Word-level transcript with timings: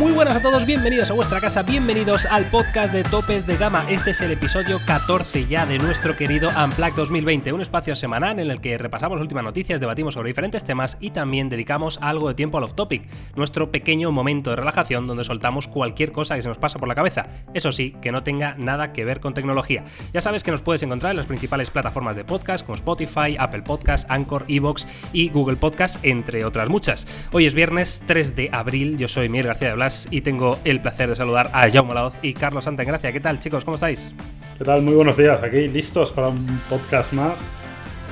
Muy 0.00 0.12
buenas 0.12 0.34
a 0.34 0.40
todos, 0.40 0.64
bienvenidos 0.64 1.10
a 1.10 1.12
vuestra 1.12 1.42
casa, 1.42 1.62
bienvenidos 1.62 2.24
al 2.24 2.46
podcast 2.46 2.90
de 2.90 3.02
Topes 3.02 3.46
de 3.46 3.58
Gama. 3.58 3.84
Este 3.90 4.12
es 4.12 4.22
el 4.22 4.30
episodio 4.30 4.80
14 4.86 5.44
ya 5.44 5.66
de 5.66 5.78
nuestro 5.78 6.16
querido 6.16 6.48
Unplugged 6.48 6.94
2020, 6.96 7.52
un 7.52 7.60
espacio 7.60 7.94
semanal 7.94 8.38
en 8.38 8.50
el 8.50 8.62
que 8.62 8.78
repasamos 8.78 9.20
últimas 9.20 9.44
noticias, 9.44 9.78
debatimos 9.78 10.14
sobre 10.14 10.28
diferentes 10.28 10.64
temas 10.64 10.96
y 11.00 11.10
también 11.10 11.50
dedicamos 11.50 11.98
algo 12.00 12.28
de 12.28 12.34
tiempo 12.34 12.56
al 12.56 12.64
off-topic, 12.64 13.02
nuestro 13.36 13.70
pequeño 13.70 14.10
momento 14.10 14.48
de 14.48 14.56
relajación 14.56 15.06
donde 15.06 15.22
soltamos 15.22 15.68
cualquier 15.68 16.12
cosa 16.12 16.34
que 16.34 16.40
se 16.40 16.48
nos 16.48 16.56
pasa 16.56 16.78
por 16.78 16.88
la 16.88 16.94
cabeza. 16.94 17.28
Eso 17.52 17.70
sí, 17.70 17.94
que 18.00 18.10
no 18.10 18.22
tenga 18.22 18.54
nada 18.56 18.94
que 18.94 19.04
ver 19.04 19.20
con 19.20 19.34
tecnología. 19.34 19.84
Ya 20.14 20.22
sabes 20.22 20.42
que 20.42 20.50
nos 20.50 20.62
puedes 20.62 20.82
encontrar 20.82 21.10
en 21.10 21.18
las 21.18 21.26
principales 21.26 21.68
plataformas 21.68 22.16
de 22.16 22.24
podcast 22.24 22.64
como 22.64 22.76
Spotify, 22.76 23.36
Apple 23.38 23.64
Podcast, 23.64 24.10
Anchor, 24.10 24.46
Evox 24.48 24.86
y 25.12 25.28
Google 25.28 25.56
Podcast, 25.56 26.02
entre 26.06 26.46
otras 26.46 26.70
muchas. 26.70 27.06
Hoy 27.32 27.44
es 27.44 27.52
viernes 27.52 28.02
3 28.06 28.34
de 28.34 28.48
abril, 28.50 28.96
yo 28.96 29.06
soy 29.06 29.28
Miguel 29.28 29.48
García 29.48 29.68
de 29.68 29.74
Blas 29.74 29.89
y 30.10 30.20
tengo 30.20 30.58
el 30.64 30.80
placer 30.80 31.08
de 31.08 31.16
saludar 31.16 31.50
a 31.52 31.68
Jaume 31.68 31.94
Laoz 31.94 32.14
y 32.22 32.32
Carlos 32.32 32.64
Santagracia. 32.64 33.12
¿Qué 33.12 33.18
tal, 33.18 33.40
chicos? 33.40 33.64
¿Cómo 33.64 33.74
estáis? 33.74 34.14
¿Qué 34.56 34.64
tal? 34.64 34.82
Muy 34.82 34.94
buenos 34.94 35.16
días. 35.16 35.42
Aquí 35.42 35.66
listos 35.66 36.12
para 36.12 36.28
un 36.28 36.60
podcast 36.68 37.12
más 37.12 37.38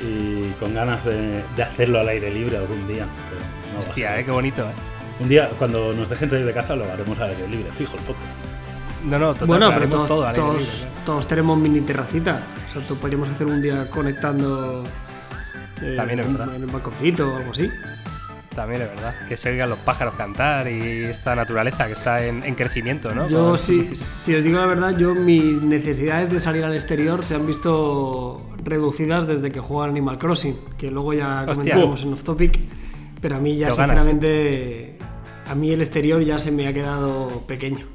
y 0.03 0.51
con 0.59 0.75
ganas 0.75 1.05
de, 1.05 1.43
hacerlo 1.63 2.01
al 2.01 2.09
aire 2.09 2.33
libre 2.33 2.57
algún 2.57 2.87
día. 2.89 3.07
Hostia, 3.79 4.19
eh, 4.19 4.25
qué 4.25 4.31
bonito. 4.33 4.63
Eh. 4.63 4.73
Un 5.21 5.29
día, 5.29 5.49
cuando 5.57 5.93
nos 5.95 6.09
dejen 6.09 6.29
salir 6.29 6.47
de 6.47 6.53
casa, 6.53 6.75
lo 6.75 6.85
haremos 6.85 7.17
al 7.21 7.31
aire 7.31 7.47
libre, 7.47 7.71
fijo 7.71 7.97
el 7.97 8.03
podcast. 8.03 8.27
No, 9.05 9.19
no, 9.19 9.33
total, 9.33 9.47
bueno, 9.47 9.71
pero 9.73 9.89
todos, 9.89 10.07
todo 10.09 10.33
todos, 10.33 10.87
todos, 11.07 11.29
tenemos 11.29 11.57
mini 11.59 11.81
terracita. 11.83 12.43
O 12.69 12.73
sea, 12.73 12.97
podríamos 12.97 13.29
hacer 13.29 13.47
un 13.47 13.63
día 13.63 13.89
conectando 13.89 14.83
eh, 15.81 15.95
También 15.97 16.19
es 16.21 16.33
verdad. 16.33 16.57
en 16.57 16.65
un 16.65 16.73
balconcito 16.73 17.33
o 17.33 17.37
algo 17.37 17.53
así 17.53 17.71
también 18.55 18.83
es 18.83 18.89
verdad. 18.89 19.15
Que 19.29 19.37
se 19.37 19.51
oigan 19.51 19.71
los 19.71 19.79
pájaros 19.81 20.15
cantar 20.15 20.69
y 20.69 21.05
esta 21.05 21.35
naturaleza 21.35 21.87
que 21.87 21.93
está 21.93 22.25
en, 22.25 22.55
crecimiento, 22.55 23.15
¿no? 23.15 23.29
Yo, 23.29 23.57
si, 23.57 23.95
si, 23.95 24.35
os 24.35 24.43
digo 24.43 24.59
la 24.59 24.67
verdad, 24.67 24.97
yo 24.97 25.15
mis 25.15 25.63
necesidades 25.63 26.33
de 26.33 26.41
salir 26.41 26.65
al 26.65 26.75
exterior 26.75 27.25
se 27.25 27.35
han 27.35 27.47
visto 27.47 28.43
reducidas 28.65 29.27
desde 29.27 29.51
que 29.51 29.61
juego 29.61 29.83
Animal 29.83 30.19
Crossing, 30.19 30.57
que 30.77 30.91
luego 30.91 31.13
ya 31.13 31.47
comentaremos 31.47 32.03
en 32.03 32.13
Off 32.13 32.23
Topic. 32.25 32.59
Pero 33.21 33.37
a 33.37 33.41
mí 33.41 33.57
ya, 33.57 33.71
sinceramente, 33.71 34.97
a 35.47 35.55
mí 35.55 35.73
el 35.73 35.81
exterior 35.81 36.23
ya 36.23 36.39
se 36.39 36.51
me 36.53 36.69
ha 36.69 36.73
quedado 36.73 37.29
pequeño. 37.47 37.87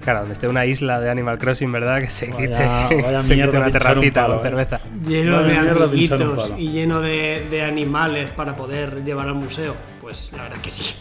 Claro, 0.00 0.20
donde 0.20 0.34
esté 0.34 0.46
una 0.46 0.66
isla 0.66 1.00
de 1.00 1.10
Animal 1.10 1.38
Crossing, 1.38 1.70
¿verdad? 1.72 2.00
Que 2.00 2.06
se 2.06 2.30
quite, 2.30 2.54
una 3.56 3.70
terracita 3.70 4.26
con 4.26 4.38
¿eh? 4.38 4.42
cerveza. 4.42 4.80
Lleno 5.06 5.42
de 5.42 5.56
amiguitos 5.58 6.52
y 6.56 6.68
lleno 6.68 7.00
de, 7.00 7.46
de 7.50 7.62
animales 7.62 8.30
para 8.30 8.54
poder 8.54 9.04
llevar 9.04 9.28
al 9.28 9.34
museo. 9.34 9.74
Pues 10.00 10.30
la 10.36 10.44
verdad 10.44 10.58
que 10.58 10.70
sí. 10.70 10.94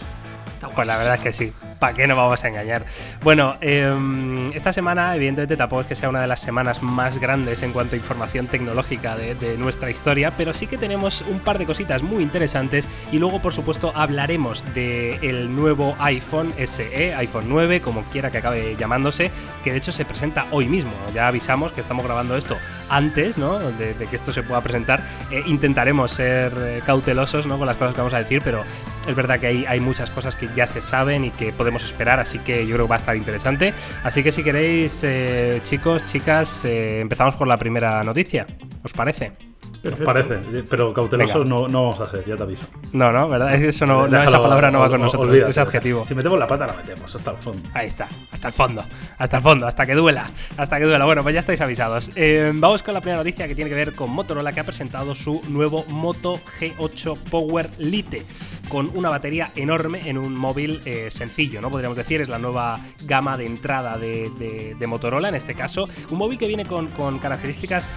Pues 0.74 0.88
la 0.88 0.98
verdad 0.98 1.16
es 1.16 1.22
que 1.22 1.34
sí. 1.34 1.54
¿Para 1.80 1.94
qué 1.94 2.08
nos 2.08 2.18
vamos 2.18 2.44
a 2.44 2.48
engañar? 2.48 2.86
Bueno, 3.24 3.56
em, 3.62 4.48
esta 4.54 4.74
semana, 4.74 5.16
evidentemente, 5.16 5.58
tampoco 5.58 5.82
es 5.82 5.88
que 5.88 5.96
sea 5.96 6.10
una 6.10 6.22
de 6.22 6.28
las 6.28 6.40
semanas 6.40 6.82
más 6.82 7.20
grandes 7.20 7.64
en 7.64 7.72
cuanto 7.72 7.96
a 7.96 7.98
información 7.98 8.48
tecnológica 8.48 9.16
de, 9.16 9.34
nuestra 9.58 9.90
historia, 9.90 10.32
pero 10.36 10.54
sí 10.54 10.68
que 10.68 10.78
tenemos 10.78 11.22
un 11.22 11.40
par 11.40 11.58
de 11.58 11.66
cositas 11.66 12.02
muy 12.02 12.24
interesantes 12.24 12.88
y 13.12 13.20
luego, 13.20 13.40
por 13.40 13.54
supuesto, 13.54 13.92
hablaremos 13.96 14.64
del 14.74 15.56
nuevo 15.56 15.96
iPhone 16.00 16.54
SE, 16.58 17.14
iPhone 17.14 17.46
9, 17.48 17.82
como 17.82 18.04
quiera 18.04 18.32
que 18.32 18.40
acabe 18.40 18.76
llamándose, 18.78 19.32
que 19.64 19.72
de 19.72 19.78
hecho 19.78 19.92
se 19.92 20.06
presenta 20.06 20.46
hoy 20.52 20.68
mismo. 20.68 20.92
Ya 21.14 21.28
avisamos 21.28 21.72
que 21.72 21.82
estamos 21.82 22.06
grabando 22.06 22.36
esto 22.36 22.58
antes 22.90 23.38
¿no? 23.38 23.60
de, 23.60 23.94
que 23.96 24.16
esto 24.16 24.32
se 24.32 24.44
pueda 24.44 24.62
presentar. 24.62 25.04
Eh, 25.32 25.44
intentaremos 25.46 26.12
ser 26.12 26.54
eh, 26.58 26.82
cautelosos 26.86 27.46
¿no? 27.46 27.58
con 27.58 27.68
las 27.68 27.78
cosas 27.78 27.94
que 27.94 28.02
vamos 28.02 28.14
a 28.14 28.20
decir, 28.20 28.42
pero 28.44 28.64
es 29.08 29.16
verdad 29.16 29.40
que 29.40 29.48
hay, 29.48 29.66
hay 29.66 29.80
muchas 29.80 30.10
cosas 30.10 30.36
que 30.36 30.48
ya 30.56 30.68
se 30.68 30.82
saben 30.82 31.26
y 31.26 31.32
que 31.32 31.52
podemos 31.64 31.86
esperar, 31.86 32.20
así 32.20 32.40
que 32.40 32.68
yo 32.68 32.76
creo 32.76 32.88
que 32.88 32.90
va 32.90 32.96
a 32.96 33.00
estar 33.00 33.16
interesante. 33.16 33.74
Así 34.04 34.22
que 34.22 34.34
si 34.34 34.44
queréis, 34.44 35.02
eh, 35.04 35.62
chicos, 35.64 36.04
chicas, 36.04 36.66
eh, 36.66 37.00
empezamos 37.00 37.36
por 37.36 37.48
la 37.48 37.56
primera 37.56 38.04
noticia. 38.04 38.46
¿Os 38.84 38.92
parece? 38.92 39.53
Parece, 39.92 40.64
pero 40.70 40.94
cautelosos 40.94 41.48
no, 41.48 41.68
no, 41.68 41.90
vamos 41.90 42.00
a 42.00 42.10
ser, 42.10 42.26
ya 42.26 42.38
te 42.38 42.44
aviso. 42.44 42.66
No, 42.94 43.12
no, 43.12 43.28
¿verdad? 43.28 43.54
Eso 43.54 43.86
no, 43.86 44.06
esa 44.06 44.42
palabra 44.42 44.72
no 44.72 44.80
va 44.80 44.90
con 44.90 45.02
nosotros, 45.02 45.36
ese 45.36 45.60
adjetivo. 45.60 46.06
Si 46.06 46.16
metemos 46.16 46.40
la 46.40 46.48
pata, 46.48 46.68
la 46.68 46.74
metemos 46.74 47.14
hasta 47.14 47.32
el 47.32 47.38
fondo. 47.38 47.70
Ahí 47.74 47.88
está, 47.88 48.08
hasta 48.32 48.48
el 48.48 48.54
fondo, 48.54 48.84
hasta 49.18 49.38
el 49.38 49.44
fondo, 49.44 49.68
hasta 49.68 49.86
que 49.86 49.94
duela, 49.94 50.30
hasta 50.58 50.80
que 50.80 50.86
duela. 50.86 51.06
Bueno, 51.06 51.24
pues 51.24 51.34
ya 51.34 51.42
estáis 51.42 51.60
avisados. 51.62 52.12
Eh, 52.16 52.52
vamos 52.56 52.82
con 52.82 52.94
la 52.94 53.02
primera 53.02 53.18
noticia 53.18 53.48
que 53.48 53.56
tiene 53.56 53.70
que 53.70 53.76
ver 53.76 53.94
con 53.94 54.10
Motorola, 54.12 54.54
que 54.54 54.62
ha 54.62 54.64
presentado 54.64 55.16
su 55.16 55.42
nuevo 55.50 55.84
Moto 55.90 56.40
G8 56.60 57.18
Power 57.30 57.70
Lite, 57.78 58.24
con 58.70 58.90
una 58.96 59.10
batería 59.10 59.52
enorme 59.56 60.10
en 60.10 60.18
un 60.18 60.36
móvil 60.36 60.82
eh, 60.86 61.12
sencillo, 61.12 61.60
¿no? 61.60 61.70
Podríamos 61.70 61.98
decir, 61.98 62.22
es 62.22 62.30
la 62.30 62.40
nueva 62.40 62.78
gama 63.04 63.38
de 63.38 63.46
entrada 63.46 63.98
de, 63.98 64.76
Motorola, 64.88 65.30
en 65.30 65.36
este 65.36 65.54
caso. 65.56 65.90
Un 66.10 66.18
móvil 66.18 66.38
que 66.38 66.48
viene 66.48 66.66
con, 66.66 66.88
con 66.88 67.20
características 67.20 67.90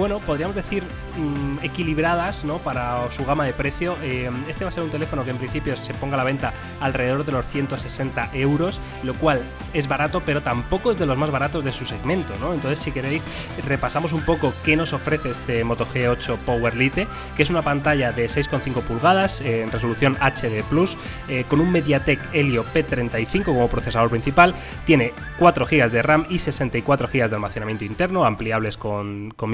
bueno, 0.00 0.18
podríamos 0.20 0.56
decir 0.56 0.82
mm, 0.82 1.62
equilibradas 1.62 2.42
¿no? 2.46 2.56
para 2.56 3.10
su 3.10 3.22
gama 3.26 3.44
de 3.44 3.52
precio. 3.52 3.98
Eh, 4.02 4.30
este 4.48 4.64
va 4.64 4.70
a 4.70 4.72
ser 4.72 4.82
un 4.82 4.88
teléfono 4.88 5.24
que 5.24 5.30
en 5.30 5.36
principio 5.36 5.76
se 5.76 5.92
ponga 5.92 6.14
a 6.14 6.16
la 6.16 6.24
venta 6.24 6.54
alrededor 6.80 7.26
de 7.26 7.32
los 7.32 7.44
160 7.44 8.30
euros, 8.32 8.80
lo 9.02 9.12
cual 9.12 9.42
es 9.74 9.88
barato, 9.88 10.22
pero 10.24 10.40
tampoco 10.40 10.90
es 10.90 10.98
de 10.98 11.04
los 11.04 11.18
más 11.18 11.30
baratos 11.30 11.64
de 11.64 11.72
su 11.72 11.84
segmento. 11.84 12.32
¿no? 12.40 12.54
Entonces, 12.54 12.78
si 12.78 12.92
queréis, 12.92 13.26
repasamos 13.66 14.14
un 14.14 14.22
poco 14.22 14.54
qué 14.64 14.74
nos 14.74 14.94
ofrece 14.94 15.28
este 15.28 15.64
Moto 15.64 15.86
G8 15.86 16.38
Power 16.46 16.76
Lite, 16.76 17.06
que 17.36 17.42
es 17.42 17.50
una 17.50 17.60
pantalla 17.60 18.10
de 18.10 18.26
6,5 18.26 18.80
pulgadas 18.80 19.42
eh, 19.42 19.60
en 19.60 19.70
resolución 19.70 20.16
HD 20.16 20.64
Plus, 20.70 20.96
eh, 21.28 21.44
con 21.46 21.60
un 21.60 21.70
MediaTek 21.70 22.20
Helio 22.32 22.64
P35 22.72 23.44
como 23.44 23.68
procesador 23.68 24.08
principal, 24.08 24.54
tiene 24.86 25.12
4 25.38 25.66
GB 25.66 25.90
de 25.90 26.00
RAM 26.00 26.24
y 26.30 26.38
64 26.38 27.06
GB 27.06 27.28
de 27.28 27.34
almacenamiento 27.34 27.84
interno, 27.84 28.24
ampliables 28.24 28.78
con, 28.78 29.34
con 29.36 29.50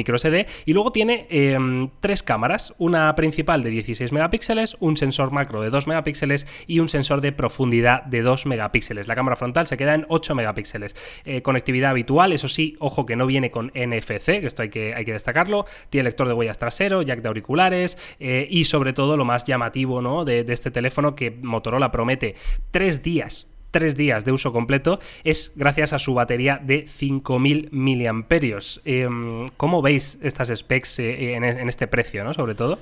y 0.64 0.72
luego 0.72 0.92
tiene 0.92 1.26
em, 1.30 1.88
tres 2.00 2.22
cámaras, 2.22 2.74
una 2.78 3.14
principal 3.14 3.62
de 3.62 3.70
16 3.70 4.12
megapíxeles, 4.12 4.76
un 4.80 4.96
sensor 4.96 5.30
macro 5.30 5.62
de 5.62 5.70
2 5.70 5.86
megapíxeles 5.86 6.46
y 6.66 6.80
un 6.80 6.88
sensor 6.88 7.20
de 7.20 7.32
profundidad 7.32 8.02
de 8.04 8.22
2 8.22 8.46
megapíxeles. 8.46 9.08
La 9.08 9.14
cámara 9.14 9.36
frontal 9.36 9.66
se 9.66 9.76
queda 9.76 9.94
en 9.94 10.04
8 10.08 10.34
megapíxeles. 10.34 10.94
Eh, 11.24 11.42
conectividad 11.42 11.90
habitual, 11.90 12.32
eso 12.32 12.48
sí, 12.48 12.76
ojo 12.80 13.06
que 13.06 13.16
no 13.16 13.26
viene 13.26 13.50
con 13.50 13.68
NFC, 13.68 14.40
que 14.40 14.46
esto 14.46 14.62
hay 14.62 14.68
que, 14.68 14.94
hay 14.94 15.04
que 15.04 15.12
destacarlo. 15.12 15.64
Tiene 15.88 16.04
lector 16.04 16.28
de 16.28 16.34
huellas 16.34 16.58
trasero, 16.58 17.02
jack 17.02 17.22
de 17.22 17.28
auriculares 17.28 17.96
eh, 18.18 18.46
y 18.50 18.64
sobre 18.64 18.92
todo 18.92 19.16
lo 19.16 19.24
más 19.24 19.44
llamativo 19.44 20.02
¿no? 20.02 20.24
de, 20.24 20.44
de 20.44 20.52
este 20.52 20.70
teléfono 20.70 21.14
que 21.14 21.30
Motorola 21.30 21.90
promete 21.90 22.34
tres 22.70 23.02
días 23.02 23.46
tres 23.76 23.94
días 23.94 24.24
de 24.24 24.32
uso 24.32 24.54
completo 24.54 25.00
es 25.22 25.52
gracias 25.54 25.92
a 25.92 25.98
su 25.98 26.14
batería 26.14 26.58
de 26.62 26.88
5000 26.88 27.68
miliamperios. 27.72 28.80
Em, 28.86 29.46
¿Cómo 29.58 29.82
veis 29.82 30.18
estas 30.22 30.48
specs 30.48 30.98
eh, 31.00 31.34
en, 31.34 31.44
este 31.44 31.86
precio, 31.86 32.24
¿no? 32.24 32.32
Sobre 32.32 32.54
todo. 32.54 32.78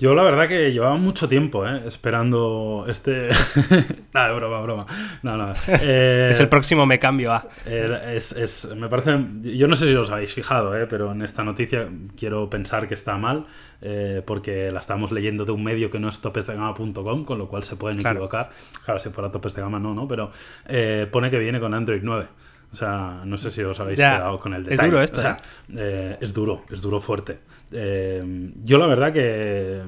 Yo 0.00 0.14
la 0.14 0.22
verdad 0.22 0.48
que 0.48 0.72
llevaba 0.72 0.96
mucho 0.96 1.28
tiempo 1.28 1.68
¿eh? 1.68 1.82
esperando 1.86 2.86
este... 2.88 3.28
Nada, 4.14 4.32
broma, 4.32 4.62
broma. 4.62 4.86
No, 5.22 5.36
no. 5.36 5.52
Eh, 5.68 6.28
es 6.30 6.40
el 6.40 6.48
próximo 6.48 6.86
me 6.86 6.98
cambio 6.98 7.32
a... 7.32 7.44
es, 7.66 8.66
me 8.74 8.88
parece... 8.88 9.18
Yo 9.42 9.68
no 9.68 9.76
sé 9.76 9.88
si 9.88 9.94
os 9.94 10.08
habéis 10.08 10.32
fijado, 10.32 10.74
¿eh? 10.74 10.86
pero 10.86 11.12
en 11.12 11.20
esta 11.20 11.44
noticia 11.44 11.86
quiero 12.16 12.48
pensar 12.48 12.88
que 12.88 12.94
está 12.94 13.18
mal 13.18 13.44
eh, 13.82 14.22
porque 14.24 14.72
la 14.72 14.80
estamos 14.80 15.12
leyendo 15.12 15.44
de 15.44 15.52
un 15.52 15.62
medio 15.62 15.90
que 15.90 16.00
no 16.00 16.08
es 16.08 16.18
topesdegama.com, 16.20 17.24
con 17.26 17.36
lo 17.36 17.48
cual 17.48 17.62
se 17.62 17.76
pueden 17.76 18.00
equivocar. 18.00 18.48
Claro, 18.86 19.00
si 19.00 19.10
fuera 19.10 19.30
topes 19.30 19.54
de 19.54 19.60
gama 19.60 19.78
no, 19.78 19.92
¿no? 19.92 20.08
Pero 20.08 20.30
pone 21.10 21.28
que 21.28 21.38
viene 21.38 21.60
con 21.60 21.74
Android 21.74 22.00
9. 22.02 22.26
O 22.72 22.76
sea, 22.76 23.22
no 23.24 23.36
sé 23.36 23.50
si 23.50 23.62
os 23.62 23.80
habéis 23.80 23.98
quedado 23.98 24.38
con 24.38 24.54
el 24.54 24.64
detalle. 24.64 24.86
Es 24.86 24.90
duro 24.90 25.02
esto, 25.02 25.22
¿eh? 25.76 26.18
es 26.20 26.32
duro, 26.32 26.62
es 26.70 26.80
duro 26.80 27.00
fuerte. 27.00 27.38
Eh, 27.72 28.52
yo 28.62 28.78
la 28.78 28.86
verdad 28.86 29.12
que 29.12 29.82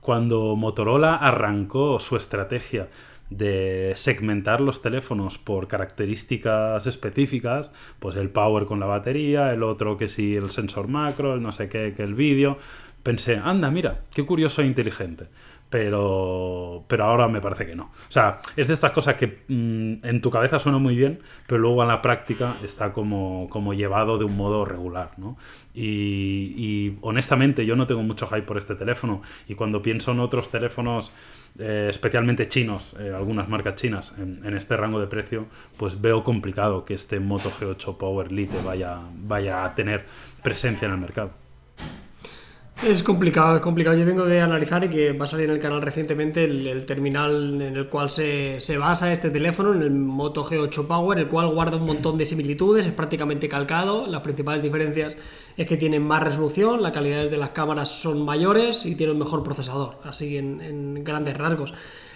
cuando 0.00 0.56
Motorola 0.56 1.16
arrancó 1.16 2.00
su 2.00 2.16
estrategia 2.16 2.88
de 3.30 3.92
segmentar 3.96 4.60
los 4.60 4.82
teléfonos 4.82 5.38
por 5.38 5.66
características 5.66 6.86
específicas, 6.86 7.72
pues 7.98 8.16
el 8.16 8.30
power 8.30 8.66
con 8.66 8.80
la 8.80 8.86
batería, 8.86 9.52
el 9.52 9.62
otro 9.62 9.96
que 9.96 10.08
sí 10.08 10.36
el 10.36 10.50
sensor 10.50 10.88
macro, 10.88 11.34
el 11.34 11.42
no 11.42 11.52
sé 11.52 11.68
qué, 11.68 11.94
que 11.94 12.02
el 12.02 12.14
vídeo, 12.14 12.58
pensé, 13.02 13.40
anda, 13.42 13.70
mira, 13.70 14.00
qué 14.14 14.24
curioso 14.24 14.62
e 14.62 14.66
inteligente 14.66 15.26
pero, 15.70 16.84
pero 16.86 17.04
ahora 17.04 17.26
me 17.26 17.40
parece 17.40 17.66
que 17.66 17.74
no. 17.74 17.84
O 17.84 18.10
sea, 18.10 18.40
es 18.56 18.68
de 18.68 18.74
estas 18.74 18.92
cosas 18.92 19.16
que 19.16 19.42
mm, 19.48 20.06
en 20.06 20.20
tu 20.20 20.30
cabeza 20.30 20.58
suena 20.58 20.78
muy 20.78 20.94
bien, 20.94 21.20
pero 21.46 21.60
luego 21.60 21.82
en 21.82 21.88
la 21.88 22.00
práctica 22.00 22.54
está 22.64 22.92
como, 22.92 23.48
como 23.50 23.74
llevado 23.74 24.16
de 24.18 24.24
un 24.24 24.36
modo 24.36 24.64
regular, 24.64 25.10
¿no? 25.16 25.36
Y, 25.74 26.96
honestamente 27.00 27.66
yo 27.66 27.74
no 27.74 27.86
tengo 27.86 28.02
mucho 28.02 28.28
hype 28.28 28.42
por 28.42 28.56
este 28.56 28.76
teléfono 28.76 29.22
y 29.48 29.56
cuando 29.56 29.82
pienso 29.82 30.12
en 30.12 30.20
otros 30.20 30.50
teléfonos, 30.50 31.10
eh, 31.58 31.88
especialmente 31.90 32.46
chinos, 32.46 32.94
eh, 33.00 33.12
algunas 33.14 33.48
marcas 33.48 33.74
chinas, 33.74 34.14
en, 34.18 34.56
este 34.56 34.76
rango 34.76 35.00
de 35.00 35.08
precio, 35.08 35.46
pues 35.76 36.00
veo 36.00 36.22
complicado 36.22 36.84
que 36.84 36.94
este 36.94 37.18
Moto 37.18 37.50
G8 37.50 37.96
Power 37.96 38.30
Lite 38.30 38.62
vaya, 38.62 39.00
vaya 39.16 39.64
a 39.64 39.74
tener 39.74 40.06
presencia 40.42 40.86
en 40.86 40.92
el 40.92 41.00
mercado. 41.00 41.43
Es 42.86 43.02
complicado, 43.02 43.56
es 43.56 43.62
complicado. 43.62 43.96
Yo 43.96 44.04
vengo 44.04 44.26
de 44.26 44.42
analizar 44.42 44.84
y 44.84 44.90
que 44.90 45.12
va 45.12 45.24
a 45.24 45.26
salir 45.26 45.46
en 45.46 45.52
el 45.52 45.58
canal 45.58 45.80
recientemente 45.80 46.44
el, 46.44 46.84
terminal 46.84 47.62
en 47.62 47.76
el 47.76 47.88
cual 47.88 48.10
se, 48.10 48.60
se, 48.60 48.76
basa 48.76 49.10
este 49.10 49.30
teléfono, 49.30 49.72
en 49.72 49.80
el 49.80 49.90
Moto 49.90 50.44
G8 50.44 50.86
Power, 50.86 51.18
el 51.18 51.28
cual 51.28 51.48
guarda 51.48 51.78
un 51.78 51.86
montón 51.86 52.18
de 52.18 52.26
similitudes, 52.26 52.84
es 52.84 52.92
prácticamente 52.92 53.48
calcado. 53.48 54.06
Las 54.06 54.20
principales 54.20 54.62
diferencias 54.62 55.16
es 55.56 55.66
que 55.66 55.78
tienen 55.78 56.02
más 56.02 56.22
resolución, 56.22 56.82
las 56.82 56.92
calidades 56.92 57.30
de 57.30 57.38
las 57.38 57.50
cámaras 57.50 57.88
son 57.88 58.22
mayores 58.22 58.84
y 58.84 58.96
tiene 58.96 59.12
un 59.12 59.18
mejor 59.18 59.42
procesador, 59.42 59.96
así 60.04 60.36
en, 60.36 60.60
en 60.60 61.02
grandes 61.02 61.38
rasgos. 61.38 61.72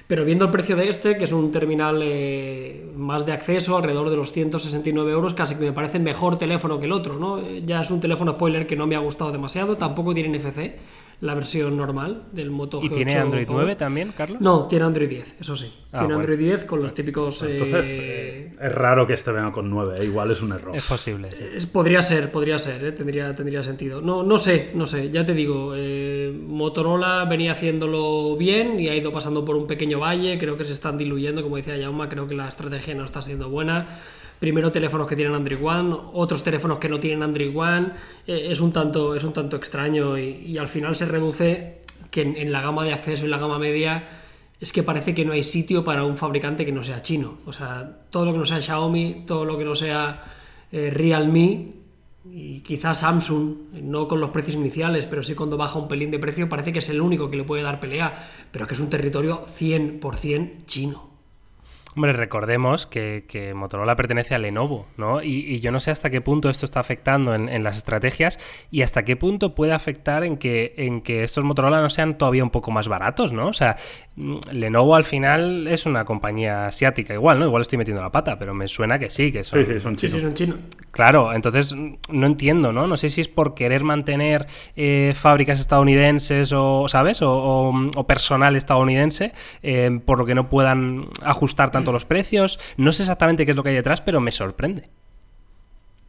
Pero 0.09 0.25
viendo 0.25 0.47
el 0.47 0.51
precio 0.51 0.75
de 0.75 0.89
este, 0.89 1.19
que 1.19 1.25
es 1.25 1.33
un 1.33 1.53
terminal 1.53 2.01
eh, 2.03 2.91
más 2.97 3.27
de 3.27 3.33
acceso, 3.33 3.77
alrededor 3.77 4.09
de 4.09 4.17
los 4.17 4.33
169 4.33 5.13
euros, 5.13 5.35
casi 5.35 5.55
que 5.55 5.67
me 5.67 5.73
parece 5.73 5.99
mejor 5.99 6.39
teléfono 6.39 6.81
que 6.81 6.87
el 6.87 6.93
otro, 6.93 7.19
¿no? 7.19 7.43
Ya 7.67 7.83
es 7.83 7.91
un 7.91 8.01
teléfono 8.01 8.33
spoiler 8.33 8.67
que 8.67 8.75
no 8.75 8.87
me 8.87 8.97
ha 8.97 9.01
gustado 9.01 9.31
demasiado, 9.33 9.77
tampoco 9.77 10.15
tiene 10.15 10.39
NFC, 10.39 10.77
la 11.21 11.35
versión 11.35 11.77
normal 11.77 12.25
del 12.33 12.51
Moto 12.51 12.79
¿Y 12.81 12.91
tiene 12.91 13.15
Android 13.17 13.47
9 13.49 13.75
también, 13.75 14.13
Carlos? 14.17 14.41
No, 14.41 14.67
tiene 14.67 14.85
Android 14.85 15.09
10, 15.09 15.41
eso 15.41 15.57
sí. 15.57 15.73
Ah, 15.91 16.01
tiene 16.01 16.15
Android 16.15 16.39
10 16.39 16.65
con 16.65 16.81
los 16.81 16.95
típicos... 16.95 17.43
Entonces, 17.43 17.99
eh, 18.01 18.53
es 18.61 18.73
raro 18.73 19.05
que 19.07 19.15
este 19.15 19.33
venga 19.33 19.51
con 19.51 19.69
9, 19.69 19.97
¿eh? 19.99 20.05
igual 20.05 20.31
es 20.31 20.43
un 20.43 20.53
error. 20.53 20.77
Es 20.77 20.85
posible, 20.85 21.31
sí. 21.33 21.67
podría 21.67 22.03
ser, 22.03 22.31
podría 22.31 22.59
ser, 22.59 22.95
tendría, 22.95 23.35
tendría 23.35 23.65
sentido. 23.65 24.01
No, 24.01 24.23
no 24.23 24.39
sé, 24.39 24.71
no 24.75 24.87
sé, 24.87 25.11
ya 25.11 25.27
te 25.27 25.35
digo, 25.35 25.75
Motorola 26.47 27.25
venía 27.25 27.53
haciéndolo 27.53 28.37
bien 28.37 28.79
y 28.79 28.89
ha 28.89 28.95
ido 28.95 29.11
pasando 29.11 29.45
por 29.45 29.57
un 29.57 29.67
pequeño 29.67 29.99
valle, 29.99 30.39
creo 30.39 30.57
que 30.57 30.65
se 30.65 30.73
están 30.73 30.99
diluyendo, 30.99 31.43
como 31.43 31.57
decía 31.57 31.77
Jauma, 31.81 32.09
creo 32.09 32.29
que 32.29 32.37
la 32.37 32.49
estrategia 32.49 32.95
no 32.95 33.05
está 33.05 33.23
siendo 33.23 33.49
buena 33.49 33.87
primero 34.39 34.71
teléfonos 34.73 35.07
que 35.07 35.17
tienen 35.17 35.35
Android 35.35 35.63
One, 35.63 35.97
otros 36.13 36.43
teléfonos 36.43 36.79
que 36.79 36.89
no 36.89 37.01
tienen 37.01 37.23
Android 37.23 37.57
One, 37.57 37.91
eh, 38.27 38.49
es, 38.51 38.61
un 38.61 38.73
tanto, 38.73 39.15
es 39.15 39.25
un 39.25 39.33
tanto 39.33 39.57
extraño 39.57 40.19
y, 40.19 40.57
al 40.59 40.69
final 40.69 40.97
se 40.97 41.07
reduce 41.07 41.83
que 42.11 42.23
en, 42.23 42.53
la 42.53 42.63
gama 42.63 42.85
de 42.85 42.93
acceso 42.93 43.27
y 43.27 43.29
la 43.29 43.39
gama 43.39 43.59
media 43.59 44.09
es 44.61 44.73
que 44.73 44.83
parece 44.83 45.15
que 45.15 45.25
no 45.25 45.33
hay 45.33 45.45
sitio 45.45 45.85
para 45.85 46.05
un 46.05 46.17
fabricante 46.17 46.65
que 46.65 46.73
no 46.73 46.83
sea 46.83 47.03
chino. 47.03 47.39
O 47.47 47.53
sea, 47.53 47.99
todo 48.11 48.25
lo 48.25 48.33
que 48.33 48.39
no 48.39 48.45
sea 48.45 48.61
Xiaomi, 48.61 49.25
todo 49.27 49.45
lo 49.45 49.57
que 49.57 49.65
no 49.65 49.75
sea 49.75 50.25
eh, 50.73 50.91
Realme 50.91 51.75
y 52.31 52.61
quizás 52.61 53.01
Samsung, 53.01 53.57
no 53.83 54.09
con 54.09 54.21
los 54.21 54.31
precios 54.31 54.57
iniciales, 54.57 55.07
pero 55.07 55.23
sí 55.23 55.35
cuando 55.35 55.57
baja 55.57 55.79
un 55.79 55.89
pelín 55.89 56.11
de 56.11 56.19
precio, 56.19 56.49
parece 56.49 56.73
que 56.73 56.81
es 56.81 56.89
el 56.89 57.01
único 57.01 57.31
que 57.31 57.37
le 57.37 57.45
puede 57.45 57.63
dar 57.63 57.81
pelea, 57.81 58.29
pero 58.51 58.67
que 58.67 58.75
es 58.75 58.81
un 58.81 58.91
territorio 58.91 59.47
100% 59.47 60.65
chino. 60.67 61.08
Hombre, 61.99 62.13
recordemos 62.13 62.87
que, 62.87 63.53
Motorola 63.57 63.97
pertenece 63.97 64.33
a 64.37 64.39
Lenovo, 64.39 64.87
¿no? 64.97 65.21
Y, 65.21 65.59
yo 65.59 65.73
no 65.73 65.81
sé 65.81 65.91
hasta 65.91 66.11
qué 66.11 66.21
punto 66.21 66.49
esto 66.49 66.65
está 66.65 66.79
afectando 66.79 67.35
en, 67.35 67.65
las 67.65 67.77
estrategias 67.77 68.39
y 68.71 68.83
hasta 68.83 69.05
qué 69.05 69.17
punto 69.17 69.57
puede 69.57 69.73
afectar 69.73 70.23
en 70.23 70.37
que, 70.37 70.75
en 70.77 71.01
que 71.01 71.25
estos 71.25 71.43
Motorola 71.43 71.81
no 71.81 71.91
sean 71.91 72.17
todavía 72.17 72.45
un 72.45 72.51
poco 72.51 72.71
más 72.71 72.87
baratos, 72.87 73.33
¿no? 73.33 73.49
O 73.49 73.53
sea, 73.53 73.75
mm, 74.15 74.37
Lenovo 74.53 74.95
al 74.95 75.03
final 75.03 75.67
es 75.67 75.87
una 75.87 76.05
compañía 76.05 76.69
asiática 76.69 77.15
igual, 77.15 77.41
¿no? 77.41 77.47
Igual 77.47 77.63
estoy 77.63 77.79
metiendo 77.79 78.01
la 78.01 78.13
pata, 78.13 78.39
pero 78.39 78.55
me 78.55 78.69
suena 78.69 78.97
que 79.01 79.11
sí, 79.11 79.33
que 79.33 79.43
son, 79.43 79.67
sí, 79.67 79.73
sí, 79.73 79.81
son 79.81 79.97
chinos. 79.97 80.15
Sí, 80.15 80.23
son 80.23 80.35
chinos. 80.35 80.59
Claro, 80.93 81.33
entonces 81.33 81.73
mm, 81.73 81.95
no 82.11 82.27
entiendo, 82.27 82.73
¿no? 82.73 82.87
No 82.87 82.97
sé 82.97 83.09
si 83.09 83.23
es 83.23 83.29
por 83.29 83.55
querer 83.55 83.83
mantener 83.83 84.47
eh, 84.77 85.15
fábricas 85.17 85.59
estadounidenses 85.59 86.53
o, 86.55 86.87
¿sabes? 86.87 87.19
O, 87.23 87.75
personal 88.07 88.55
estadounidense, 88.55 89.33
eh, 89.65 89.99
por 90.05 90.21
lo 90.21 90.27
que 90.27 90.37
no 90.37 90.49
puedan 90.49 91.09
ajustar 91.23 91.73
tanto 91.73 91.88
los 91.95 92.05
precios. 92.05 92.59
No 92.77 92.93
sé 92.93 93.03
exactamente 93.03 93.45
qué 93.45 93.53
es 93.53 93.57
lo 93.57 93.63
que 93.63 93.71
hay 93.71 93.75
detrás, 93.75 94.01
pero 94.01 94.21
me 94.21 94.33
sorprende. 94.33 94.89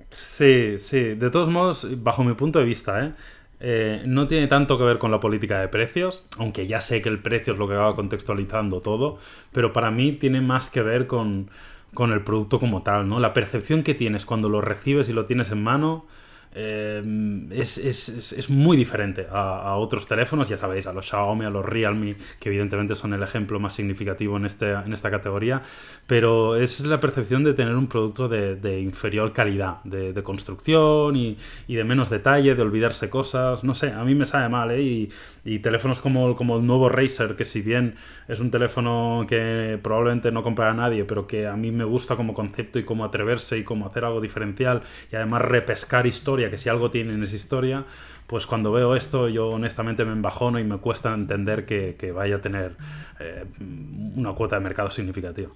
Sí, 0.09 0.77
sí. 0.77 1.15
De 1.15 1.29
todos 1.29 1.49
modos, 1.49 1.87
bajo 2.03 2.23
mi 2.23 2.33
punto 2.33 2.59
de 2.59 2.65
vista, 2.65 3.05
¿eh? 3.05 3.13
Eh, 3.61 4.03
no 4.05 4.25
tiene 4.25 4.47
tanto 4.47 4.77
que 4.77 4.85
ver 4.85 4.99
con 4.99 5.11
la 5.11 5.19
política 5.19 5.59
de 5.59 5.67
precios, 5.67 6.27
aunque 6.37 6.65
ya 6.65 6.79
sé 6.79 7.01
que 7.01 7.09
el 7.09 7.19
precio 7.19 7.53
es 7.53 7.59
lo 7.59 7.67
que 7.67 7.73
acaba 7.73 7.93
contextualizando 7.93 8.79
todo, 8.79 9.17
pero 9.51 9.73
para 9.73 9.91
mí 9.91 10.13
tiene 10.13 10.39
más 10.39 10.69
que 10.69 10.81
ver 10.81 11.07
con, 11.07 11.49
con 11.93 12.13
el 12.13 12.23
producto 12.23 12.57
como 12.59 12.83
tal, 12.83 13.09
¿no? 13.09 13.19
La 13.19 13.33
percepción 13.33 13.83
que 13.83 13.93
tienes 13.93 14.25
cuando 14.25 14.47
lo 14.47 14.61
recibes 14.61 15.09
y 15.09 15.13
lo 15.13 15.25
tienes 15.25 15.51
en 15.51 15.61
mano 15.61 16.05
eh, 16.55 17.47
es, 17.51 18.49
muy 18.49 18.75
diferente 18.75 19.27
a, 19.31 19.75
otros 19.75 20.07
teléfonos, 20.07 20.49
ya 20.49 20.57
sabéis, 20.57 20.87
a 20.87 20.93
los 20.93 21.07
Xiaomi, 21.07 21.45
a 21.45 21.49
los 21.49 21.65
Realme, 21.65 22.15
que 22.39 22.49
evidentemente 22.49 22.95
son 22.95 23.13
el 23.13 23.21
ejemplo 23.21 23.59
más 23.59 23.73
significativo 23.73 24.37
en, 24.37 24.45
este, 24.45 24.71
en 24.71 24.91
esta 24.91 25.11
categoría, 25.11 25.61
pero 26.07 26.55
es 26.55 26.79
la 26.81 26.99
percepción 26.99 27.43
de 27.43 27.53
tener 27.53 27.75
un 27.75 27.87
producto 27.87 28.27
de, 28.27 28.81
inferior 28.81 29.31
calidad, 29.31 29.83
de, 29.83 30.19
construcción 30.23 31.15
y, 31.15 31.37
de 31.67 31.83
menos 31.83 32.09
detalle, 32.09 32.55
de 32.55 32.61
olvidarse 32.61 33.09
cosas, 33.09 33.63
no 33.63 33.75
sé, 33.75 33.91
a 33.91 34.03
mí 34.03 34.15
me 34.15 34.25
sabe 34.25 34.49
mal, 34.49 34.71
¿eh? 34.71 35.09
y, 35.45 35.59
teléfonos 35.59 35.99
como, 35.99 36.35
como 36.35 36.57
el 36.57 36.65
nuevo 36.65 36.89
Razer, 36.89 37.35
que 37.35 37.43
si 37.43 37.61
bien 37.61 37.95
es 38.27 38.39
un 38.39 38.51
teléfono 38.51 39.25
que 39.27 39.79
probablemente 39.81 40.31
no 40.31 40.43
comprará 40.43 40.73
nadie, 40.73 41.05
pero 41.05 41.27
que 41.27 41.47
a 41.47 41.55
mí 41.55 41.71
me 41.71 41.83
gusta 41.83 42.15
como 42.15 42.33
concepto 42.33 42.79
y 42.79 42.83
como 42.83 43.03
atreverse 43.03 43.57
y 43.57 43.63
como 43.63 43.85
hacer 43.87 44.05
algo 44.05 44.21
diferencial 44.21 44.81
y 45.11 45.15
además 45.15 45.41
repescar 45.41 46.07
que 46.47 46.57
si 46.57 46.69
algo 46.69 46.91
tiene 46.91 47.13
en 47.13 47.23
esa 47.23 47.35
historia, 47.35 47.85
pues 48.27 48.45
cuando 48.45 48.71
veo 48.71 48.95
esto 48.95 49.27
yo 49.27 49.49
honestamente 49.49 50.05
me 50.05 50.13
embajono 50.13 50.59
y 50.59 50.63
me 50.63 50.77
cuesta 50.77 51.13
entender 51.13 51.65
que, 51.65 52.11
vaya 52.15 52.37
a 52.37 52.41
tener 52.41 52.77
eh, 53.19 53.45
una 54.15 54.33
cuota 54.33 54.55
de 54.57 54.61
mercado 54.61 54.91
significativa. 54.91 55.49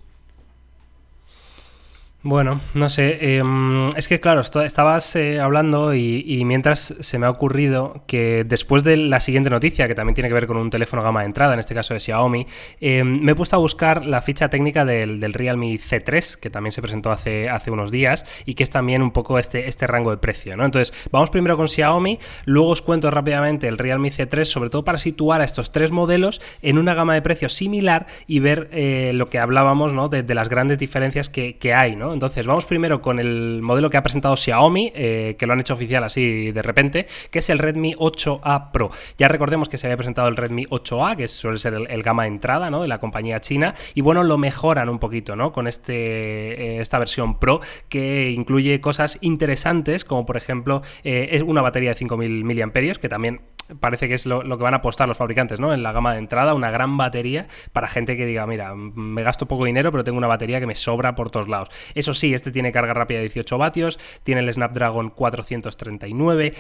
Bueno, 2.26 2.62
no 2.74 2.90
sé, 2.90 3.36
em, 3.36 3.90
es 3.98 4.08
que 4.08 4.22
claro, 4.22 4.40
estabas 4.40 5.14
eh, 5.18 5.42
hablando 5.42 5.94
y, 5.94 6.42
mientras 6.46 6.96
se 6.98 7.20
me 7.20 7.26
ha 7.26 7.30
ocurrido 7.30 8.02
que 8.08 8.46
después 8.46 8.86
de 8.86 8.96
la 8.96 9.20
siguiente 9.20 9.50
noticia, 9.50 9.90
que 9.90 9.94
también 9.96 10.16
tiene 10.16 10.30
que 10.30 10.34
ver 10.34 10.48
con 10.48 10.56
un 10.56 10.70
teléfono 10.70 11.04
gama 11.04 11.20
de 11.20 11.26
entrada, 11.26 11.54
en 11.54 11.60
este 11.60 11.76
caso 11.76 11.94
de 11.94 12.00
Xiaomi, 12.00 12.48
em, 12.80 13.20
me 13.20 13.34
he 13.34 13.36
puesto 13.36 13.58
a 13.58 13.60
buscar 13.60 14.06
la 14.06 14.22
ficha 14.22 14.50
técnica 14.50 14.86
del, 14.86 15.34
Realme 15.34 15.78
C3, 15.78 16.38
que 16.40 16.50
también 16.50 16.72
se 16.72 16.82
presentó 16.82 17.12
hace, 17.12 17.50
unos 17.68 17.92
días 17.92 18.26
y 18.46 18.54
que 18.54 18.64
es 18.64 18.70
también 18.70 19.02
un 19.02 19.12
poco 19.12 19.38
este, 19.38 19.68
este 19.68 19.86
rango 19.86 20.12
de 20.12 20.18
precio, 20.18 20.56
¿no? 20.56 20.64
Entonces, 20.64 20.94
vamos 21.12 21.30
primero 21.30 21.58
con 21.58 21.68
Xiaomi, 21.68 22.20
luego 22.46 22.70
os 22.70 22.82
cuento 22.82 23.12
rápidamente 23.12 23.68
el 23.68 23.78
Realme 23.78 24.12
C3, 24.12 24.46
sobre 24.46 24.70
todo 24.70 24.86
para 24.86 24.98
situar 24.98 25.42
a 25.42 25.44
estos 25.44 25.74
tres 25.74 25.92
modelos 25.92 26.40
en 26.62 26.78
una 26.78 26.94
gama 26.94 27.16
de 27.16 27.22
precios 27.22 27.52
similar 27.52 28.08
y 28.28 28.40
ver 28.40 28.70
eh, 28.72 29.12
lo 29.14 29.26
que 29.26 29.40
hablábamos, 29.40 29.92
¿no? 29.92 30.08
De, 30.08 30.24
las 30.34 30.48
grandes 30.50 30.80
diferencias 30.80 31.30
que, 31.30 31.58
que 31.58 31.74
hay, 31.74 31.96
¿no? 31.96 32.13
Entonces, 32.14 32.46
vamos 32.46 32.66
primero 32.66 33.02
con 33.02 33.20
el 33.20 33.62
modelo 33.62 33.90
que 33.90 33.98
ha 33.98 34.04
presentado 34.04 34.36
Xiaomi, 34.36 34.92
eh, 34.96 35.36
que 35.38 35.46
lo 35.46 35.54
han 35.54 35.60
hecho 35.60 35.74
oficial 35.74 36.04
así 36.04 36.52
de 36.52 36.62
repente, 36.62 37.08
que 37.32 37.40
es 37.40 37.50
el 37.50 37.60
Redmi 37.60 37.96
8A 37.96 38.72
Pro. 38.72 38.92
Ya 39.18 39.28
recordemos 39.28 39.70
que 39.70 39.78
se 39.78 39.88
había 39.88 39.98
presentado 39.98 40.28
el 40.28 40.38
Redmi 40.38 40.66
8A, 40.66 41.16
que 41.16 41.28
suele 41.28 41.58
ser 41.58 41.74
el, 41.74 42.04
gama 42.04 42.24
de 42.24 42.30
entrada 42.30 42.70
¿no? 42.70 42.82
de 42.82 42.88
la 42.88 43.00
compañía 43.00 43.40
china, 43.40 43.74
y 43.94 44.02
bueno, 44.02 44.24
lo 44.24 44.38
mejoran 44.38 44.90
un 44.90 45.00
poquito 45.00 45.36
¿no? 45.36 45.52
con 45.52 45.68
este, 45.68 45.94
eh, 45.94 46.82
esta 46.82 47.00
versión 47.00 47.40
Pro, 47.40 47.62
que 47.90 48.32
incluye 48.32 48.82
cosas 48.82 49.18
interesantes, 49.22 50.06
como 50.06 50.26
por 50.26 50.38
ejemplo, 50.38 50.82
eh, 51.04 51.30
es 51.32 51.42
una 51.42 51.62
batería 51.62 51.94
de 51.94 51.98
5.000 51.98 52.66
mAh, 52.66 53.00
que 53.00 53.10
también 53.10 53.42
parece 53.80 54.08
que 54.08 54.16
es 54.16 54.26
lo, 54.26 54.42
que 54.42 54.64
van 54.64 54.74
a 54.74 54.78
apostar 54.78 55.08
los 55.08 55.18
fabricantes, 55.18 55.60
¿no? 55.60 55.74
En 55.74 55.84
la 55.84 55.92
gama 55.92 56.14
de 56.14 56.20
entrada, 56.20 56.54
una 56.54 56.72
gran 56.72 56.98
batería 56.98 57.48
para 57.72 57.88
gente 57.88 58.18
que 58.18 58.26
diga, 58.26 58.46
mira, 58.48 58.76
me 58.76 59.24
gasto 59.24 59.48
poco 59.48 59.66
dinero, 59.66 59.92
pero 59.92 60.04
tengo 60.04 60.18
una 60.18 60.28
batería 60.28 60.60
que 60.60 60.68
me 60.68 60.76
sobra 60.76 61.16
por 61.16 61.30
todos 61.30 61.48
lados. 61.48 61.70
Eso 61.96 62.14
sí, 62.14 62.34
este 62.34 62.52
tiene 62.52 62.72
carga 62.72 62.94
rápida 62.94 63.18
de 63.18 63.24
18 63.24 63.58
vatios, 63.58 64.00
tiene 64.24 64.42
el 64.42 64.54
Snapdragon 64.54 65.10
439, 65.10 66.54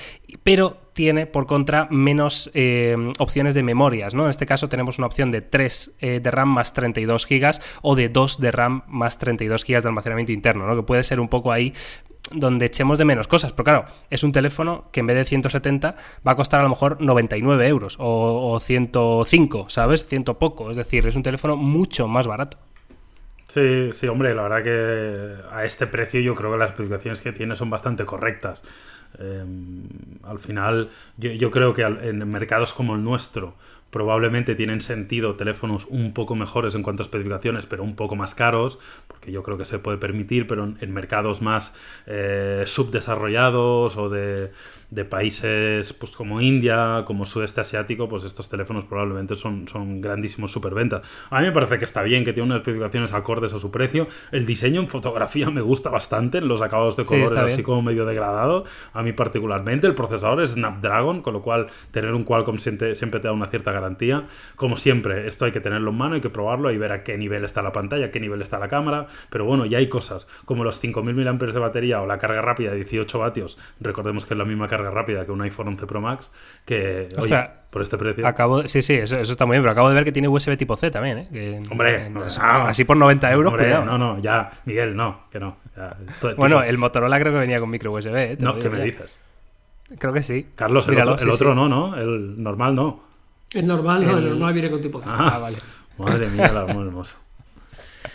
pero 0.43 0.77
tiene 0.93 1.25
por 1.25 1.47
contra 1.47 1.87
menos 1.89 2.51
eh, 2.53 2.95
opciones 3.19 3.55
de 3.55 3.63
memorias, 3.63 4.13
¿no? 4.13 4.25
En 4.25 4.29
este 4.29 4.45
caso 4.45 4.69
tenemos 4.69 4.97
una 4.97 5.07
opción 5.07 5.31
de 5.31 5.41
3 5.41 5.95
eh, 5.99 6.19
de 6.21 6.31
RAM 6.31 6.49
más 6.49 6.73
32 6.73 7.27
GB 7.27 7.59
o 7.81 7.95
de 7.95 8.09
2 8.09 8.39
de 8.39 8.51
RAM 8.51 8.83
más 8.87 9.17
32 9.17 9.65
GB 9.65 9.81
de 9.81 9.87
almacenamiento 9.87 10.31
interno, 10.31 10.67
¿no? 10.67 10.75
Que 10.75 10.83
puede 10.83 11.03
ser 11.03 11.19
un 11.19 11.27
poco 11.27 11.51
ahí 11.51 11.73
donde 12.31 12.65
echemos 12.65 12.97
de 12.97 13.05
menos 13.05 13.27
cosas. 13.27 13.51
Pero 13.51 13.63
claro, 13.63 13.85
es 14.09 14.23
un 14.23 14.31
teléfono 14.31 14.85
que 14.91 15.01
en 15.01 15.07
vez 15.07 15.17
de 15.17 15.25
170 15.25 15.95
va 16.25 16.31
a 16.31 16.35
costar 16.35 16.59
a 16.59 16.63
lo 16.63 16.69
mejor 16.69 17.01
99 17.01 17.67
euros 17.67 17.95
o, 17.99 18.59
105, 18.59 19.69
¿sabes? 19.69 20.05
Ciento 20.05 20.39
poco. 20.39 20.71
Es 20.71 20.77
decir, 20.77 21.05
es 21.07 21.15
un 21.15 21.23
teléfono 21.23 21.57
mucho 21.57 22.07
más 22.07 22.27
barato. 22.27 22.57
Sí, 23.45 23.91
sí, 23.91 24.07
hombre, 24.07 24.33
la 24.33 24.43
verdad 24.43 24.63
que 24.63 25.53
a 25.53 25.65
este 25.65 25.85
precio 25.85 26.19
yo 26.21 26.33
creo 26.33 26.51
que 26.51 26.57
las 26.57 26.71
especificaciones 26.71 27.21
que 27.21 27.33
tiene 27.33 27.55
son 27.55 27.69
bastante 27.69 28.05
correctas. 28.05 28.63
Em, 29.19 29.83
al 30.23 30.39
final, 30.39 30.89
yo, 31.17 31.51
creo 31.51 31.73
que 31.73 31.83
en 31.83 32.27
mercados 32.29 32.73
como 32.73 32.95
el 32.95 33.03
nuestro, 33.03 33.55
probablemente 33.93 34.55
tienen 34.55 34.81
sentido 34.81 35.35
teléfonos 35.35 35.85
un 35.85 36.13
poco 36.13 36.35
mejores 36.35 36.73
en 36.73 36.81
cuanto 36.81 37.03
a 37.03 37.05
especificaciones, 37.05 37.67
pero 37.67 37.83
un 37.83 37.95
poco 37.95 38.15
más 38.15 38.33
caros, 38.33 38.79
porque 39.07 39.31
yo 39.31 39.43
creo 39.43 39.57
que 39.57 39.65
se 39.65 39.77
puede 39.77 39.99
permitir, 39.99 40.47
pero 40.47 40.63
en, 40.63 40.93
mercados 40.93 41.43
más 41.43 41.75
eh, 42.07 42.63
subdesarrollados 42.65 43.95
o 43.95 44.09
de, 44.09 44.51
países 45.03 45.93
pues, 45.93 46.11
como 46.11 46.39
India, 46.41 47.03
como 47.05 47.25
sudeste 47.25 47.61
asiático, 47.61 48.07
pues 48.07 48.23
estos 48.23 48.49
teléfonos 48.49 48.85
probablemente 48.85 49.35
son, 49.35 49.67
son 49.67 50.01
grandísimos 50.01 50.51
superventas. 50.51 51.01
A 51.29 51.39
mí 51.39 51.47
me 51.47 51.51
parece 51.51 51.79
que 51.79 51.85
está 51.85 52.03
bien, 52.03 52.23
que 52.23 52.33
tiene 52.33 52.45
unas 52.45 52.61
especificaciones 52.61 53.13
acordes 53.13 53.53
a 53.53 53.57
su 53.57 53.71
precio. 53.71 54.07
El 54.31 54.45
diseño 54.45 54.81
en 54.81 54.87
fotografía 54.87 55.49
me 55.49 55.61
gusta 55.61 55.89
bastante, 55.89 56.41
los 56.41 56.61
acabados 56.61 56.95
de 56.97 57.05
colores 57.05 57.31
así 57.31 57.63
como 57.63 57.81
medio 57.81 58.05
degradado, 58.05 58.65
a 58.93 59.03
mí 59.03 59.13
particularmente. 59.13 59.87
El 59.87 59.95
procesador 59.95 60.41
es 60.41 60.51
Snapdragon, 60.51 61.21
con 61.21 61.33
lo 61.33 61.41
cual 61.41 61.67
tener 61.91 62.13
un 62.13 62.23
Qualcomm 62.23 62.57
siempre, 62.57 62.95
siempre 62.95 63.19
te 63.19 63.27
da 63.27 63.33
una 63.33 63.47
cierta 63.47 63.71
garantía. 63.71 64.25
Como 64.55 64.77
siempre, 64.77 65.27
esto 65.27 65.45
hay 65.45 65.51
que 65.51 65.59
tenerlo 65.59 65.91
en 65.91 65.97
mano, 65.97 66.15
hay 66.15 66.21
que 66.21 66.29
probarlo 66.29 66.71
y 66.71 66.77
ver 66.77 66.91
a 66.91 67.03
qué 67.03 67.17
nivel 67.17 67.43
está 67.43 67.61
la 67.61 67.71
pantalla, 67.71 68.05
a 68.05 68.11
qué 68.11 68.19
nivel 68.19 68.41
está 68.41 68.59
la 68.59 68.67
cámara. 68.67 69.07
Pero 69.29 69.45
bueno, 69.45 69.65
ya 69.65 69.79
hay 69.79 69.87
cosas 69.87 70.27
como 70.45 70.63
los 70.63 70.79
5000 70.79 71.15
mAh 71.15 71.33
de 71.33 71.59
batería 71.59 72.01
o 72.01 72.05
la 72.05 72.17
carga 72.17 72.41
rápida 72.41 72.71
de 72.71 72.77
18 72.77 73.19
vatios. 73.19 73.57
Recordemos 73.79 74.25
que 74.25 74.33
es 74.33 74.37
la 74.37 74.45
misma 74.45 74.67
carga 74.67 74.82
rápida 74.91 75.25
que 75.25 75.31
un 75.31 75.41
iPhone 75.41 75.69
11 75.69 75.87
Pro 75.87 76.01
Max, 76.01 76.31
que 76.65 77.09
oye, 77.17 77.49
por 77.69 77.81
este 77.81 77.97
precio. 77.97 78.25
Acabo, 78.25 78.67
sí, 78.67 78.81
sí, 78.81 78.93
eso, 78.93 79.17
está 79.17 79.45
muy 79.45 79.55
bien, 79.55 79.63
pero 79.63 79.71
acabo 79.71 79.89
de 79.89 79.95
ver 79.95 80.03
que 80.03 80.11
tiene 80.11 80.27
USB 80.27 80.55
tipo 80.57 80.75
C 80.75 80.91
también, 80.91 81.27
¿eh? 81.31 81.63
hombre, 81.69 82.11
así 82.47 82.83
por 82.83 82.97
90 82.97 83.31
euros. 83.31 83.53
no, 83.85 83.97
no, 83.97 84.19
ya, 84.19 84.51
Miguel, 84.65 84.95
no, 84.95 85.21
que 85.31 85.39
no. 85.39 85.57
bueno, 86.37 86.63
el 86.63 86.77
Motorola 86.77 87.19
creo 87.19 87.33
que 87.33 87.39
venía 87.39 87.59
con 87.59 87.69
micro 87.69 87.91
USB. 87.91 88.15
¿eh? 88.15 88.37
No, 88.39 88.57
¿qué 88.59 88.69
me 88.69 88.81
dices? 88.83 89.17
Creo 89.99 90.13
que 90.13 90.23
sí. 90.23 90.47
Carlos, 90.55 90.87
el, 90.87 91.29
otro, 91.29 91.53
no, 91.53 91.67
¿no? 91.67 91.95
El 91.95 92.41
normal 92.41 92.75
no. 92.75 93.03
El 93.51 93.67
normal 93.67 94.05
no, 94.05 94.17
el 94.17 94.29
normal 94.29 94.53
viene 94.53 94.71
con 94.71 94.81
tipo 94.81 94.99
C. 94.99 95.05
Ah, 95.07 95.37
vale. 95.39 95.57
Madre 95.97 96.27
mía, 96.27 96.45
el 96.45 96.75
muy 96.75 96.87
hermoso. 96.87 97.15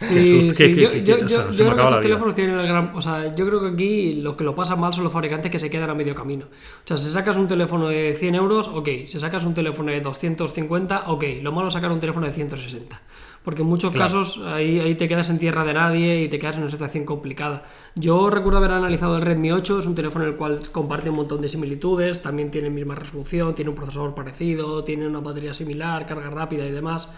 Sí, 0.01 0.55
sí. 0.55 0.75
yo, 0.75 1.17
creo 1.17 1.77
que 1.77 1.83
esos 1.83 2.01
teléfonos 2.01 2.35
tienen 2.35 2.59
el 2.59 2.67
gran. 2.67 2.93
O 2.95 3.03
sea, 3.03 3.35
yo 3.35 3.47
creo 3.47 3.61
que 3.61 3.69
aquí 3.69 4.15
lo 4.15 4.37
que 4.37 4.45
lo 4.45 4.55
pasa 4.55 4.77
mal 4.77 4.93
son 4.93 5.05
los 5.05 5.13
fabricantes 5.13 5.51
que 5.51 5.59
se 5.59 5.71
quedan 5.71 5.91
a 5.91 5.95
medio 5.95 6.15
camino. 6.15 6.47
O 6.47 6.87
sea, 6.87 6.97
si 6.97 7.11
sacas 7.11 7.37
un 7.37 7.49
teléfono 7.49 7.89
de 7.89 8.15
100 8.15 8.35
euros, 8.35 8.69
ok. 8.69 8.89
Si 9.07 9.19
sacas 9.19 9.45
un 9.45 9.55
teléfono 9.55 9.91
de 9.91 10.01
250, 10.01 11.05
ok. 11.11 11.25
Lo 11.43 11.53
malo 11.53 11.69
es 11.69 11.75
sacar 11.75 11.91
un 11.91 12.01
teléfono 12.01 12.27
de 12.27 12.33
160. 12.33 13.01
Porque 13.43 13.63
en 13.63 13.69
muchos 13.69 13.95
casos 13.95 14.41
ahí, 14.45 14.79
ahí 14.79 14.95
te 14.95 15.09
quedas 15.09 15.31
en 15.31 15.39
tierra 15.39 15.65
de 15.65 15.73
nadie 15.73 16.23
y 16.23 16.29
te 16.29 16.39
quedas 16.39 16.57
en 16.57 16.63
una 16.63 16.71
situación 16.71 17.05
complicada. 17.05 17.63
Yo 17.95 18.29
recuerdo 18.31 18.59
haber 18.59 18.73
analizado 18.73 19.17
el 19.17 19.23
Redmi 19.23 19.53
8, 19.53 19.79
es 19.79 19.87
un 19.87 19.95
teléfono 19.95 20.25
en 20.25 20.33
el 20.33 20.37
cual 20.37 20.61
comparte 20.71 21.09
un 21.09 21.17
montón 21.17 21.41
de 21.41 21.49
similitudes, 21.49 22.21
también 22.21 22.51
tiene 22.51 22.69
misma 22.69 22.95
resolución, 22.95 23.55
tiene 23.55 23.71
un 23.71 23.77
procesador 23.77 24.15
parecido, 24.15 24.85
tiene 24.85 25.07
una 25.07 25.21
batería 25.21 25.55
similar, 25.55 26.05
carga 26.05 26.29
rápida 26.31 26.67
y 26.67 26.73
demás. 26.73 27.09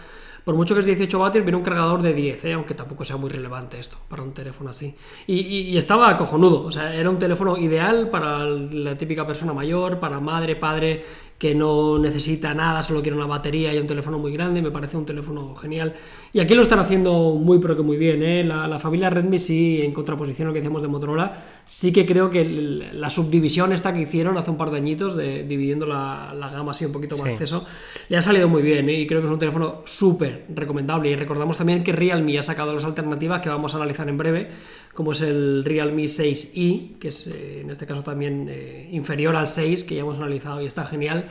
Por 0.43 0.55
mucho 0.55 0.73
que 0.73 0.81
es 0.81 0.87
18 0.87 1.19
vatios, 1.19 1.45
viene 1.45 1.57
un 1.57 1.63
cargador 1.63 2.01
de 2.01 2.13
10, 2.13 2.45
¿eh? 2.45 2.53
aunque 2.53 2.73
tampoco 2.73 3.05
sea 3.05 3.17
muy 3.17 3.29
relevante 3.29 3.79
esto 3.79 3.97
para 4.07 4.23
un 4.23 4.33
teléfono 4.33 4.69
así. 4.71 4.95
Y, 5.27 5.77
estaba 5.77 6.15
cojonudo, 6.17 6.63
o 6.63 6.71
sea, 6.71 6.93
era 6.95 7.09
un 7.09 7.19
teléfono 7.19 7.57
ideal 7.57 8.09
para 8.09 8.45
la 8.45 8.95
típica 8.95 9.25
persona 9.25 9.53
mayor, 9.53 9.99
para 9.99 10.19
madre, 10.19 10.55
padre 10.55 11.03
que 11.41 11.55
no 11.55 11.97
necesita 11.97 12.53
nada, 12.53 12.83
solo 12.83 13.01
quiere 13.01 13.17
una 13.17 13.25
batería 13.25 13.73
y 13.73 13.79
un 13.79 13.87
teléfono 13.87 14.19
muy 14.19 14.31
grande, 14.31 14.61
me 14.61 14.69
parece 14.69 14.95
un 14.95 15.07
teléfono 15.07 15.55
genial. 15.55 15.91
Y 16.31 16.39
aquí 16.39 16.53
lo 16.53 16.61
están 16.61 16.77
haciendo 16.77 17.33
muy, 17.33 17.57
pero 17.57 17.75
que 17.75 17.81
muy 17.81 17.97
bien. 17.97 18.21
¿eh? 18.21 18.43
La, 18.43 18.77
familia 18.77 19.09
Redmi 19.09 19.39
sí, 19.39 19.81
en 19.81 19.91
contraposición 19.91 20.45
a 20.45 20.49
lo 20.49 20.53
que 20.53 20.59
decíamos 20.59 20.83
de 20.83 20.87
Motorola, 20.87 21.33
sí 21.65 21.91
que 21.91 22.05
creo 22.05 22.29
que 22.29 22.45
la 22.45 23.09
subdivisión 23.09 23.73
esta 23.73 23.91
que 23.91 24.01
hicieron 24.01 24.37
hace 24.37 24.51
un 24.51 24.57
par 24.57 24.69
de 24.69 24.77
añitos, 24.77 25.15
de, 25.15 25.43
dividiendo 25.43 25.87
la, 25.87 26.31
gama 26.53 26.73
así 26.73 26.85
un 26.85 26.91
poquito 26.91 27.17
más 27.17 27.29
acceso, 27.29 27.65
le 28.07 28.17
ha 28.17 28.21
salido 28.21 28.47
muy 28.47 28.61
bien 28.61 28.87
¿eh? 28.89 28.99
y 28.99 29.07
creo 29.07 29.21
que 29.21 29.25
es 29.25 29.33
un 29.33 29.39
teléfono 29.39 29.81
súper 29.85 30.45
recomendable. 30.49 31.09
Y 31.09 31.15
recordamos 31.15 31.57
también 31.57 31.83
que 31.83 31.91
Realme 31.91 32.37
ha 32.37 32.43
sacado 32.43 32.71
las 32.71 32.85
alternativas 32.85 33.41
que 33.41 33.49
vamos 33.49 33.73
a 33.73 33.77
analizar 33.77 34.07
en 34.07 34.17
breve 34.17 34.47
como 34.93 35.13
es 35.13 35.21
el 35.21 35.63
Realme 35.65 36.03
6i, 36.03 36.97
que 36.99 37.07
es 37.09 37.27
eh, 37.27 37.61
en 37.61 37.69
este 37.69 37.85
caso 37.85 38.03
también 38.03 38.47
eh, 38.49 38.89
inferior 38.91 39.35
al 39.35 39.47
6, 39.47 39.83
que 39.83 39.95
ya 39.95 40.01
hemos 40.01 40.17
analizado 40.17 40.61
y 40.61 40.65
está 40.65 40.85
genial. 40.85 41.25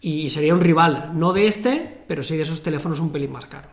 Y 0.00 0.30
sería 0.30 0.54
un 0.54 0.60
rival, 0.60 1.12
no 1.14 1.32
de 1.32 1.48
este, 1.48 2.02
pero 2.06 2.22
sí 2.22 2.36
de 2.36 2.42
esos 2.42 2.62
teléfonos 2.62 3.00
un 3.00 3.10
pelín 3.10 3.32
más 3.32 3.46
caros. 3.46 3.72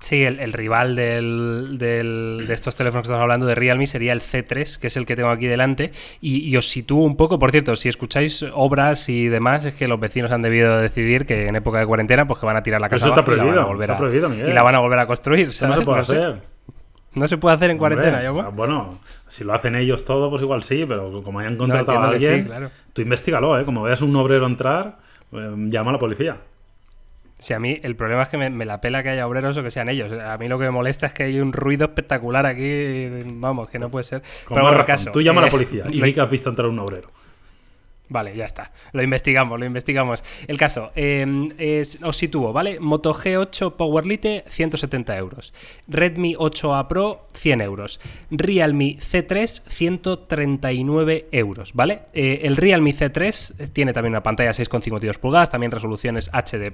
Sí, 0.00 0.22
el, 0.22 0.52
rival 0.52 0.94
de 0.94 2.46
estos 2.50 2.76
teléfonos 2.76 3.02
que 3.02 3.06
estamos 3.08 3.22
hablando 3.22 3.46
de 3.46 3.56
Realme 3.56 3.84
sería 3.88 4.12
el 4.12 4.20
C3, 4.20 4.78
que 4.78 4.86
es 4.86 4.96
el 4.96 5.06
que 5.06 5.16
tengo 5.16 5.28
aquí 5.30 5.48
delante. 5.48 5.90
Y, 6.20 6.56
os 6.56 6.68
sitúo 6.68 7.04
un 7.04 7.16
poco, 7.16 7.40
por 7.40 7.50
cierto, 7.50 7.74
si 7.74 7.88
escucháis 7.88 8.44
obras 8.54 9.08
y 9.08 9.26
demás, 9.26 9.64
es 9.64 9.74
que 9.74 9.88
los 9.88 9.98
vecinos 9.98 10.30
han 10.30 10.42
debido 10.42 10.78
decidir 10.78 11.26
que 11.26 11.48
en 11.48 11.56
época 11.56 11.80
de 11.80 11.86
cuarentena, 11.86 12.28
pues 12.28 12.38
que 12.38 12.46
van 12.46 12.56
a 12.56 12.62
tirar 12.62 12.80
la 12.80 12.88
casa 12.88 13.08
está 13.08 13.24
prohibido, 13.24 13.50
y 13.50 13.56
la 13.56 13.62
van 13.62 13.64
a 13.64 13.68
volver 13.68 13.90
a, 13.90 14.48
y 14.48 14.52
la 14.52 14.62
van 14.62 14.74
a 14.76 14.78
volver 14.78 14.98
a 15.00 15.06
construir. 15.08 15.48
no 15.48 15.52
se 15.52 15.84
puede 15.84 16.00
hacer. 16.00 16.57
No 17.18 17.28
se 17.28 17.38
puede 17.38 17.56
hacer 17.56 17.70
en 17.70 17.78
cuarentena, 17.78 18.22
¿yo? 18.22 18.40
Ah, 18.40 18.48
bueno, 18.48 18.98
si 19.26 19.44
lo 19.44 19.52
hacen 19.54 19.74
ellos 19.74 20.04
todo, 20.04 20.30
pues 20.30 20.42
igual 20.42 20.62
sí, 20.62 20.84
pero 20.86 21.22
como 21.22 21.40
hayan 21.40 21.56
contratado 21.56 22.00
a 22.00 22.08
alguien, 22.08 22.70
tú 22.92 23.02
investigalo, 23.02 23.58
¿eh? 23.58 23.64
Como 23.64 23.82
veas 23.82 24.02
un 24.02 24.14
obrero 24.16 24.46
entrar, 24.46 24.98
eh, 25.32 25.54
llama 25.68 25.90
a 25.90 25.92
la 25.94 25.98
policía. 25.98 26.36
Si 27.38 27.54
a 27.54 27.60
mí 27.60 27.78
el 27.82 27.94
problema 27.94 28.22
es 28.22 28.28
que 28.28 28.36
me, 28.36 28.64
la 28.64 28.80
pela 28.80 29.02
que 29.04 29.10
haya 29.10 29.26
obreros 29.26 29.56
o 29.56 29.62
que 29.62 29.70
sean 29.70 29.88
ellos. 29.88 30.10
A 30.12 30.36
mí 30.38 30.48
lo 30.48 30.58
que 30.58 30.64
me 30.64 30.72
molesta 30.72 31.06
es 31.06 31.14
que 31.14 31.24
hay 31.24 31.38
un 31.38 31.52
ruido 31.52 31.84
espectacular 31.84 32.46
aquí, 32.46 33.08
vamos, 33.34 33.68
que 33.68 33.78
no 33.78 33.90
puede 33.90 34.04
ser. 34.04 34.22
Pero 34.48 34.84
caso, 34.84 35.12
tú 35.12 35.22
llama 35.22 35.40
a 35.40 35.42
la 35.42 35.48
eh, 35.48 35.52
policía 35.52 35.84
y 35.88 36.00
ve 36.00 36.12
que 36.12 36.20
has 36.20 36.30
visto 36.30 36.50
entrar 36.50 36.68
un 36.68 36.78
obrero. 36.80 37.10
Vale, 38.08 38.34
ya 38.34 38.46
está. 38.46 38.72
Lo 38.92 39.02
investigamos, 39.02 39.58
lo 39.58 39.66
investigamos. 39.66 40.24
El 40.46 40.56
caso, 40.56 40.92
em, 40.94 41.50
es, 41.58 41.98
os 42.02 42.16
sitúo, 42.16 42.52
¿vale? 42.52 42.80
Moto 42.80 43.12
G8 43.12 43.76
Power 43.76 44.06
Lite, 44.06 44.44
170 44.48 45.16
euros. 45.16 45.52
Redmi 45.88 46.34
8A 46.34 46.86
Pro, 46.88 47.26
100 47.34 47.60
euros. 47.60 48.00
Realme 48.30 48.96
C3, 48.98 49.62
139 49.66 51.28
euros, 51.32 51.74
¿vale? 51.74 52.00
Eh, 52.14 52.40
el 52.44 52.56
Realme 52.56 52.94
C3 52.94 53.72
tiene 53.72 53.92
también 53.92 54.12
una 54.12 54.22
pantalla 54.22 54.52
6,52 54.52 55.18
pulgadas, 55.18 55.50
también 55.50 55.70
resoluciones 55.70 56.30
HD+, 56.32 56.72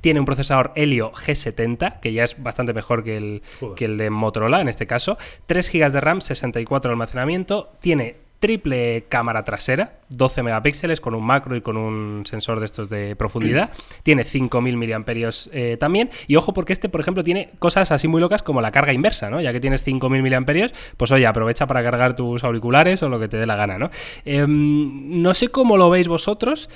tiene 0.00 0.20
un 0.20 0.26
procesador 0.26 0.72
Helio 0.74 1.12
G70, 1.12 2.00
que 2.00 2.12
ya 2.12 2.24
es 2.24 2.42
bastante 2.42 2.74
mejor 2.74 3.02
que 3.02 3.16
el, 3.16 3.42
que 3.76 3.86
el 3.86 3.96
de 3.96 4.10
Motorola 4.10 4.60
en 4.60 4.68
este 4.68 4.86
caso, 4.86 5.16
3 5.46 5.72
GB 5.72 5.92
de 5.92 6.00
RAM, 6.00 6.20
64 6.20 6.90
de 6.90 6.92
almacenamiento, 6.92 7.72
tiene 7.80 8.25
triple 8.38 9.04
cámara 9.08 9.44
trasera, 9.44 10.00
12 10.10 10.42
megapíxeles 10.42 11.00
con 11.00 11.14
un 11.14 11.24
macro 11.24 11.56
y 11.56 11.60
con 11.60 11.76
un 11.76 12.24
sensor 12.26 12.60
de 12.60 12.66
estos 12.66 12.88
de 12.88 13.16
profundidad. 13.16 13.70
tiene 14.02 14.24
5000 14.24 14.76
miliamperios 14.76 15.50
eh, 15.52 15.76
también. 15.78 16.10
Y 16.26 16.36
ojo 16.36 16.52
porque 16.52 16.72
este, 16.72 16.88
por 16.88 17.00
ejemplo, 17.00 17.24
tiene 17.24 17.50
cosas 17.58 17.90
así 17.92 18.08
muy 18.08 18.20
locas 18.20 18.42
como 18.42 18.60
la 18.60 18.72
carga 18.72 18.92
inversa, 18.92 19.30
¿no? 19.30 19.40
Ya 19.40 19.52
que 19.52 19.60
tienes 19.60 19.82
5000 19.82 20.22
miliamperios, 20.22 20.72
pues 20.96 21.10
oye, 21.12 21.26
aprovecha 21.26 21.66
para 21.66 21.82
cargar 21.82 22.16
tus 22.16 22.44
auriculares 22.44 23.02
o 23.02 23.08
lo 23.08 23.18
que 23.18 23.28
te 23.28 23.36
dé 23.36 23.46
la 23.46 23.56
gana, 23.56 23.78
¿no? 23.78 23.90
Em, 24.24 25.22
no 25.22 25.34
sé 25.34 25.48
cómo 25.48 25.76
lo 25.76 25.90
veis 25.90 26.08
vosotros, 26.08 26.68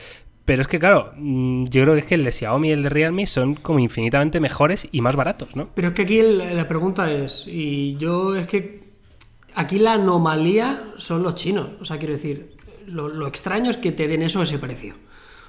pero 0.45 0.63
es 0.63 0.69
que, 0.69 0.79
claro, 0.79 1.13
mm, 1.17 1.67
yo 1.67 1.83
creo 1.83 1.95
que 1.95 2.01
es 2.01 2.07
que 2.07 2.15
el 2.17 2.25
de 2.25 2.33
Xiaomi 2.33 2.69
y 2.69 2.73
el 2.73 2.83
de 2.83 2.89
Realme 2.89 3.27
son 3.27 3.55
como 3.55 3.79
infinitamente 3.79 4.41
mejores 4.41 4.89
y 4.91 5.01
más 5.01 5.15
baratos, 5.15 5.55
¿no? 5.55 5.69
Pero 5.75 5.89
es 5.89 5.95
que 5.95 6.03
aquí 6.03 6.23
la 6.23 6.67
pregunta 6.67 7.13
es, 7.13 7.47
y 7.47 7.97
yo 7.99 8.35
es 8.35 8.47
que 8.47 8.90
Aquí 9.55 9.79
la 9.79 9.95
anomalía 9.95 10.93
son 10.97 11.23
los 11.23 11.35
chinos. 11.35 11.69
O 11.81 11.85
sea, 11.85 11.99
quiero 11.99 12.15
decir, 12.15 12.57
lo, 12.87 13.27
extraño 13.27 13.71
es 13.71 13.77
que 13.77 13.93
te 13.93 14.09
den 14.09 14.23
eso 14.23 14.41
a 14.41 14.45
ese 14.45 14.59
precio. 14.59 14.95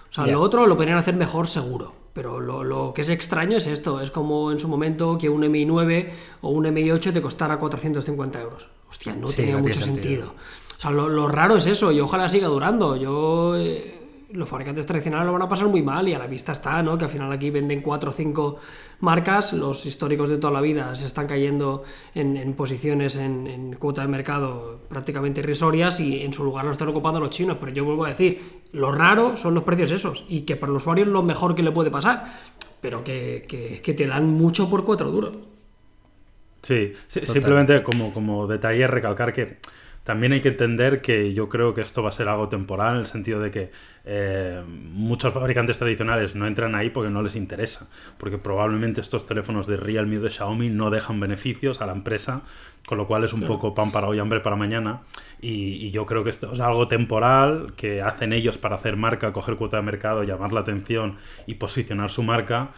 O 0.09 0.13
sea, 0.13 0.27
lo 0.27 0.41
otro 0.41 0.67
lo 0.67 0.75
podrían 0.75 0.97
hacer 0.97 1.15
mejor 1.15 1.47
seguro. 1.47 1.93
Pero 2.13 2.41
lo, 2.41 2.93
que 2.93 3.03
es 3.03 3.09
extraño 3.09 3.57
es 3.57 3.67
esto. 3.67 4.01
Es 4.01 4.11
como 4.11 4.51
en 4.51 4.59
su 4.59 4.67
momento 4.67 5.17
que 5.17 5.29
un 5.29 5.49
MI 5.49 5.65
9 5.65 6.13
o 6.41 6.49
un 6.49 6.71
MI 6.71 6.91
8 6.91 7.13
te 7.13 7.21
costara 7.21 7.57
450 7.57 8.41
euros. 8.41 8.67
Hostia, 8.89 9.15
no 9.15 9.27
tenía 9.27 9.57
mucho 9.57 9.79
sentido. 9.79 10.35
O 10.77 10.81
sea, 10.81 10.91
lo, 10.91 11.27
raro 11.27 11.55
es 11.55 11.65
eso. 11.65 11.91
Y 11.91 11.99
ojalá 11.99 12.27
siga 12.27 12.47
durando. 12.47 12.95
Yo... 12.95 13.55
Eh, 13.57 14.00
los 14.33 14.47
fabricantes 14.47 14.85
tradicionales 14.85 15.25
lo 15.25 15.33
van 15.33 15.41
a 15.41 15.47
pasar 15.47 15.67
muy 15.67 15.81
mal 15.81 16.07
y 16.07 16.13
a 16.13 16.19
la 16.19 16.27
vista 16.27 16.51
está, 16.51 16.81
¿no? 16.83 16.97
Que 16.97 17.05
al 17.05 17.11
final 17.11 17.31
aquí 17.31 17.49
venden 17.49 17.81
4 17.81 18.09
o 18.09 18.13
5 18.13 18.59
marcas, 19.01 19.53
los 19.53 19.85
históricos 19.85 20.29
de 20.29 20.37
toda 20.37 20.53
la 20.53 20.61
vida 20.61 20.95
se 20.95 21.05
están 21.05 21.27
cayendo 21.27 21.83
en, 22.13 22.53
posiciones 22.53 23.15
en, 23.15 23.75
cuota 23.79 24.01
de 24.01 24.07
mercado 24.07 24.81
prácticamente 24.89 25.41
irrisorias 25.41 25.99
y 25.99 26.21
en 26.21 26.33
su 26.33 26.43
lugar 26.43 26.65
lo 26.65 26.71
están 26.71 26.87
ocupando 26.87 27.19
los 27.19 27.29
chinos. 27.29 27.57
Pero 27.59 27.71
yo 27.71 27.85
vuelvo 27.85 28.05
a 28.05 28.09
decir, 28.09 28.61
lo 28.73 28.91
raro 28.91 29.37
son 29.37 29.53
los 29.53 29.63
precios 29.63 29.91
esos 29.91 30.25
y 30.27 30.41
que 30.41 30.55
para 30.55 30.71
el 30.71 30.77
usuario 30.77 31.03
es 31.03 31.09
lo 31.09 31.23
mejor 31.23 31.55
que 31.55 31.63
le 31.63 31.71
puede 31.71 31.91
pasar, 31.91 32.25
pero 32.81 33.03
que, 33.03 33.45
que, 33.47 33.93
te 33.93 34.07
dan 34.07 34.27
mucho 34.27 34.69
por 34.69 34.83
cuatro 34.85 35.11
duros. 35.11 35.37
Sí, 36.61 36.93
simplemente 37.07 37.81
como, 37.81 38.13
como 38.13 38.45
detalle 38.45 38.85
recalcar 38.85 39.33
que 39.33 39.57
también 40.11 40.33
hay 40.33 40.41
que 40.41 40.49
entender 40.49 40.99
que 40.99 41.33
yo 41.33 41.47
creo 41.47 41.73
que 41.73 41.79
esto 41.79 42.03
va 42.03 42.09
a 42.09 42.11
ser 42.11 42.27
algo 42.27 42.49
temporal, 42.49 42.95
en 42.95 42.99
el 42.99 43.05
sentido 43.05 43.39
de 43.39 43.49
que 43.49 43.71
eh, 44.03 44.61
muchos 44.67 45.33
fabricantes 45.33 45.79
tradicionales 45.79 46.35
no 46.35 46.47
entran 46.47 46.75
ahí 46.75 46.89
porque 46.89 47.09
no 47.09 47.21
les 47.21 47.37
interesa, 47.37 47.87
porque 48.17 48.37
probablemente 48.37 48.99
estos 48.99 49.25
teléfonos 49.25 49.67
de 49.67 49.77
Realme 49.77 50.17
o 50.17 50.21
de 50.21 50.29
Xiaomi 50.29 50.67
no 50.67 50.89
dejan 50.89 51.21
beneficios 51.21 51.79
a 51.79 51.85
la 51.85 51.93
empresa, 51.93 52.41
con 52.85 52.97
lo 52.97 53.07
cual 53.07 53.23
es 53.23 53.31
un 53.31 53.43
poco 53.43 53.73
pan 53.73 53.93
para 53.93 54.07
hoy, 54.07 54.19
hambre 54.19 54.41
para 54.41 54.57
mañana. 54.57 54.99
Y, 55.39 55.91
yo 55.91 56.05
creo 56.05 56.25
que 56.25 56.29
esto 56.29 56.51
es 56.51 56.59
algo 56.59 56.89
temporal 56.89 57.71
que 57.77 58.01
hacen 58.01 58.33
ellos 58.33 58.57
para 58.57 58.75
hacer 58.75 58.97
marca, 58.97 59.31
coger 59.31 59.55
cuota 59.55 59.77
de 59.77 59.83
mercado, 59.83 60.23
llamar 60.23 60.51
la 60.51 60.59
atención 60.59 61.15
y 61.47 61.53
posicionar 61.53 62.09
su 62.09 62.21
marca 62.21 62.71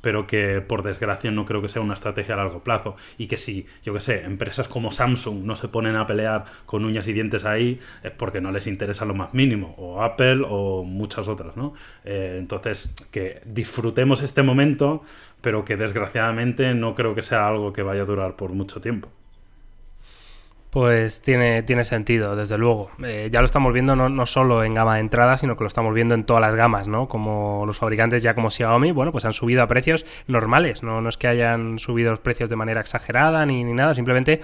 pero 0.00 0.26
que 0.26 0.60
por 0.60 0.82
desgracia 0.82 1.30
no 1.30 1.44
creo 1.44 1.62
que 1.62 1.68
sea 1.68 1.82
una 1.82 1.94
estrategia 1.94 2.34
a 2.34 2.38
largo 2.38 2.62
plazo 2.62 2.96
y 3.18 3.26
que 3.26 3.36
si, 3.36 3.66
yo 3.84 3.94
que 3.94 4.00
sé, 4.00 4.24
empresas 4.24 4.68
como 4.68 4.92
Samsung 4.92 5.44
no 5.44 5.56
se 5.56 5.68
ponen 5.68 5.96
a 5.96 6.06
pelear 6.06 6.44
con 6.66 6.84
uñas 6.84 7.06
y 7.08 7.12
dientes 7.12 7.44
ahí 7.44 7.80
es 8.02 8.10
porque 8.12 8.40
no 8.40 8.52
les 8.52 8.66
interesa 8.66 9.04
lo 9.04 9.14
más 9.14 9.34
mínimo, 9.34 9.74
o 9.78 10.02
Apple 10.02 10.42
o 10.48 10.84
muchas 10.84 11.28
otras, 11.28 11.56
¿no? 11.56 11.74
Eh, 12.04 12.36
entonces, 12.38 12.94
que 13.10 13.40
disfrutemos 13.44 14.22
este 14.22 14.42
momento, 14.42 15.02
pero 15.40 15.64
que 15.64 15.76
desgraciadamente 15.76 16.74
no 16.74 16.94
creo 16.94 17.14
que 17.14 17.22
sea 17.22 17.46
algo 17.46 17.72
que 17.72 17.82
vaya 17.82 18.02
a 18.02 18.06
durar 18.06 18.36
por 18.36 18.52
mucho 18.52 18.80
tiempo. 18.80 19.08
Pues 20.76 21.22
tiene, 21.22 21.62
tiene 21.62 21.84
sentido, 21.84 22.36
desde 22.36 22.58
luego. 22.58 22.90
Eh, 23.02 23.30
ya 23.32 23.40
lo 23.40 23.46
estamos 23.46 23.72
viendo 23.72 23.96
no, 23.96 24.10
no, 24.10 24.26
solo 24.26 24.62
en 24.62 24.74
gama 24.74 24.96
de 24.96 25.00
entrada, 25.00 25.38
sino 25.38 25.56
que 25.56 25.64
lo 25.64 25.68
estamos 25.68 25.94
viendo 25.94 26.14
en 26.14 26.24
todas 26.24 26.42
las 26.42 26.54
gamas, 26.54 26.86
¿no? 26.86 27.08
Como 27.08 27.64
los 27.64 27.78
fabricantes 27.78 28.22
ya 28.22 28.34
como 28.34 28.50
Xiaomi, 28.50 28.92
bueno, 28.92 29.10
pues 29.10 29.24
han 29.24 29.32
subido 29.32 29.62
a 29.62 29.68
precios 29.68 30.04
normales, 30.26 30.82
no, 30.82 31.00
no 31.00 31.08
es 31.08 31.16
que 31.16 31.28
hayan 31.28 31.78
subido 31.78 32.10
los 32.10 32.20
precios 32.20 32.50
de 32.50 32.56
manera 32.56 32.82
exagerada 32.82 33.46
ni, 33.46 33.64
ni, 33.64 33.72
nada, 33.72 33.94
simplemente 33.94 34.42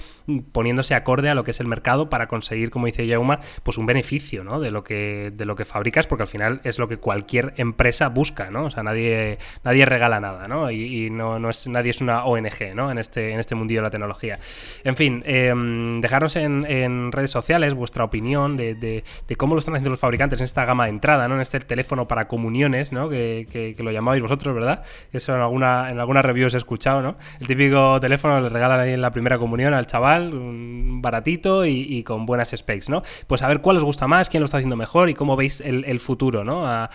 poniéndose 0.52 0.94
acorde 0.94 1.28
a 1.28 1.34
lo 1.34 1.44
que 1.44 1.50
es 1.50 1.60
el 1.60 1.66
mercado 1.66 2.08
para 2.08 2.28
conseguir, 2.28 2.70
como 2.70 2.86
dice 2.86 3.06
Yauma, 3.06 3.40
pues 3.62 3.76
un 3.76 3.84
beneficio, 3.84 4.42
¿no? 4.42 4.58
De 4.58 4.70
lo 4.70 4.84
que, 4.84 5.34
de 5.36 5.44
lo 5.44 5.54
que 5.54 5.66
fabricas, 5.66 6.06
porque 6.06 6.22
al 6.22 6.28
final 6.28 6.62
es 6.64 6.78
lo 6.78 6.88
que 6.88 6.96
cualquier 6.96 7.52
empresa 7.58 8.08
busca, 8.08 8.50
¿no? 8.50 8.64
O 8.64 8.70
sea, 8.70 8.82
nadie, 8.82 9.36
nadie 9.64 9.84
regala 9.84 10.18
nada, 10.18 10.48
¿no? 10.48 10.70
Y, 10.70 11.10
no, 11.10 11.38
no, 11.38 11.50
es, 11.50 11.66
nadie 11.66 11.90
es 11.90 12.00
una 12.00 12.24
ONG, 12.24 12.74
¿no? 12.74 12.90
En 12.90 12.96
este, 12.96 13.32
en 13.32 13.38
este 13.38 13.54
mundillo 13.54 13.80
de 13.80 13.84
la 13.84 13.90
tecnología. 13.90 14.38
En 14.82 14.96
fin, 14.96 15.22
eh, 15.26 15.52
dejar 16.00 16.21
en, 16.36 17.12
redes 17.12 17.30
sociales 17.30 17.74
vuestra 17.74 18.04
opinión 18.04 18.56
de, 18.56 19.04
cómo 19.36 19.54
lo 19.54 19.58
están 19.58 19.74
haciendo 19.74 19.90
los 19.90 19.98
fabricantes 19.98 20.40
en 20.40 20.44
esta 20.44 20.64
gama 20.64 20.84
de 20.84 20.90
entrada, 20.90 21.28
¿no? 21.28 21.34
En 21.34 21.40
este 21.40 21.60
teléfono 21.60 22.08
para 22.08 22.28
comuniones, 22.28 22.92
¿no? 22.92 23.08
Que, 23.08 23.74
lo 23.78 23.90
llamabais 23.90 24.22
vosotros, 24.22 24.54
¿verdad? 24.54 24.82
Eso 25.12 25.34
en 25.34 25.40
alguna, 25.40 25.90
en 25.90 25.98
alguna 25.98 26.22
review 26.22 26.46
os 26.46 26.54
he 26.54 26.58
escuchado, 26.58 27.02
¿no? 27.02 27.16
El 27.40 27.46
típico 27.46 27.98
teléfono 28.00 28.40
le 28.40 28.48
regalan 28.48 28.80
ahí 28.80 28.92
en 28.92 29.00
la 29.00 29.10
primera 29.10 29.38
comunión 29.38 29.74
al 29.74 29.86
chaval, 29.86 30.32
un 30.34 31.00
baratito 31.02 31.66
y, 31.66 32.02
con 32.04 32.26
buenas 32.26 32.52
specs, 32.56 32.88
¿no? 32.88 33.02
Pues 33.26 33.42
a 33.42 33.48
ver 33.48 33.60
cuál 33.60 33.76
os 33.76 33.84
gusta 33.84 34.06
más, 34.06 34.28
quién 34.28 34.40
lo 34.40 34.44
está 34.44 34.58
haciendo 34.58 34.76
mejor 34.76 35.10
y 35.10 35.14
cómo 35.14 35.36
veis 35.36 35.60
el, 35.60 36.00
futuro, 36.00 36.44
¿no? 36.44 36.64
A, 36.66 36.88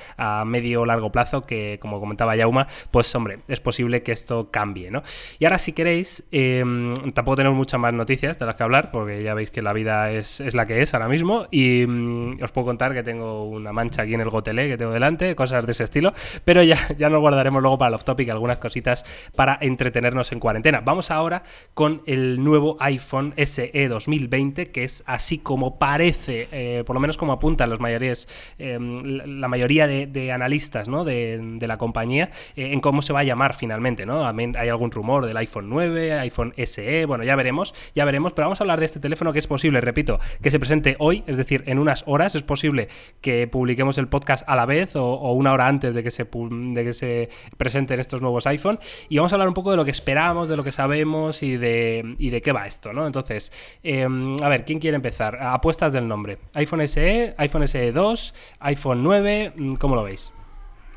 medio 0.46 0.82
o 0.82 0.86
largo 0.86 1.12
plazo, 1.12 1.42
que 1.42 1.78
como 1.82 2.00
comentaba 2.00 2.36
Yauma, 2.36 2.68
pues 2.92 3.14
hombre, 3.16 3.40
es 3.48 3.60
posible 3.60 4.04
que 4.04 4.12
esto 4.12 4.50
cambie, 4.52 4.92
¿no? 4.92 5.04
Y 5.40 5.46
ahora 5.46 5.58
si 5.58 5.74
queréis, 5.74 6.24
em, 6.32 6.94
tampoco 7.14 7.38
tenemos 7.38 7.58
muchas 7.58 7.80
más 7.80 7.94
noticias 7.94 8.40
de 8.40 8.46
las 8.46 8.56
que 8.56 8.64
hablar, 8.64 8.92
porque 8.92 9.07
ya 9.10 9.34
veis 9.34 9.52
que 9.52 9.62
la 9.62 9.74
vida 9.74 10.12
es, 10.12 10.40
la 10.54 10.66
que 10.66 10.82
es 10.82 10.94
ahora 10.94 11.08
mismo. 11.08 11.48
Y 11.52 11.86
mm, 11.88 12.44
os 12.44 12.52
puedo 12.52 12.66
contar 12.66 12.94
que 12.94 13.04
tengo 13.04 13.44
una 13.44 13.74
mancha 13.74 14.04
aquí 14.04 14.14
en 14.14 14.22
el 14.22 14.30
gotelé 14.30 14.68
que 14.68 14.78
tengo 14.78 14.92
delante, 14.92 15.36
cosas 15.36 15.66
de 15.66 15.72
ese 15.72 15.84
estilo. 15.84 16.14
Pero 16.46 16.64
ya, 16.64 16.78
ya 16.98 17.10
nos 17.10 17.20
guardaremos 17.20 17.62
luego 17.62 17.78
para 17.78 17.90
el 17.90 17.96
off 17.96 18.04
topic 18.04 18.30
algunas 18.30 18.58
cositas 18.58 19.04
para 19.36 19.58
entretenernos 19.62 20.32
en 20.32 20.40
cuarentena. 20.40 20.82
Vamos 20.82 21.12
ahora 21.12 21.44
con 21.74 22.02
el 22.06 22.44
nuevo 22.44 22.78
iPhone 22.80 23.34
SE 23.38 23.88
2020, 23.88 24.72
que 24.72 24.84
es 24.84 25.04
así 25.06 25.40
como 25.40 25.78
parece, 25.80 26.48
eh, 26.52 26.84
por 26.86 26.96
lo 26.96 27.00
menos 27.00 27.18
como 27.18 27.34
apuntan 27.34 27.70
los 27.70 27.80
mayores, 27.80 28.28
em, 28.58 29.04
la 29.40 29.48
mayoría 29.48 29.88
de, 29.88 30.32
analistas 30.32 30.90
¿no? 30.90 31.04
de, 31.04 31.58
la 31.62 31.78
compañía, 31.78 32.32
eh, 32.56 32.72
en 32.74 32.82
cómo 32.82 33.02
se 33.02 33.14
va 33.14 33.20
a 33.20 33.24
llamar 33.24 33.54
finalmente. 33.54 34.06
¿no? 34.06 34.26
Hay 34.26 34.70
algún 34.70 34.92
rumor 34.92 35.26
del 35.26 35.38
iPhone 35.38 35.70
9, 35.70 36.20
iPhone 36.20 36.54
SE, 36.58 37.06
bueno, 37.06 37.24
ya 37.24 37.36
veremos, 37.36 37.74
ya 37.96 38.06
veremos, 38.06 38.34
pero 38.34 38.46
vamos 38.46 38.62
a 38.62 38.64
hablar 38.64 38.80
de 38.80 38.86
este 38.86 38.97
teléfono 39.00 39.34
que 39.34 39.40
es 39.40 39.48
posible, 39.48 39.82
repito, 39.82 40.20
que 40.42 40.52
se 40.52 40.60
presente 40.60 40.96
hoy, 41.00 41.24
es 41.28 41.38
decir, 41.38 41.64
en 41.68 41.80
unas 41.80 42.04
horas. 42.08 42.36
Es 42.36 42.44
posible 42.44 42.88
que 43.22 43.48
publiquemos 43.48 43.98
el 43.98 44.08
podcast 44.08 44.48
a 44.48 44.56
la 44.56 44.66
vez 44.66 44.96
o, 44.96 45.32
una 45.34 45.54
hora 45.54 45.68
antes 45.68 45.94
de 45.94 46.04
que, 46.04 46.12
se, 46.12 46.26
de 46.26 46.84
que 46.84 46.94
se 46.94 47.30
presenten 47.58 48.00
estos 48.00 48.22
nuevos 48.22 48.48
iPhone. 48.48 48.80
Y 49.10 49.18
vamos 49.18 49.32
a 49.34 49.36
hablar 49.36 49.48
un 49.48 49.54
poco 49.54 49.72
de 49.72 49.78
lo 49.78 49.86
que 49.86 49.92
esperamos, 49.92 50.50
de 50.50 50.58
lo 50.58 50.64
que 50.64 50.72
sabemos 50.72 51.44
y 51.44 51.58
de, 51.58 52.16
y 52.18 52.30
de 52.30 52.42
qué 52.42 52.52
va 52.52 52.68
esto, 52.68 52.94
¿no? 52.94 53.06
Entonces, 53.06 53.52
em, 53.84 54.36
a 54.42 54.50
ver, 54.50 54.66
¿quién 54.66 54.80
quiere 54.80 54.96
empezar? 54.96 55.38
Apuestas 55.42 55.94
del 55.94 56.08
nombre. 56.08 56.40
iPhone 56.54 56.88
SE, 56.88 57.36
iPhone 57.38 57.68
SE 57.68 57.92
2, 57.92 58.34
iPhone 58.60 59.04
9, 59.04 59.54
¿cómo 59.80 59.96
lo 59.96 60.04
veis? 60.04 60.32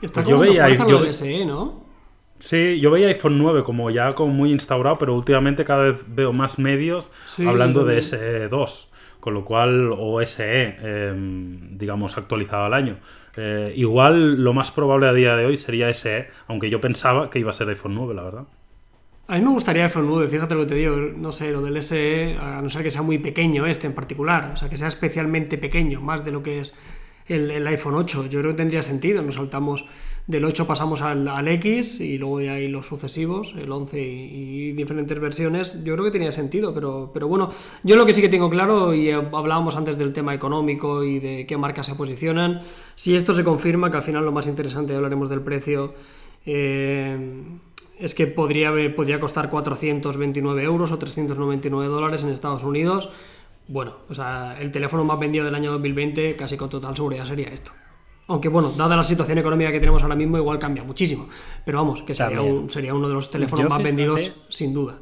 Está 0.03 0.23
pues 0.23 0.29
yo 0.29 0.39
veía 0.39 0.69
yo... 0.69 1.13
SE, 1.13 1.45
¿no? 1.45 1.90
Sí, 2.41 2.81
yo 2.81 2.91
veía 2.91 3.09
iPhone 3.09 3.39
9 3.39 3.63
como 3.63 3.91
ya 3.91 4.15
como 4.15 4.33
muy 4.33 4.51
instaurado, 4.51 4.97
pero 4.99 5.15
últimamente 5.15 5.65
cada 5.65 5.85
vez 5.85 6.05
veo 6.09 6.33
más 6.33 6.59
medios 6.59 7.11
hablando 7.47 7.85
de 7.85 7.99
SE2, 7.99 8.89
con 9.21 9.35
lo 9.35 9.45
cual, 9.45 9.93
o 9.97 10.21
SE, 10.23 10.77
em, 10.83 11.79
digamos, 11.79 12.17
actualizado 12.17 12.65
al 12.65 12.75
año. 12.75 12.97
Eh, 13.37 13.75
igual 13.77 14.43
lo 14.43 14.55
más 14.55 14.73
probable 14.73 15.07
a 15.09 15.13
día 15.13 15.37
de 15.37 15.45
hoy 15.45 15.57
sería 15.57 15.93
SE, 15.93 16.29
aunque 16.49 16.71
yo 16.71 16.81
pensaba 16.81 17.29
que 17.29 17.39
iba 17.39 17.51
a 17.51 17.53
ser 17.53 17.69
iPhone 17.69 17.95
9, 17.95 18.15
la 18.15 18.23
verdad. 18.23 18.45
A 19.29 19.39
mí 19.39 19.45
me 19.45 19.51
gustaría 19.51 19.85
iPhone 19.85 20.07
9, 20.07 20.29
fíjate 20.29 20.55
lo 20.55 20.63
que 20.63 20.67
te 20.67 20.75
digo, 20.77 20.97
no 20.97 21.33
sé, 21.33 21.53
lo 21.53 21.61
del 21.61 21.81
SE, 21.83 22.37
a 22.41 22.63
no 22.63 22.71
ser 22.71 22.83
que 22.83 22.91
sea 22.91 23.03
muy 23.03 23.19
pequeño 23.19 23.67
este 23.67 23.87
en 23.87 23.93
particular, 23.93 24.51
o 24.55 24.57
sea, 24.57 24.69
que 24.71 24.79
sea 24.79 24.89
especialmente 24.89 25.59
pequeño, 25.59 26.01
más 26.01 26.25
de 26.25 26.33
lo 26.33 26.43
que 26.43 26.61
es 26.61 26.75
el, 27.27 27.51
el 27.51 27.67
iPhone 27.67 27.95
8. 27.95 28.27
Yo 28.29 28.41
creo 28.41 28.53
que 28.53 28.57
tendría 28.57 28.83
sentido, 28.83 29.23
nos 29.23 29.37
saltamos 29.37 29.85
del 30.27 30.45
8 30.45 30.67
pasamos 30.67 31.03
al, 31.03 31.49
X 31.49 32.01
y 32.01 32.19
luego 32.19 32.39
de 32.39 32.51
ahí 32.51 32.69
los 32.69 32.87
sucesivos, 32.87 33.55
el 33.59 33.71
11 33.71 34.01
y, 34.01 34.73
diferentes 34.73 35.19
versiones. 35.19 35.83
Yo 35.85 35.95
creo 35.95 36.05
que 36.05 36.11
tenía 36.11 36.33
sentido, 36.33 36.73
pero, 36.73 37.11
pero 37.13 37.29
bueno, 37.29 37.51
yo 37.83 37.97
lo 37.97 38.07
que 38.07 38.15
sí 38.15 38.21
que 38.21 38.29
tengo 38.29 38.49
claro, 38.49 38.95
y 38.95 39.11
hablábamos 39.11 39.77
antes 39.77 39.99
del 39.99 40.13
tema 40.13 40.35
económico 40.35 41.03
y 41.03 41.19
de 41.19 41.47
qué 41.47 41.57
marcas 41.57 41.87
se 41.87 41.95
posicionan, 41.95 42.63
si 42.95 43.17
esto 43.17 43.35
se 43.35 43.45
confirma, 43.45 43.91
que 43.91 43.97
al 43.97 44.03
final 44.03 44.25
lo 44.25 44.33
más 44.33 44.47
interesante, 44.47 44.95
hablaremos 44.95 45.29
del 45.29 45.41
precio, 45.41 45.95
eh, 46.47 47.43
es 47.99 48.15
que 48.15 48.27
podría, 48.27 48.73
podría 48.97 49.21
costar 49.21 49.51
429 49.51 50.63
euros 50.63 50.91
o 50.91 50.99
399 50.99 51.87
dólares 51.93 52.25
en 52.25 52.31
Estados 52.31 52.65
Unidos. 52.65 53.11
Bueno, 53.69 53.97
o 54.09 54.15
sea, 54.15 54.59
el 54.59 54.73
teléfono 54.73 55.05
más 55.05 55.19
vendido 55.19 55.45
del 55.45 55.55
año 55.55 55.71
2020, 55.73 56.35
casi 56.35 56.57
con 56.57 56.71
total 56.71 56.97
seguridad, 56.97 57.25
sería 57.27 57.49
esto. 57.49 57.73
Aunque 58.31 58.49
bueno, 58.49 58.71
dada 58.71 58.97
la 58.97 59.03
situación 59.03 59.39
económica 59.39 59.73
que 59.73 59.81
tenemos 59.81 60.05
ahora 60.05 60.15
mismo, 60.15 60.37
igual 60.37 60.57
cambia 60.61 60.85
muchísimo. 60.85 61.27
Pero 61.65 61.79
vamos, 61.79 62.03
que 62.03 62.15
sería, 62.15 62.41
sería 62.69 62.95
uno 62.95 63.09
de 63.09 63.15
los 63.15 63.29
teléfonos 63.29 63.69
más 63.69 63.83
vendidos 63.83 64.45
sin 64.49 64.73
duda. 64.73 65.01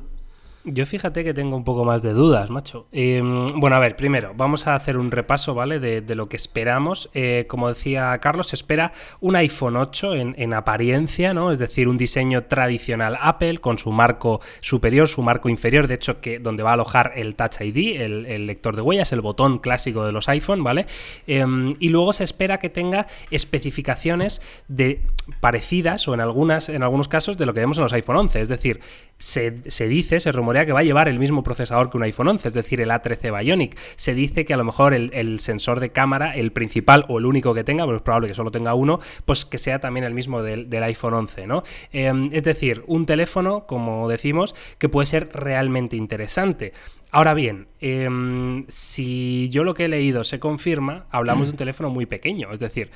Yo 0.73 0.87
fíjate 0.87 1.25
que 1.25 1.33
tengo 1.33 1.57
un 1.57 1.65
poco 1.65 1.85
más 1.85 2.03
de 2.03 2.13
dudas, 2.13 2.51
macho. 2.51 2.89
Em, 2.93 3.47
bueno, 3.57 3.77
a 3.77 3.79
ver, 3.79 3.97
primero, 3.97 4.33
vamos 4.37 4.67
a 4.67 4.75
hacer 4.75 4.97
un 4.97 5.11
repaso, 5.11 5.55
¿vale? 5.55 5.81
De, 5.81 6.15
lo 6.15 6.29
que 6.29 6.37
esperamos. 6.37 7.11
Eh, 7.15 7.47
como 7.49 7.69
decía 7.69 8.19
Carlos, 8.19 8.49
se 8.49 8.57
espera 8.57 8.93
un 9.21 9.37
iPhone 9.37 9.77
8 9.77 10.15
en, 10.15 10.55
apariencia, 10.55 11.33
¿no? 11.33 11.53
Es 11.53 11.59
decir, 11.59 11.89
un 11.89 11.97
diseño 11.97 12.45
tradicional 12.45 13.17
Apple 13.21 13.59
con 13.59 13.79
su 13.79 13.93
marco 13.93 14.41
superior, 14.61 15.09
su 15.09 15.23
marco 15.23 15.49
inferior, 15.49 15.87
de 15.87 15.95
hecho, 15.95 16.21
que 16.21 16.39
donde 16.39 16.63
va 16.63 16.71
a 16.71 16.75
alojar 16.75 17.13
el 17.17 17.35
Touch 17.35 17.61
ID, 17.61 18.01
el, 18.01 18.47
lector 18.47 18.75
de 18.77 18.83
huellas, 18.83 19.13
el 19.13 19.21
botón 19.21 19.59
clásico 19.59 20.05
de 20.05 20.13
los 20.13 20.29
iPhone, 20.29 20.65
¿vale? 20.65 20.87
Em, 21.27 21.77
y 21.79 21.89
luego 21.91 22.13
se 22.13 22.25
espera 22.25 22.59
que 22.59 22.69
tenga 22.69 23.07
especificaciones 23.31 24.43
de 24.69 25.01
parecidas 25.41 26.07
o 26.09 26.15
en 26.15 26.21
algunas, 26.21 26.69
en 26.69 26.83
algunos 26.83 27.09
casos, 27.09 27.39
de 27.39 27.47
lo 27.47 27.55
que 27.55 27.61
vemos 27.61 27.79
en 27.79 27.85
los 27.85 27.93
iPhone 27.93 28.17
11. 28.17 28.41
Es 28.41 28.49
decir, 28.49 28.81
se, 29.19 29.71
se 29.71 29.89
dice, 29.89 30.21
se 30.21 30.33
rumorea 30.33 30.67
que 30.67 30.73
va 30.73 30.81
a 30.81 30.85
llevar 30.85 31.09
el 31.09 31.19
mismo 31.19 31.43
procesador 31.43 31.91
que 31.91 31.97
un 31.97 32.03
iPhone 32.05 32.29
11, 32.29 32.49
es 32.49 32.55
decir, 32.55 32.81
el 32.81 32.91
A13 32.91 33.39
Bionic. 33.39 33.79
Se 33.97 34.15
dice 34.15 34.45
que 34.45 34.55
a 34.55 34.57
lo 34.57 34.65
mejor 34.65 34.95
el, 34.95 35.41
sensor 35.41 35.81
de 35.81 35.91
cámara, 35.91 36.35
el 36.35 36.53
principal 36.53 37.05
o 37.09 37.19
el 37.19 37.27
único 37.27 37.55
que 37.55 37.65
tenga, 37.65 37.85
pero 37.85 37.97
es 37.97 38.03
probable 38.03 38.29
que 38.29 38.35
solo 38.35 38.51
tenga 38.51 38.75
uno, 38.75 39.01
pues 39.25 39.45
que 39.45 39.59
sea 39.59 39.79
también 39.79 40.05
el 40.05 40.15
mismo 40.15 40.43
del, 40.43 40.69
iPhone 40.83 41.15
11, 41.15 41.47
¿no? 41.47 41.65
Em, 41.93 42.31
es 42.33 42.45
decir, 42.45 42.85
un 42.87 43.07
teléfono, 43.07 43.67
como 43.67 44.09
decimos, 44.09 44.55
que 44.79 44.89
puede 44.89 45.07
ser 45.07 45.29
realmente 45.33 45.97
interesante. 45.97 46.73
Ahora 47.11 47.33
bien, 47.35 47.69
em, 47.81 48.67
si 48.69 49.49
yo 49.51 49.65
lo 49.65 49.75
que 49.75 49.87
he 49.87 49.89
leído 49.89 50.25
se 50.25 50.39
confirma, 50.39 51.07
hablamos 51.11 51.49
de 51.49 51.53
un 51.53 51.57
teléfono 51.57 51.89
muy 51.89 52.05
pequeño, 52.05 52.53
es 52.53 52.61
decir, 52.61 52.91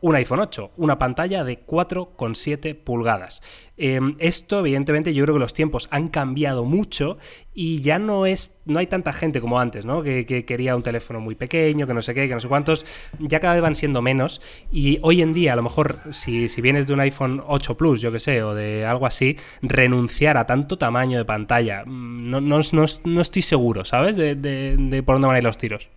un 0.00 0.14
iPhone 0.14 0.40
8, 0.40 0.72
una 0.76 0.98
pantalla 0.98 1.44
de 1.44 1.64
4,7 1.64 2.74
pulgadas. 2.74 3.42
Em, 3.76 4.14
esto, 4.18 4.60
evidentemente, 4.60 5.14
yo 5.14 5.24
creo 5.24 5.36
que 5.36 5.40
los 5.40 5.54
tiempos 5.54 5.88
han 5.90 6.08
cambiado 6.08 6.64
mucho 6.64 7.18
y 7.54 7.80
ya 7.80 7.98
no 7.98 8.26
es, 8.26 8.60
no 8.66 8.78
hay 8.78 8.86
tanta 8.86 9.12
gente 9.12 9.40
como 9.40 9.58
antes, 9.58 9.86
¿no? 9.86 10.02
Que, 10.02 10.26
quería 10.44 10.76
un 10.76 10.82
teléfono 10.82 11.20
muy 11.20 11.34
pequeño, 11.34 11.86
que 11.86 11.94
no 11.94 12.02
sé 12.02 12.14
qué, 12.14 12.28
que 12.28 12.34
no 12.34 12.40
sé 12.40 12.48
cuántos, 12.48 12.84
ya 13.18 13.40
cada 13.40 13.54
vez 13.54 13.62
van 13.62 13.76
siendo 13.76 14.02
menos. 14.02 14.40
Y 14.70 14.98
hoy 15.02 15.22
en 15.22 15.32
día, 15.32 15.54
a 15.54 15.56
lo 15.56 15.62
mejor, 15.62 16.00
si, 16.10 16.48
vienes 16.60 16.86
de 16.86 16.92
un 16.92 17.00
iPhone 17.00 17.42
8 17.46 17.76
Plus, 17.76 18.00
yo 18.00 18.12
que 18.12 18.18
sé, 18.18 18.42
o 18.42 18.54
de 18.54 18.84
algo 18.84 19.06
así, 19.06 19.36
renunciar 19.62 20.36
a 20.36 20.46
tanto 20.46 20.78
tamaño 20.78 21.18
de 21.18 21.24
pantalla, 21.24 21.84
mm, 21.86 22.30
no, 22.30 22.40
no, 22.40 23.20
estoy 23.22 23.42
seguro, 23.42 23.84
¿sabes? 23.84 24.16
De, 24.16 24.34
de 24.34 25.02
por 25.02 25.14
dónde 25.14 25.26
van 25.26 25.36
a 25.36 25.38
ir 25.38 25.44
los 25.44 25.58
tiros. 25.58 25.88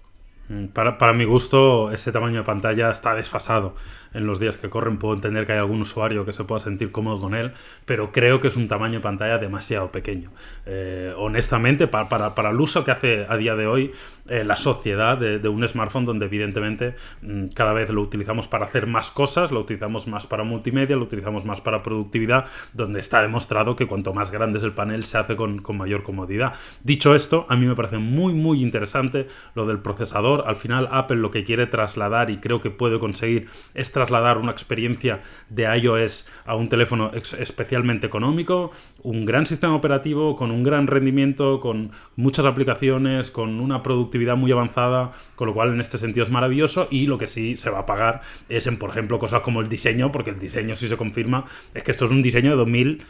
Mm, 0.50 0.66
para, 0.68 0.98
para, 0.98 1.14
mi 1.14 1.26
gusto, 1.26 1.92
ese 1.92 2.12
tamaño 2.12 2.38
de 2.38 2.44
pantalla 2.44 2.92
está 2.92 3.16
desfasado 3.16 3.76
en 4.14 4.28
los 4.28 4.40
días 4.40 4.58
que 4.58 4.70
corren. 4.70 4.98
Puedo 4.98 5.16
entender 5.16 5.46
que 5.46 5.54
hay 5.54 5.60
algún 5.60 5.82
usuario 5.82 6.26
que 6.26 6.34
se 6.34 6.44
pueda 6.44 6.60
sentir 6.60 6.92
cómodo 6.92 7.20
con 7.20 7.36
él, 7.36 7.54
pero 7.86 8.12
creo 8.12 8.40
que 8.40 8.48
es 8.48 8.56
un 8.56 8.68
tamaño 8.68 8.96
de 8.96 9.00
pantalla 9.00 9.38
demasiado 9.38 9.92
pequeño. 9.92 10.32
Eh, 10.66 11.14
honestamente, 11.18 11.88
para, 11.88 12.10
para, 12.10 12.36
para, 12.36 12.50
el 12.50 12.60
uso 12.60 12.84
que 12.84 12.92
hace 12.92 13.26
a 13.28 13.38
día 13.38 13.56
de 13.56 13.68
hoy 13.68 13.92
eh, 14.28 14.44
la 14.44 14.56
sociedad 14.56 15.18
de, 15.18 15.48
un 15.48 15.68
smartphone, 15.68 16.06
donde 16.06 16.26
evidentemente 16.26 16.96
mm, 17.22 17.48
cada 17.56 17.74
vez 17.74 17.90
lo 17.90 18.02
utilizamos 18.02 18.48
para 18.48 18.66
hacer 18.66 18.88
más 18.88 19.12
cosas, 19.12 19.52
lo 19.52 19.62
utilizamos 19.62 20.08
más 20.08 20.28
para 20.28 20.44
multimedia, 20.44 20.96
lo 20.96 21.04
utilizamos 21.04 21.46
más 21.46 21.62
para 21.62 21.84
productividad, 21.84 22.46
donde 22.74 23.00
está 23.00 23.22
demostrado 23.22 23.76
que 23.76 23.88
cuanto 23.88 24.14
más 24.14 24.32
grande 24.32 24.58
es 24.58 24.64
el 24.64 24.74
panel 24.74 25.06
se 25.06 25.18
hace 25.18 25.36
con, 25.36 25.60
con 25.60 25.78
mayor 25.78 26.04
comodidad. 26.04 26.54
Dicho 26.84 27.16
esto, 27.16 27.46
a 27.50 27.56
mí 27.56 27.66
me 27.66 27.76
parece 27.76 27.98
muy, 27.98 28.34
muy 28.34 28.62
interesante 28.62 29.28
lo 29.56 29.66
del 29.66 29.80
procesador. 29.80 30.33
Al 30.42 30.56
final, 30.56 30.90
Apple 30.92 31.18
lo 31.18 31.32
que 31.32 31.44
quiere 31.44 31.68
trasladar 31.68 32.30
y 32.30 32.38
creo 32.38 32.60
que 32.60 32.70
puede 32.70 33.00
conseguir 33.00 33.48
es 33.74 33.92
trasladar 33.92 34.38
una 34.38 34.52
experiencia 34.52 35.22
de 35.50 35.64
iOS 35.78 36.28
a 36.46 36.56
un 36.56 36.70
teléfono 36.70 37.12
especialmente 37.14 38.08
económico, 38.08 38.72
un 39.02 39.26
gran 39.26 39.46
sistema 39.46 39.76
operativo 39.76 40.36
con 40.36 40.52
un 40.52 40.64
gran 40.64 40.88
rendimiento, 40.88 41.60
con 41.60 41.92
muchas 42.16 42.46
aplicaciones, 42.46 43.32
con 43.32 43.60
una 43.60 43.84
productividad 43.84 44.36
muy 44.36 44.52
avanzada, 44.52 45.12
con 45.36 45.48
lo 45.48 45.54
cual 45.54 45.74
en 45.74 45.80
este 45.80 45.98
sentido 45.98 46.24
es 46.24 46.32
maravilloso. 46.32 46.88
Y 46.90 47.08
lo 47.08 47.18
que 47.18 47.28
sí 47.28 47.56
se 47.56 47.70
va 47.70 47.80
a 47.80 47.86
pagar 47.86 48.22
es 48.50 48.68
en, 48.68 48.78
por 48.78 48.90
ejemplo, 48.90 49.20
cosas 49.20 49.42
como 49.42 49.62
el 49.62 49.68
diseño, 49.68 50.12
porque 50.12 50.32
el 50.32 50.40
diseño 50.40 50.76
si 50.76 50.88
se 50.88 50.98
confirma 50.98 51.46
es 51.74 51.84
que 51.84 51.92
esto 51.92 52.06
es 52.06 52.12
un 52.12 52.22
diseño 52.22 52.52
de 52.52 52.58
2000 52.58 53.04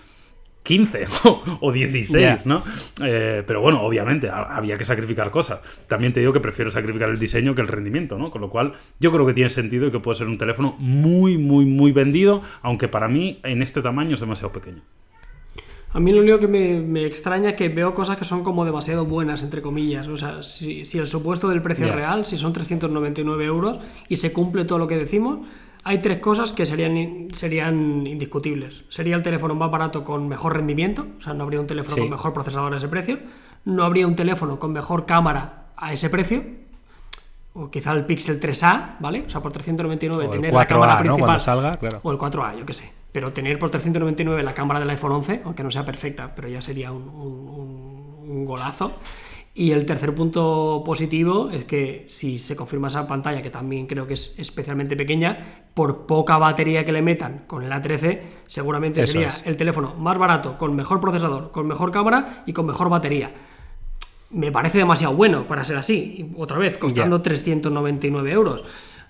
15 0.63 1.05
o 1.59 1.71
16, 1.71 2.45
¿no? 2.45 2.63
Eh, 3.03 3.43
pero 3.45 3.61
bueno, 3.61 3.81
obviamente 3.81 4.29
había 4.29 4.75
que 4.77 4.85
sacrificar 4.85 5.29
cosas. 5.29 5.59
También 5.87 6.13
te 6.13 6.21
digo 6.21 6.33
que 6.33 6.39
prefiero 6.39 6.71
sacrificar 6.71 7.09
el 7.09 7.19
diseño 7.19 7.53
que 7.53 7.61
el 7.61 7.67
rendimiento, 7.67 8.17
¿no? 8.17 8.31
Con 8.31 8.41
lo 8.41 8.49
cual 8.49 8.73
yo 8.99 9.11
creo 9.11 9.25
que 9.25 9.33
tiene 9.33 9.49
sentido 9.49 9.87
y 9.87 9.91
que 9.91 9.99
puede 9.99 10.17
ser 10.17 10.27
un 10.27 10.37
teléfono 10.37 10.75
muy, 10.79 11.37
muy, 11.37 11.65
muy 11.65 11.91
vendido, 11.91 12.41
aunque 12.61 12.87
para 12.87 13.07
mí 13.07 13.39
en 13.43 13.61
este 13.61 13.81
tamaño 13.81 14.15
es 14.15 14.19
demasiado 14.19 14.51
pequeño. 14.53 14.81
A 15.93 15.99
mí 15.99 16.11
lo 16.11 16.21
único 16.21 16.39
que 16.39 16.47
me, 16.47 17.05
extraña 17.05 17.51
es 17.51 17.55
que 17.55 17.69
veo 17.69 17.93
cosas 17.93 18.17
que 18.17 18.25
son 18.25 18.43
como 18.43 18.65
demasiado 18.65 19.05
buenas, 19.05 19.43
entre 19.43 19.61
comillas. 19.61 20.07
O 20.07 20.17
sea, 20.17 20.41
si, 20.41 20.81
el 20.97 21.07
supuesto 21.07 21.49
del 21.49 21.61
precio 21.61 21.85
es 21.85 21.93
real, 21.93 22.25
si 22.25 22.35
son 22.35 22.51
399 22.51 23.45
euros 23.45 23.77
y 24.09 24.15
se 24.15 24.33
cumple 24.33 24.65
todo 24.65 24.79
lo 24.79 24.87
que 24.87 24.97
decimos, 24.97 25.45
hay 25.83 25.99
tres 25.99 26.19
cosas 26.19 26.53
que 26.53 26.65
serían, 26.65 27.27
serían 27.33 28.07
indiscutibles. 28.07 28.85
Sería 28.89 29.15
el 29.15 29.23
teléfono 29.23 29.53
más 29.55 29.69
barato 29.69 30.03
con 30.03 30.27
mejor 30.27 30.53
rendimiento, 30.55 31.07
o 31.17 31.21
sea, 31.21 31.33
no 31.33 31.43
habría 31.43 31.59
un 31.59 31.67
teléfono 31.67 31.97
con 31.97 32.09
mejor 32.09 32.33
procesador 32.33 32.73
a 32.73 32.77
ese 32.77 32.87
precio. 32.87 33.19
No 33.65 33.83
habría 33.83 34.07
un 34.07 34.15
teléfono 34.15 34.59
con 34.59 34.71
mejor 34.71 35.05
cámara 35.05 35.67
a 35.75 35.91
ese 35.91 36.09
precio. 36.09 36.43
O 37.55 37.69
quizá 37.69 37.91
el 37.91 38.05
Pixel 38.05 38.39
3A, 38.39 38.95
¿vale? 38.99 39.25
O 39.27 39.29
sea, 39.29 39.41
por 39.41 39.51
399 39.51 40.27
tener 40.27 40.53
la 40.53 40.65
cámara 40.65 40.97
principal. 40.97 41.39
salga, 41.39 41.77
claro. 41.77 41.99
O 42.01 42.11
el 42.11 42.17
4A, 42.17 42.57
yo 42.57 42.65
qué 42.65 42.73
sé. 42.73 42.91
Pero 43.11 43.31
tener 43.31 43.59
por 43.59 43.69
399 43.69 44.41
la 44.41 44.55
cámara 44.55 44.79
del 44.79 44.89
iPhone 44.89 45.11
11, 45.11 45.41
aunque 45.45 45.63
no 45.63 45.69
sea 45.69 45.85
perfecta, 45.85 46.33
pero 46.33 46.47
ya 46.47 46.61
sería 46.61 46.91
un, 46.91 47.07
un 47.07 48.45
golazo. 48.45 48.93
Y 49.55 49.71
el 49.71 49.85
tercer 49.85 50.15
punto 50.15 50.81
positivo 50.83 51.49
es 51.51 51.65
que 51.65 52.05
si 52.07 52.39
se 52.39 52.55
confirma 52.55 52.87
esa 52.87 53.05
pantalla, 53.05 53.43
que 53.43 53.51
también 53.51 53.85
creo 53.85 54.07
que 54.07 54.15
es 54.15 54.33
especialmente 54.37 54.95
pequeña, 54.95 55.65
por 55.75 56.07
poca 56.07 56.37
batería 56.37 56.83
que 56.83 56.91
le 56.91 57.03
metan 57.03 57.43
con 57.45 57.63
el 57.63 57.71
A13, 57.71 58.19
seguramente 58.47 59.05
sería 59.05 59.29
el 59.45 59.55
teléfono 59.55 59.93
más 59.93 60.17
barato, 60.17 60.57
con 60.57 60.75
mejor 60.75 60.99
procesador, 60.99 61.51
con 61.51 61.67
mejor 61.67 61.91
cámara 61.91 62.43
y 62.47 62.53
con 62.53 62.65
mejor 62.65 62.89
batería. 62.89 63.31
Me 64.31 64.51
parece 64.51 64.79
demasiado 64.79 65.13
bueno 65.13 65.45
para 65.45 65.63
ser 65.63 65.77
así. 65.77 66.33
otra 66.35 66.57
vez, 66.57 66.79
costando 66.79 67.21
399 67.21 68.31
euros. 68.31 68.63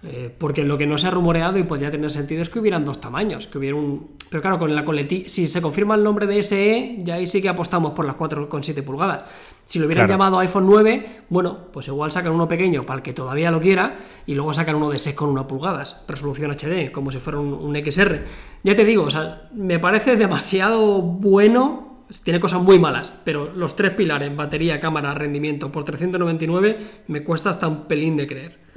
Eh, 0.06 0.30
porque 0.38 0.66
lo 0.66 0.78
que 0.78 0.86
no 0.86 0.98
se 0.98 1.08
ha 1.08 1.12
rumoreado 1.12 1.58
y 1.58 1.64
podría 1.64 1.90
tener 1.90 2.12
sentido 2.12 2.42
es 2.42 2.50
que 2.50 2.60
hubieran 2.60 2.84
dos 2.84 3.00
tamaños, 3.00 3.48
que 3.48 3.58
hubiera 3.58 3.78
un... 3.78 4.12
Pero 4.30 4.42
claro, 4.42 4.58
con 4.58 4.76
la 4.76 4.84
coletilla, 4.84 5.30
si 5.30 5.48
se 5.48 5.62
confirma 5.62 5.96
el 5.96 6.04
nombre 6.04 6.28
de 6.28 6.44
SE, 6.44 6.98
ya 7.04 7.16
ahí 7.16 7.26
sí 7.26 7.42
que 7.42 7.48
apostamos 7.48 7.94
por 7.94 8.06
las 8.06 8.18
4,7 8.18 8.84
pulgadas. 8.84 9.24
Si 9.64 9.80
lo 9.80 9.86
hubieran 9.86 10.10
llamado 10.10 10.40
iPhone 10.40 10.66
9, 10.66 11.06
bueno, 11.30 11.68
pues 11.72 11.88
igual 11.88 12.12
sacan 12.12 12.34
uno 12.34 12.50
pequeño 12.50 12.86
para 12.86 12.98
el 12.98 13.04
que 13.04 13.14
todavía 13.14 13.50
lo 13.50 13.62
quiera 13.62 13.96
y 14.26 14.36
luego 14.36 14.54
sacan 14.54 14.76
uno 14.76 14.90
de 14.90 14.98
6,1 14.98 15.48
pulgadas, 15.48 16.04
resolución 16.06 16.52
HD, 16.52 16.92
como 16.92 17.10
si 17.10 17.20
fuera 17.20 17.40
un, 17.40 17.74
XR. 17.74 18.24
Ya 18.64 18.76
te 18.76 18.84
digo, 18.84 19.04
o 19.04 19.10
sea, 19.10 19.48
me 19.54 19.80
parece 19.80 20.18
demasiado 20.18 21.02
bueno, 21.02 22.04
tiene 22.24 22.42
cosas 22.42 22.62
muy 22.62 22.78
malas, 22.78 23.14
pero 23.24 23.54
los 23.54 23.78
tres 23.78 23.92
pilares, 23.92 24.36
batería, 24.36 24.82
cámara, 24.82 25.14
rendimiento, 25.14 25.72
por 25.72 25.86
399, 25.86 26.78
me 27.08 27.24
cuesta 27.24 27.50
hasta 27.50 27.70
un 27.70 27.86
pelín 27.86 28.18
de 28.18 28.28
creer 28.28 28.73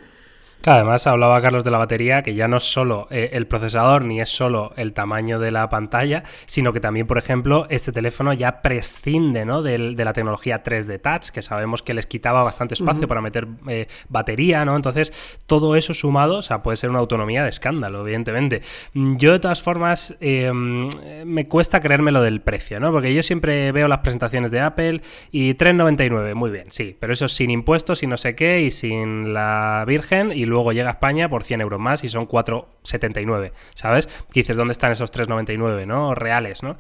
además 0.70 1.06
hablaba 1.06 1.40
Carlos 1.40 1.64
de 1.64 1.70
la 1.70 1.78
batería, 1.78 2.22
que 2.22 2.34
ya 2.34 2.48
no 2.48 2.56
es 2.56 2.64
solo 2.64 3.06
eh, 3.10 3.30
el 3.32 3.46
procesador 3.46 4.04
ni 4.04 4.20
es 4.20 4.28
solo 4.28 4.72
el 4.76 4.92
tamaño 4.92 5.38
de 5.38 5.50
la 5.50 5.68
pantalla, 5.68 6.24
sino 6.46 6.72
que 6.72 6.80
también, 6.80 7.06
por 7.06 7.18
ejemplo, 7.18 7.66
este 7.70 7.92
teléfono 7.92 8.32
ya 8.32 8.62
prescinde 8.62 9.44
¿no? 9.44 9.62
de, 9.62 9.78
la 9.78 10.12
tecnología 10.12 10.62
3D 10.62 11.00
Touch, 11.00 11.30
que 11.30 11.42
sabemos 11.42 11.82
que 11.82 11.94
les 11.94 12.06
quitaba 12.06 12.42
bastante 12.42 12.74
espacio 12.74 13.06
para 13.08 13.20
meter 13.20 13.46
eh, 13.68 13.86
batería, 14.08 14.64
¿no? 14.64 14.76
Entonces, 14.76 15.12
todo 15.46 15.76
eso 15.76 15.94
sumado, 15.94 16.38
o 16.38 16.42
sea, 16.42 16.62
puede 16.62 16.76
ser 16.76 16.90
una 16.90 16.98
autonomía 16.98 17.42
de 17.44 17.50
escándalo, 17.50 18.00
evidentemente. 18.02 18.62
Yo, 18.94 19.32
de 19.32 19.38
todas 19.38 19.62
formas, 19.62 20.16
em, 20.20 20.88
me 21.24 21.46
cuesta 21.48 21.80
creerme 21.80 22.12
lo 22.12 22.22
del 22.22 22.40
precio, 22.40 22.80
¿no? 22.80 22.92
Porque 22.92 23.14
yo 23.14 23.22
siempre 23.22 23.72
veo 23.72 23.88
las 23.88 23.98
presentaciones 23.98 24.50
de 24.50 24.60
Apple 24.60 25.02
y 25.30 25.54
3,99, 25.54 26.34
muy 26.34 26.50
bien, 26.50 26.66
sí, 26.70 26.96
pero 26.98 27.12
eso 27.12 27.28
sin 27.28 27.50
impuestos 27.50 28.02
y 28.02 28.06
no 28.06 28.16
sé 28.16 28.34
qué, 28.34 28.62
y 28.62 28.70
sin 28.70 29.32
la 29.32 29.84
Virgen, 29.86 30.32
y 30.32 30.44
luego 30.44 30.55
luego 30.56 30.72
llega 30.72 30.88
a 30.88 30.92
España 30.92 31.28
por 31.28 31.42
100 31.42 31.60
euros 31.60 31.78
más 31.78 32.02
y 32.02 32.08
son 32.08 32.26
4,79, 32.26 33.52
¿sabes? 33.74 34.06
Que 34.06 34.40
dices, 34.40 34.56
¿dónde 34.56 34.72
están 34.72 34.90
esos 34.90 35.12
3,99, 35.12 35.86
¿no? 35.86 36.14
Reales, 36.14 36.62
¿no? 36.62 36.78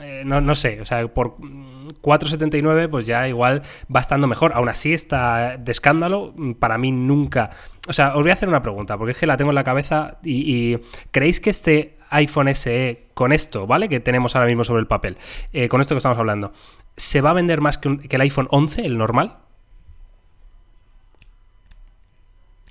Eh, 0.00 0.22
¿no? 0.24 0.40
no, 0.40 0.54
sé, 0.54 0.80
o 0.80 0.86
sea, 0.86 1.06
por 1.08 1.36
4,79 1.36 2.88
pues 2.88 3.04
ya 3.04 3.28
igual 3.28 3.62
va 3.94 4.00
estando 4.00 4.26
mejor. 4.26 4.52
Aún 4.54 4.70
así 4.70 4.94
está 4.94 5.58
de 5.58 5.72
escándalo, 5.72 6.34
para 6.58 6.78
mí 6.78 6.90
nunca... 6.90 7.50
O 7.86 7.92
sea, 7.92 8.16
os 8.16 8.22
voy 8.22 8.30
a 8.30 8.32
hacer 8.32 8.48
una 8.48 8.62
pregunta, 8.62 8.96
porque 8.96 9.12
es 9.12 9.18
que 9.18 9.26
la 9.26 9.36
tengo 9.36 9.50
en 9.50 9.56
la 9.56 9.64
cabeza 9.64 10.18
y, 10.22 10.78
¿creéis 11.10 11.40
que 11.40 11.50
este 11.50 11.98
iPhone 12.10 12.54
SE 12.54 13.08
con 13.12 13.32
esto, 13.32 13.66
¿vale? 13.66 13.90
Que 13.90 14.00
tenemos 14.00 14.36
ahora 14.36 14.46
mismo 14.46 14.64
sobre 14.64 14.80
el 14.80 14.86
papel, 14.86 15.18
eh, 15.52 15.68
con 15.68 15.82
esto 15.82 15.94
que 15.94 15.98
estamos 15.98 16.18
hablando, 16.18 16.52
¿se 16.96 17.20
va 17.20 17.30
a 17.30 17.34
vender 17.34 17.60
más 17.60 17.76
que, 17.76 17.98
que 17.98 18.16
el 18.16 18.22
iPhone 18.22 18.48
11, 18.50 18.86
el 18.86 18.96
normal? 18.96 19.36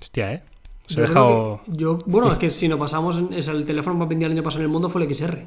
Hostia, 0.08 0.34
¿eh? 0.36 0.44
Se 0.86 1.02
ha 1.02 1.04
dejado... 1.04 1.60
yo, 1.68 2.00
bueno, 2.06 2.32
es 2.32 2.38
que 2.38 2.50
si 2.50 2.70
nos 2.70 2.80
pasamos, 2.80 3.22
es 3.32 3.50
el 3.50 3.66
teléfono 3.66 3.98
más 3.98 4.08
vendido 4.08 4.28
el 4.28 4.38
año 4.38 4.44
pasado 4.44 4.62
en 4.62 4.68
el 4.68 4.72
mundo 4.72 4.88
fue 4.88 5.04
el 5.04 5.14
XR. 5.14 5.38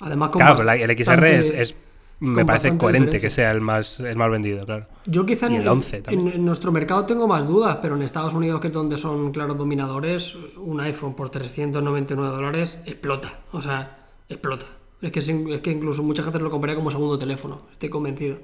Además, 0.00 0.30
con 0.30 0.40
claro, 0.40 0.56
pero 0.56 0.72
el 0.72 0.98
XR 0.98 1.26
es, 1.26 1.76
me 2.18 2.44
parece 2.44 2.76
coherente 2.76 3.20
que 3.20 3.30
sea 3.30 3.52
el 3.52 3.60
más, 3.60 4.00
el 4.00 4.16
más 4.16 4.28
vendido, 4.32 4.66
claro. 4.66 4.86
Yo 5.06 5.24
quizá 5.24 5.46
en, 5.46 5.54
el 5.54 5.68
11 5.68 6.02
en, 6.08 6.44
nuestro 6.44 6.72
mercado 6.72 7.06
tengo 7.06 7.28
más 7.28 7.46
dudas, 7.46 7.78
pero 7.80 7.94
en 7.94 8.02
Estados 8.02 8.34
Unidos, 8.34 8.60
que 8.60 8.66
es 8.66 8.72
donde 8.72 8.96
son, 8.96 9.30
claro, 9.30 9.54
dominadores, 9.54 10.34
un 10.56 10.80
iPhone 10.80 11.14
por 11.14 11.30
399 11.30 12.34
dólares 12.34 12.82
explota. 12.84 13.38
O 13.52 13.62
sea, 13.62 14.08
explota. 14.28 14.66
Es 15.00 15.12
que, 15.12 15.20
es 15.20 15.60
que 15.60 15.70
incluso 15.70 16.02
mucha 16.02 16.24
gente 16.24 16.40
lo 16.40 16.50
compraría 16.50 16.74
como 16.74 16.90
segundo 16.90 17.16
teléfono, 17.16 17.62
estoy 17.70 17.90
convencido, 17.90 18.38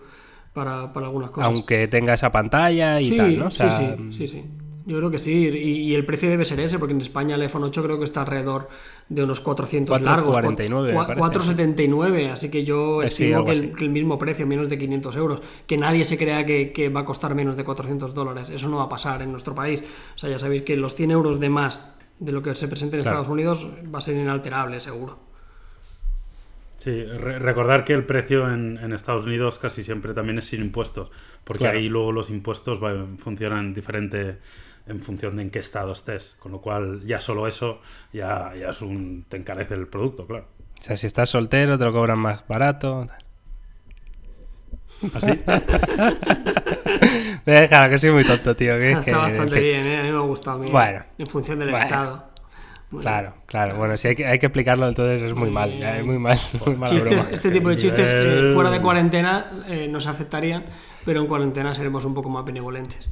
para, 0.52 0.92
para 0.92 1.06
algunas 1.06 1.30
cosas. 1.30 1.46
Aunque 1.52 1.88
tenga 1.88 2.14
esa 2.14 2.30
pantalla 2.30 3.00
y 3.00 3.16
tal, 3.16 3.36
¿no? 3.36 3.50
sí, 3.50 3.64
sí, 3.68 3.96
sí, 4.12 4.26
sí. 4.28 4.44
Yo 4.86 4.98
creo 4.98 5.10
que 5.10 5.18
sí, 5.18 5.32
y, 5.32 5.94
el 5.94 6.04
precio 6.04 6.28
debe 6.28 6.44
ser 6.44 6.60
ese, 6.60 6.78
porque 6.78 6.92
en 6.92 7.00
España 7.00 7.36
el 7.36 7.42
iPhone 7.42 7.64
8 7.64 7.82
creo 7.82 7.98
que 7.98 8.04
está 8.04 8.20
alrededor 8.20 8.68
de 9.08 9.24
unos 9.24 9.40
400 9.40 10.02
largos. 10.02 10.32
49, 10.32 10.92
479, 10.92 12.30
así 12.30 12.50
que 12.50 12.64
yo 12.64 13.02
estimo 13.02 13.46
que, 13.46 13.52
el, 13.52 13.88
mismo 13.88 14.18
precio, 14.18 14.46
menos 14.46 14.68
de 14.68 14.76
500 14.76 15.16
euros. 15.16 15.40
Que 15.66 15.78
nadie 15.78 16.04
se 16.04 16.18
crea 16.18 16.44
que, 16.44 16.92
va 16.94 17.00
a 17.00 17.04
costar 17.04 17.34
menos 17.34 17.56
de 17.56 17.64
400 17.64 18.12
dólares. 18.12 18.50
Eso 18.50 18.68
no 18.68 18.76
va 18.76 18.84
a 18.84 18.88
pasar 18.90 19.22
en 19.22 19.30
nuestro 19.30 19.54
país. 19.54 19.82
O 20.14 20.18
sea, 20.18 20.28
ya 20.28 20.38
sabéis 20.38 20.62
que 20.62 20.76
los 20.76 20.94
100 20.94 21.12
euros 21.12 21.40
de 21.40 21.48
más 21.48 21.96
de 22.18 22.32
lo 22.32 22.42
que 22.42 22.54
se 22.54 22.68
presenta 22.68 22.96
en 22.96 23.00
Estados 23.00 23.28
Unidos 23.28 23.66
va 23.92 23.98
a 23.98 24.02
ser 24.02 24.16
inalterable, 24.16 24.80
seguro. 24.80 25.18
Sí, 26.78 27.02
recordar 27.04 27.84
que 27.84 27.94
el 27.94 28.04
precio 28.04 28.52
en, 28.52 28.92
Estados 28.92 29.24
Unidos 29.24 29.56
casi 29.56 29.82
siempre 29.82 30.12
también 30.12 30.36
es 30.36 30.44
sin 30.44 30.60
impuestos, 30.60 31.10
porque 31.42 31.66
ahí 31.66 31.88
luego 31.88 32.12
los 32.12 32.28
impuestos 32.28 32.78
funcionan 33.16 33.72
diferente 33.72 34.36
en 34.86 35.02
función 35.02 35.36
de 35.36 35.42
en 35.42 35.50
qué 35.50 35.58
estado 35.58 35.92
estés. 35.92 36.36
Con 36.38 36.52
lo 36.52 36.60
cual, 36.60 37.02
ya 37.04 37.20
solo 37.20 37.46
eso 37.46 37.80
ya, 38.12 38.52
ya 38.58 38.70
es 38.70 38.82
un. 38.82 39.24
te 39.28 39.36
encarece 39.36 39.74
el 39.74 39.86
producto, 39.88 40.26
claro. 40.26 40.46
O 40.78 40.82
sea, 40.82 40.96
si 40.96 41.06
estás 41.06 41.30
soltero, 41.30 41.78
te 41.78 41.84
lo 41.84 41.92
cobran 41.92 42.18
más 42.18 42.46
barato. 42.46 43.06
¿Así? 45.14 45.28
Déjalo, 47.46 47.90
que 47.90 47.98
soy 47.98 48.10
muy 48.12 48.24
tonto, 48.24 48.54
tío. 48.56 48.76
Está 48.76 49.18
bastante 49.18 49.60
bien, 49.60 49.86
¿eh? 49.86 50.00
a 50.00 50.02
mí 50.02 50.10
me 50.10 50.16
ha 50.16 50.20
gustado. 50.20 50.58
Mí, 50.58 50.70
bueno, 50.70 51.04
en 51.18 51.26
función 51.26 51.58
del 51.58 51.70
estado. 51.70 52.30
claro, 53.00 53.34
claro. 53.46 53.76
Bueno, 53.76 53.96
si 53.96 54.08
hay 54.08 54.16
que, 54.16 54.26
hay 54.26 54.38
que 54.38 54.46
explicarlo, 54.46 54.86
entonces 54.88 55.22
es 55.22 55.34
muy 55.34 55.50
mal. 55.50 55.72
es 55.72 56.04
muy 56.04 56.18
mal. 56.18 56.38
chistes, 56.84 57.28
este 57.30 57.50
tipo 57.50 57.68
de 57.68 57.76
chistes 57.76 58.08
eh, 58.12 58.52
fuera 58.54 58.70
de 58.70 58.80
cuarentena 58.80 59.64
eh, 59.66 59.88
nos 59.88 60.06
afectarían, 60.06 60.64
pero 61.04 61.20
en 61.20 61.26
cuarentena 61.26 61.74
seremos 61.74 62.04
un 62.04 62.14
poco 62.14 62.28
más 62.28 62.44
benevolentes. 62.44 63.08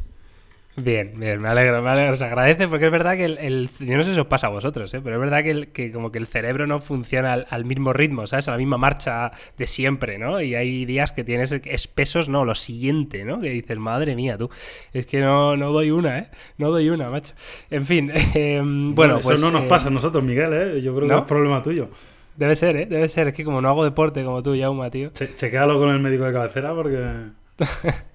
Bien, 0.74 1.12
bien, 1.18 1.38
me 1.38 1.48
alegro, 1.48 1.82
me 1.82 1.90
alegro, 1.90 2.16
se 2.16 2.24
agradece 2.24 2.66
porque 2.66 2.86
es 2.86 2.90
verdad 2.90 3.14
que 3.14 3.26
el, 3.26 3.68
yo 3.78 3.94
no 3.94 4.04
sé 4.04 4.14
si 4.14 4.20
os 4.20 4.26
pasa 4.26 4.46
a 4.46 4.50
vosotros, 4.50 4.92
¿eh? 4.94 5.02
pero 5.04 5.16
es 5.16 5.20
verdad 5.20 5.42
que, 5.42 5.50
el, 5.50 5.68
que 5.68 5.92
como 5.92 6.10
que 6.10 6.18
el 6.18 6.26
cerebro 6.26 6.66
no 6.66 6.80
funciona 6.80 7.34
al, 7.34 7.64
mismo 7.66 7.92
ritmo, 7.92 8.26
¿sabes? 8.26 8.48
A 8.48 8.52
la 8.52 8.56
misma 8.56 8.78
marcha 8.78 9.32
de 9.58 9.66
siempre, 9.66 10.16
¿no? 10.16 10.40
Y 10.40 10.54
hay 10.54 10.86
días 10.86 11.12
que 11.12 11.24
tienes 11.24 11.52
espesos, 11.52 12.30
no, 12.30 12.46
lo 12.46 12.54
siguiente, 12.54 13.22
¿no? 13.26 13.38
Que 13.42 13.50
dices, 13.50 13.76
madre 13.76 14.16
mía, 14.16 14.38
tú, 14.38 14.48
es 14.94 15.04
que 15.04 15.20
no, 15.20 15.58
no 15.58 15.72
doy 15.72 15.90
una, 15.90 16.20
¿eh? 16.20 16.26
No 16.56 16.70
doy 16.70 16.88
una, 16.88 17.10
macho. 17.10 17.34
En 17.70 17.84
fin, 17.84 18.10
em, 18.34 18.94
bueno, 18.94 19.18
Eso 19.18 19.28
pues, 19.28 19.42
no 19.42 19.50
nos 19.50 19.64
eh, 19.64 19.68
pasa 19.68 19.88
a 19.88 19.90
nosotros, 19.90 20.24
Miguel, 20.24 20.52
¿eh? 20.54 20.80
Yo 20.80 20.96
creo 20.96 21.06
que 21.06 21.14
es 21.16 21.24
problema 21.24 21.62
tuyo. 21.62 21.90
Debe 22.34 22.56
ser, 22.56 22.76
¿eh? 22.76 22.86
Debe 22.86 23.10
ser, 23.10 23.28
es 23.28 23.34
que 23.34 23.44
como 23.44 23.60
no 23.60 23.68
hago 23.68 23.84
deporte 23.84 24.24
como 24.24 24.42
tú, 24.42 24.54
Yauma, 24.54 24.88
tío. 24.88 25.10
Che 25.10 25.34
chequealo 25.36 25.78
con 25.78 25.90
el 25.90 26.00
médico 26.00 26.24
de 26.24 26.32
cabecera 26.32 26.74
porque... 26.74 26.98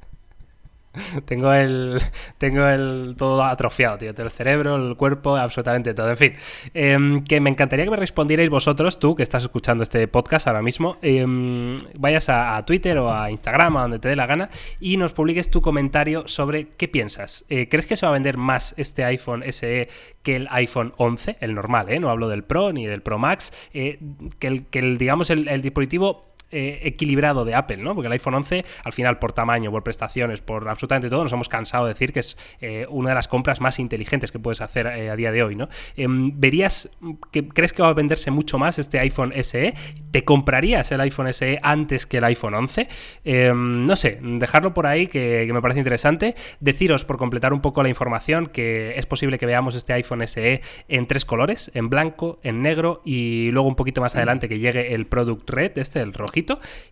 tengo 1.26 1.54
el 1.54 2.02
tengo 2.38 2.68
el 2.68 3.16
todo 3.18 3.44
atrofiado, 3.44 3.98
tío. 3.98 4.14
El 4.18 4.32
cerebro, 4.32 4.76
el 4.76 4.96
cuerpo, 4.96 5.36
absolutamente 5.36 5.94
todo. 5.94 6.10
En 6.10 6.18
fin, 6.18 6.34
em, 6.74 7.24
que 7.24 7.40
me 7.40 7.50
encantaría 7.50 7.86
que 7.86 7.92
me 7.92 7.98
respondierais 7.98 8.50
vosotros, 8.50 9.00
tú 9.00 9.16
que 9.16 9.24
estás 9.24 9.44
escuchando 9.44 9.84
este 9.84 10.08
podcast 10.08 10.48
ahora 10.48 10.62
mismo, 10.62 10.98
em, 11.02 11.78
vayas 11.96 12.30
a, 12.30 12.64
Twitter 12.66 12.98
o 12.98 13.14
a 13.14 13.32
Instagram, 13.32 13.78
a 13.78 13.82
donde 13.84 14.00
te 14.00 14.10
dé 14.10 14.16
la 14.16 14.26
gana, 14.26 14.50
y 14.80 14.98
nos 14.98 15.14
publiques 15.14 15.50
tu 15.50 15.62
comentario 15.62 16.28
sobre 16.28 16.70
qué 16.70 16.88
piensas. 16.88 17.46
Eh, 17.50 17.70
¿Crees 17.70 17.88
que 17.88 17.96
se 17.96 18.06
va 18.06 18.12
a 18.12 18.14
vender 18.14 18.38
más 18.38 18.74
este 18.78 19.04
iPhone 19.04 19.44
SE 19.52 19.88
que 20.24 20.36
el 20.36 20.48
iPhone 20.52 20.94
11, 20.98 21.38
el 21.40 21.54
normal, 21.54 21.90
¿eh? 21.90 22.00
No 22.00 22.10
hablo 22.10 22.28
del 22.28 22.44
Pro 22.44 22.74
ni 22.74 22.86
del 22.86 23.02
Pro 23.02 23.18
Max, 23.18 23.54
eh, 23.74 24.00
que, 24.40 24.48
el, 24.48 24.66
que 24.66 24.80
el, 24.80 24.98
digamos, 24.98 25.30
el 25.30 25.62
dispositivo 25.62 26.37
eh, 26.50 26.80
equilibrado 26.84 27.44
de 27.44 27.56
Apple, 27.56 27.78
¿no? 27.78 27.94
Porque 27.94 28.08
el 28.08 28.14
iPhone 28.14 28.36
11, 28.36 28.64
al 28.86 28.94
final, 28.94 29.20
por 29.20 29.34
tamaño, 29.34 29.70
por 29.70 29.84
prestaciones, 29.84 30.40
por 30.40 30.70
absolutamente 30.70 31.10
todo, 31.10 31.24
nos 31.24 31.34
hemos 31.34 31.50
cansado 31.50 31.86
de 31.86 31.94
decir 31.94 32.14
que 32.14 32.22
es 32.22 32.38
eh, 32.62 32.86
una 32.90 33.10
de 33.10 33.16
las 33.16 33.28
compras 33.28 33.60
más 33.60 33.80
inteligentes 33.80 34.32
que 34.32 34.40
puedes 34.40 34.62
hacer 34.62 34.88
eh, 34.88 35.10
a 35.10 35.18
día 35.18 35.34
de 35.34 35.44
hoy, 35.44 35.58
¿no? 35.58 35.68
Em, 35.98 36.32
¿Verías, 36.40 36.90
que 37.34 37.50
crees 37.50 37.74
que 37.74 37.82
va 37.82 37.90
a 37.90 37.94
venderse 37.94 38.32
mucho 38.32 38.58
más 38.58 38.80
este 38.80 38.98
iPhone 39.00 39.34
SE? 39.44 39.74
¿Te 40.12 40.24
comprarías 40.24 40.90
el 40.94 41.02
iPhone 41.02 41.34
SE 41.34 41.60
antes 41.62 42.06
que 42.06 42.20
el 42.20 42.24
iPhone 42.24 42.54
11? 42.54 42.88
Em, 43.26 43.86
no 43.86 43.98
sé, 43.98 44.18
dejarlo 44.22 44.74
por 44.74 44.88
ahí 44.88 45.08
que, 45.08 45.50
me 45.52 45.62
parece 45.62 45.80
interesante. 45.80 46.34
Deciros, 46.62 47.04
por 47.04 47.18
completar 47.18 47.52
un 47.52 47.60
poco 47.60 47.84
la 47.84 47.90
información, 47.90 48.48
que 48.48 48.94
es 48.96 49.06
posible 49.06 49.38
que 49.38 49.46
veamos 49.46 49.76
este 49.76 49.92
iPhone 49.92 50.26
SE 50.26 50.62
en 50.88 51.08
tres 51.08 51.26
colores, 51.26 51.72
en 51.74 51.90
blanco, 51.90 52.40
en 52.42 52.62
negro 52.62 53.02
y 53.04 53.52
luego 53.52 53.68
un 53.68 53.76
poquito 53.76 54.00
más 54.00 54.16
adelante 54.16 54.48
que 54.48 54.60
llegue 54.60 54.94
el 54.94 55.08
Product 55.08 55.50
Red, 55.50 55.78
este, 55.78 56.00
el 56.00 56.14
rojo 56.14 56.37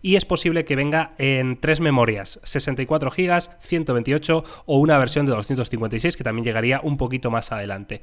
y 0.02 0.16
es 0.16 0.24
posible 0.24 0.64
que 0.64 0.76
venga 0.76 1.12
en 1.18 1.58
tres 1.60 1.80
memorias, 1.80 2.40
64 2.42 3.10
GB, 3.10 3.40
128 3.60 4.44
o 4.66 4.78
una 4.78 4.98
versión 4.98 5.26
de 5.26 5.32
256 5.32 6.16
que 6.16 6.24
también 6.24 6.44
llegaría 6.44 6.80
un 6.82 6.96
poquito 6.96 7.30
más 7.30 7.52
adelante. 7.52 8.00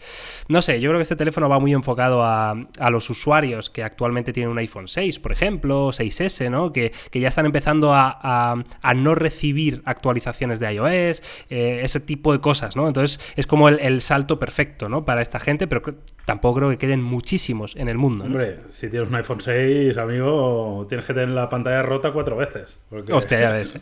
No 0.48 0.62
sé, 0.62 0.80
yo 0.80 0.90
creo 0.90 1.00
que 1.00 1.04
este 1.04 1.16
teléfono 1.16 1.50
va 1.50 1.60
muy 1.60 1.74
enfocado 1.74 2.24
a, 2.24 2.56
los 2.90 3.10
usuarios 3.10 3.70
que 3.70 3.84
actualmente 3.84 4.34
tienen 4.34 4.52
un 4.52 4.58
iPhone 4.60 4.88
6, 4.88 5.20
por 5.20 5.32
ejemplo, 5.32 5.90
6S, 5.90 6.50
¿no? 6.50 6.72
Que, 6.72 6.92
ya 7.14 7.30
están 7.30 7.46
empezando 7.46 7.92
a, 7.94 8.64
no 8.96 9.16
recibir 9.16 9.82
actualizaciones 9.86 10.60
de 10.60 10.74
iOS, 10.74 11.24
eh, 11.50 11.82
ese 11.84 12.00
tipo 12.00 12.32
de 12.32 12.40
cosas, 12.40 12.76
¿no? 12.76 12.88
Entonces 12.88 13.20
es 13.36 13.48
como 13.48 13.70
el, 13.70 14.02
salto 14.02 14.38
perfecto, 14.38 14.90
¿no? 14.90 15.06
Para 15.06 15.22
esta 15.22 15.40
gente, 15.40 15.68
pero 15.68 15.82
tampoco 16.26 16.60
creo 16.60 16.70
que 16.70 16.78
queden 16.78 17.02
muchísimos 17.02 17.76
en 17.76 17.90
el 17.90 17.98
mundo. 17.98 18.24
Hombre, 18.26 18.60
si 18.70 18.90
tienes 18.90 19.10
un 19.10 19.16
iPhone 19.16 19.42
6, 19.42 19.98
amigo, 19.98 20.86
tienes 20.88 21.06
que 21.06 21.14
tener 21.14 21.30
la 21.30 21.50
pantalla 21.50 21.82
rota 21.82 22.12
cuatro 22.12 22.36
veces. 22.38 22.80
Hostia, 23.12 23.40
ya 23.40 23.52
ves. 23.52 23.76
¿eh? 23.76 23.82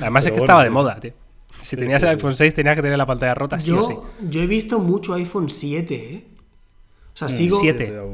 Además 0.00 0.26
es 0.26 0.32
que 0.32 0.38
estaba 0.38 0.64
de 0.64 0.70
moda, 0.70 0.98
tío. 1.00 1.12
Si 1.60 1.76
tenías 1.76 2.02
el 2.02 2.10
iPhone 2.10 2.36
6 2.36 2.54
tenías 2.54 2.76
que 2.76 2.82
tener 2.82 2.98
la 2.98 3.06
pantalla 3.06 3.34
rota, 3.34 3.58
sí 3.58 3.70
yo, 3.70 3.82
o 3.82 3.86
sí. 3.86 3.94
Yo 4.28 4.40
he 4.42 4.46
visto 4.46 4.78
mucho 4.78 5.14
iPhone 5.14 5.50
7, 5.50 5.94
¿eh? 5.94 6.24
O 7.14 7.18
sea, 7.18 7.26
mm, 7.26 7.30
sigo, 7.30 7.60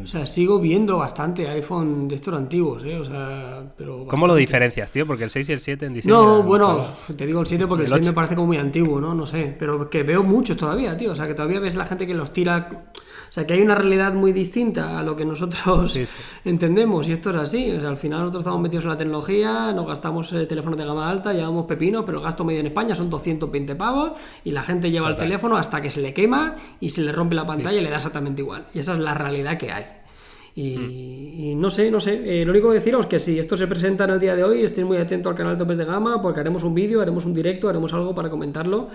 o 0.03 0.07
sea, 0.07 0.25
sigo 0.25 0.59
viendo 0.59 0.97
bastante 0.97 1.47
iPhone 1.47 2.09
de 2.09 2.15
estos 2.15 2.33
antiguos, 2.33 2.83
¿eh? 2.85 2.97
O 2.97 3.05
sea, 3.05 3.75
pero 3.77 4.07
¿Cómo 4.07 4.27
lo 4.27 4.35
diferencias, 4.35 4.91
tío? 4.91 5.07
Porque 5.07 5.25
el 5.25 5.31
6 5.31 5.47
y 5.51 5.53
el 5.53 5.61
7 5.61 5.85
en 5.85 5.93
diseño... 5.93 6.15
No, 6.15 6.43
bueno, 6.43 6.83
te 7.15 7.27
digo 7.27 7.41
el 7.41 7.47
7 7.47 7.67
porque 7.67 7.85
el, 7.85 7.91
6 7.91 8.07
me 8.07 8.13
parece 8.15 8.35
como 8.35 8.47
muy 8.47 8.57
antiguo, 8.57 9.03
¿no? 9.03 9.15
No 9.15 9.27
sé, 9.27 9.55
pero 9.59 9.91
que 9.91 10.05
veo 10.05 10.23
muchos 10.23 10.57
todavía, 10.57 10.97
tío. 10.97 11.13
O 11.13 11.17
sea, 11.17 11.27
que 11.27 11.35
todavía 11.35 11.61
ves 11.61 11.75
la 11.75 11.85
gente 11.85 12.07
que 12.07 12.15
los 12.15 12.33
tira 12.33 12.87
sea, 13.35 13.49
que 13.49 13.55
hay 13.55 13.63
una 13.63 13.75
realidad 13.75 14.15
muy 14.15 14.33
distinta 14.33 14.97
a 14.97 15.03
lo 15.03 15.17
que 15.17 15.25
nosotros 15.25 15.99
entendemos 16.45 17.09
y 17.09 17.13
esto 17.13 17.31
es 17.31 17.37
así. 17.37 17.69
O 17.73 17.81
sea, 17.81 17.89
al 17.89 17.97
final 17.97 18.21
nosotros 18.21 18.43
estamos 18.43 18.61
metidos 18.61 18.85
en 18.85 18.91
la 18.91 18.97
tecnología, 18.97 19.73
nos 19.73 19.89
gastamos 19.89 20.33
eh, 20.33 20.47
teléfonos 20.47 20.79
de 20.79 20.85
gama 20.85 21.11
alta, 21.11 21.33
llevamos 21.33 21.67
pepinos, 21.67 22.05
pero 22.07 22.19
el 22.19 22.25
gasto 22.25 22.45
medio 22.45 22.61
en 22.61 22.67
España 22.67 22.95
son 22.95 23.11
220 23.11 23.75
pavos 23.75 24.13
y 24.45 24.53
la 24.53 24.63
gente 24.63 24.89
lleva 24.89 25.09
el 25.09 25.17
teléfono 25.17 25.57
hasta 25.57 25.83
que 25.83 25.91
se 25.91 26.01
le 26.01 26.15
quema 26.15 26.55
y 26.79 26.91
se 26.91 27.01
le 27.03 27.11
rompe 27.11 27.35
la 27.35 27.45
pantalla 27.45 27.77
y 27.77 27.83
le 27.83 27.91
da 27.91 27.97
exactamente 27.97 28.41
igual. 28.41 28.67
Y 28.73 28.79
esa 28.79 28.93
es 28.93 29.01
la 29.01 29.15
realidad 29.15 29.59
que 29.59 29.73
hay. 29.73 29.85
Y, 30.57 31.55
no 31.57 31.69
sé, 31.71 31.91
no 31.91 31.99
sé. 31.99 32.41
Eh, 32.41 32.45
lo 32.45 32.53
único 32.53 32.69
que 32.69 32.77
deciros 32.77 33.01
es 33.01 33.07
que 33.07 33.19
si 33.19 33.37
esto 33.41 33.57
se 33.57 33.67
presenta 33.67 34.05
en 34.05 34.11
el 34.11 34.21
día 34.21 34.37
de 34.37 34.45
hoy, 34.45 34.63
estén 34.63 34.87
muy 34.87 34.99
atentos 34.99 35.31
al 35.31 35.37
canal 35.37 35.59
Topes 35.59 35.77
de 35.77 35.85
Gama, 35.85 36.23
porque 36.23 36.39
haremos 36.39 36.63
un 36.63 36.73
vídeo, 36.73 37.01
haremos 37.01 37.25
un 37.25 37.35
directo, 37.35 37.69
haremos 37.69 37.93
algo 37.93 38.15
para 38.15 38.31
comentarlo 38.31 38.89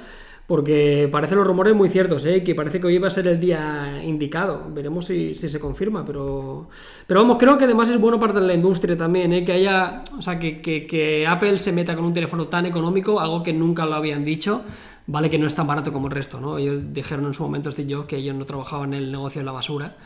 porque 0.49 1.07
parecen 1.11 1.37
los 1.37 1.45
rumores 1.45 1.75
muy 1.75 1.89
ciertos, 1.89 2.25
¿eh? 2.25 2.43
que 2.43 2.55
parece 2.55 2.79
que 2.81 2.87
hoy 2.87 2.97
va 2.97 3.05
a 3.05 3.11
ser 3.11 3.27
el 3.27 3.39
día 3.39 4.01
indicado. 4.03 4.65
Veremos 4.73 5.05
si, 5.05 5.35
se 5.35 5.59
confirma, 5.59 6.03
pero, 6.03 6.69
pero 7.05 7.19
vamos, 7.19 7.37
creo 7.37 7.55
que 7.55 7.65
además 7.65 7.87
es 7.91 8.01
bueno 8.01 8.19
para 8.19 8.39
la 8.39 8.55
industria 8.55 8.97
también, 8.97 9.31
¿eh? 9.31 9.45
que 9.45 9.51
haya, 9.51 10.01
o 10.17 10.23
sea, 10.23 10.39
que, 10.39 10.59
que, 10.59 11.27
Apple 11.27 11.59
se 11.59 11.71
meta 11.71 11.95
con 11.95 12.03
un 12.03 12.13
teléfono 12.13 12.47
tan 12.47 12.65
económico, 12.65 13.19
algo 13.19 13.43
que 13.43 13.53
nunca 13.53 13.85
lo 13.85 13.93
habían 13.93 14.25
dicho. 14.25 14.63
Vale 15.05 15.29
que 15.29 15.37
no 15.37 15.45
es 15.45 15.53
tan 15.53 15.67
barato 15.67 15.93
como 15.93 16.07
el 16.07 16.13
resto, 16.13 16.41
¿no? 16.41 16.57
Ellos 16.57 16.81
dijeron 16.93 17.27
en 17.27 17.35
su 17.35 17.43
momento, 17.43 17.71
Steve 17.71 17.87
yo 17.87 18.07
que 18.07 18.17
ellos 18.17 18.35
no 18.35 18.45
trabajaban 18.45 18.95
en 18.95 19.03
el 19.03 19.11
negocio 19.11 19.41
de 19.41 19.45
la 19.45 19.51
basura, 19.51 19.97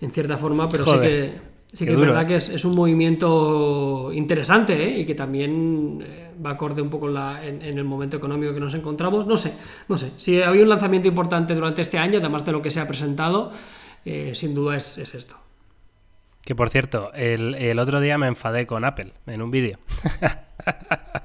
en 0.00 0.10
cierta 0.10 0.38
forma, 0.38 0.68
pero 0.68 0.86
sí 0.86 0.98
que, 0.98 1.53
sí 1.74 1.84
que 1.84 1.92
es 1.92 1.98
verdad 1.98 2.22
¿eh? 2.22 2.26
que 2.26 2.36
es, 2.36 2.64
un 2.64 2.74
movimiento 2.74 4.10
interesante 4.12 4.82
¿eh? 4.82 5.00
y 5.00 5.04
que 5.04 5.14
también 5.14 6.02
eh, 6.02 6.30
va 6.44 6.50
acorde 6.50 6.80
un 6.80 6.88
poco 6.88 7.08
en, 7.08 7.62
el 7.62 7.84
momento 7.84 8.16
económico 8.16 8.54
que 8.54 8.60
nos 8.60 8.74
encontramos. 8.74 9.26
No 9.26 9.36
sé, 9.36 9.52
no 9.88 9.96
sé. 9.96 10.12
Si 10.16 10.40
había 10.40 10.62
un 10.62 10.68
lanzamiento 10.68 11.08
importante 11.08 11.54
durante 11.54 11.82
este 11.82 11.98
año, 11.98 12.18
además 12.20 12.44
de 12.44 12.52
lo 12.52 12.62
que 12.62 12.70
se 12.70 12.80
ha 12.80 12.86
presentado, 12.86 13.52
sin 14.32 14.54
duda 14.54 14.76
es, 14.76 14.98
esto. 14.98 15.36
Que 16.44 16.54
por 16.54 16.70
cierto, 16.70 17.12
el, 17.14 17.78
otro 17.78 18.00
día 18.00 18.18
me 18.18 18.28
enfadé 18.28 18.66
con 18.66 18.84
Apple 18.84 19.12
en 19.26 19.42
un 19.42 19.50
vídeo. 19.50 19.78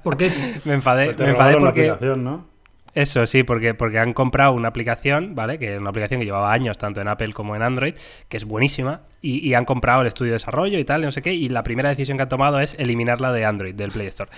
¿Por 0.04 0.18
qué? 0.18 0.32
me 0.66 0.74
enfadé, 0.74 1.14
me 1.18 1.30
enfadé 1.30 1.58
porque. 1.58 1.94
¿no? 2.18 2.49
Eso 2.94 3.28
sí, 3.28 3.44
porque, 3.44 3.74
porque 3.74 4.00
han 4.00 4.14
comprado 4.14 4.54
una 4.54 4.70
aplicación, 4.70 5.36
¿vale? 5.36 5.60
Que 5.60 5.74
es 5.74 5.80
una 5.80 5.90
aplicación 5.90 6.20
que 6.20 6.26
llevaba 6.26 6.52
años 6.52 6.78
tanto 6.78 7.02
en 7.02 7.08
Apple 7.08 7.34
como 7.34 7.56
en 7.56 7.62
Android, 7.62 7.96
que 8.28 8.38
es 8.38 8.46
buenísima, 8.46 9.02
y, 9.22 9.54
han 9.54 9.66
comprado 9.66 10.02
el 10.02 10.08
estudio 10.08 10.32
de 10.32 10.36
desarrollo 10.36 10.80
y 10.80 10.86
tal, 10.86 11.02
no 11.02 11.12
sé 11.12 11.22
qué, 11.22 11.34
y 11.34 11.50
la 11.50 11.64
primera 11.64 11.90
decisión 11.90 12.18
que 12.18 12.24
han 12.24 12.30
tomado 12.30 12.60
es 12.60 12.76
eliminarla 12.80 13.32
de 13.32 13.46
Android, 13.46 13.76
del 13.76 13.92
Play 13.92 14.08
Store. 14.08 14.32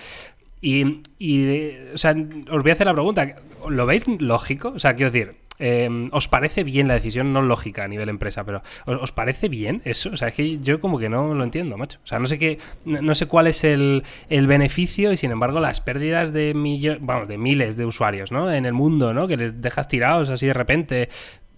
Y, 0.60 1.02
y, 1.18 1.70
o 1.94 1.98
sea, 1.98 2.14
os 2.50 2.62
voy 2.62 2.70
a 2.70 2.74
hacer 2.74 2.86
la 2.86 2.92
pregunta, 2.92 3.36
¿lo 3.68 3.86
veis 3.86 4.06
lógico? 4.06 4.72
O 4.74 4.78
sea, 4.78 4.94
quiero 4.94 5.10
decir, 5.10 5.36
Em, 5.64 6.08
¿Os 6.10 6.26
parece 6.26 6.64
bien 6.64 6.88
la 6.88 6.94
decisión? 6.94 7.32
No 7.32 7.40
lógica 7.40 7.84
a 7.84 7.88
nivel 7.88 8.08
empresa, 8.08 8.42
pero 8.42 8.62
¿os, 8.84 9.12
parece 9.12 9.48
bien 9.48 9.80
eso? 9.84 10.10
O 10.10 10.16
sea, 10.16 10.26
es 10.26 10.34
que 10.34 10.58
yo 10.58 10.80
como 10.80 10.98
que 10.98 11.08
no 11.08 11.34
lo 11.34 11.44
entiendo, 11.44 11.76
macho. 11.76 12.00
O 12.02 12.06
sea, 12.08 12.18
no 12.18 12.26
sé 12.26 12.36
qué, 12.36 12.58
no 12.84 13.14
sé 13.14 13.26
cuál 13.26 13.46
es 13.46 13.62
el, 13.62 14.02
beneficio 14.28 15.12
y 15.12 15.16
sin 15.16 15.30
embargo 15.30 15.60
las 15.60 15.80
pérdidas 15.80 16.32
de 16.32 16.52
millones, 16.52 16.98
vamos, 17.00 17.28
de 17.28 17.38
miles 17.38 17.76
de 17.76 17.86
usuarios, 17.86 18.32
¿no? 18.32 18.52
En 18.52 18.66
el 18.66 18.72
mundo, 18.72 19.14
¿no? 19.14 19.28
Que 19.28 19.36
les 19.36 19.62
dejas 19.62 19.86
tirados 19.86 20.30
así 20.30 20.46
de 20.46 20.52
repente. 20.52 21.08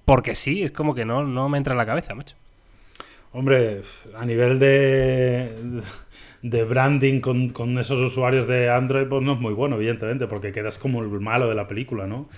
Porque 0.05 0.35
sí, 0.35 0.63
es 0.63 0.71
como 0.71 0.95
que 0.95 1.07
no, 1.07 1.25
no 1.25 1.49
me 1.49 1.57
entra 1.57 1.73
en 1.73 1.79
la 1.79 1.87
cabeza, 1.87 2.15
macho. 2.15 2.37
Hombre, 3.33 3.81
a 4.19 4.27
nivel 4.27 4.59
de, 4.59 5.81
de 6.43 6.65
branding 6.65 7.21
con, 7.21 7.49
con, 7.49 7.79
esos 7.79 7.99
usuarios 8.01 8.47
de 8.47 8.69
Android, 8.69 9.07
pues 9.07 9.23
no 9.23 9.33
es 9.33 9.41
muy 9.41 9.55
bueno, 9.55 9.77
evidentemente, 9.77 10.27
porque 10.27 10.53
quedas 10.53 10.77
como 10.77 11.01
el 11.01 11.09
malo 11.09 11.49
de 11.49 11.55
la 11.55 11.67
película, 11.67 12.07
¿no? 12.07 12.29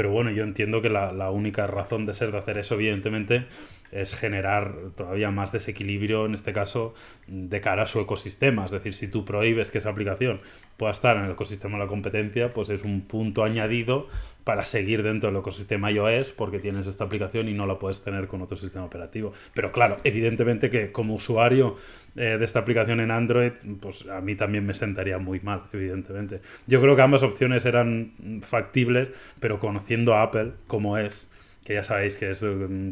Pero 0.00 0.12
bueno, 0.12 0.30
yo 0.30 0.44
entiendo 0.44 0.80
que 0.80 0.88
la, 0.88 1.30
única 1.30 1.66
razón 1.66 2.06
de 2.06 2.14
ser 2.14 2.32
de 2.32 2.38
hacer 2.38 2.56
eso, 2.56 2.76
evidentemente, 2.76 3.44
es 3.92 4.14
generar 4.14 4.74
todavía 4.96 5.30
más 5.30 5.52
desequilibrio, 5.52 6.26
en 6.26 6.34
este 6.34 6.52
caso, 6.52 6.94
de 7.26 7.60
cara 7.60 7.84
a 7.84 7.86
su 7.86 8.00
ecosistema. 8.00 8.64
Es 8.64 8.70
decir, 8.70 8.94
si 8.94 9.08
tú 9.08 9.24
prohíbes 9.24 9.70
que 9.70 9.78
esa 9.78 9.90
aplicación 9.90 10.40
pueda 10.76 10.92
estar 10.92 11.16
en 11.16 11.24
el 11.24 11.32
ecosistema 11.32 11.78
de 11.78 11.84
la 11.84 11.88
competencia, 11.88 12.52
pues 12.52 12.68
es 12.68 12.84
un 12.84 13.02
punto 13.02 13.44
añadido 13.44 14.08
para 14.44 14.64
seguir 14.64 15.02
dentro 15.02 15.30
del 15.30 15.38
ecosistema 15.38 15.90
iOS 15.90 16.32
porque 16.32 16.58
tienes 16.58 16.86
esta 16.86 17.04
aplicación 17.04 17.48
y 17.48 17.54
no 17.54 17.66
la 17.66 17.78
puedes 17.78 18.02
tener 18.02 18.26
con 18.26 18.42
otro 18.42 18.56
sistema 18.56 18.84
operativo. 18.84 19.32
Pero 19.54 19.72
claro, 19.72 19.98
evidentemente 20.04 20.70
que 20.70 20.90
como 20.92 21.14
usuario 21.14 21.76
eh, 22.16 22.36
de 22.38 22.44
esta 22.44 22.58
aplicación 22.60 23.00
en 23.00 23.10
Android, 23.10 23.52
pues 23.80 24.06
a 24.08 24.20
mí 24.20 24.34
también 24.34 24.66
me 24.66 24.74
sentaría 24.74 25.18
muy 25.18 25.40
mal, 25.40 25.62
evidentemente. 25.72 26.40
Yo 26.66 26.80
creo 26.80 26.96
que 26.96 27.02
ambas 27.02 27.22
opciones 27.22 27.64
eran 27.64 28.12
factibles, 28.42 29.10
pero 29.38 29.58
conociendo 29.58 30.14
a 30.14 30.22
Apple 30.22 30.52
como 30.66 30.98
es, 30.98 31.29
que 31.64 31.74
ya 31.74 31.84
sabéis 31.84 32.16
que 32.16 32.30
es, 32.30 32.40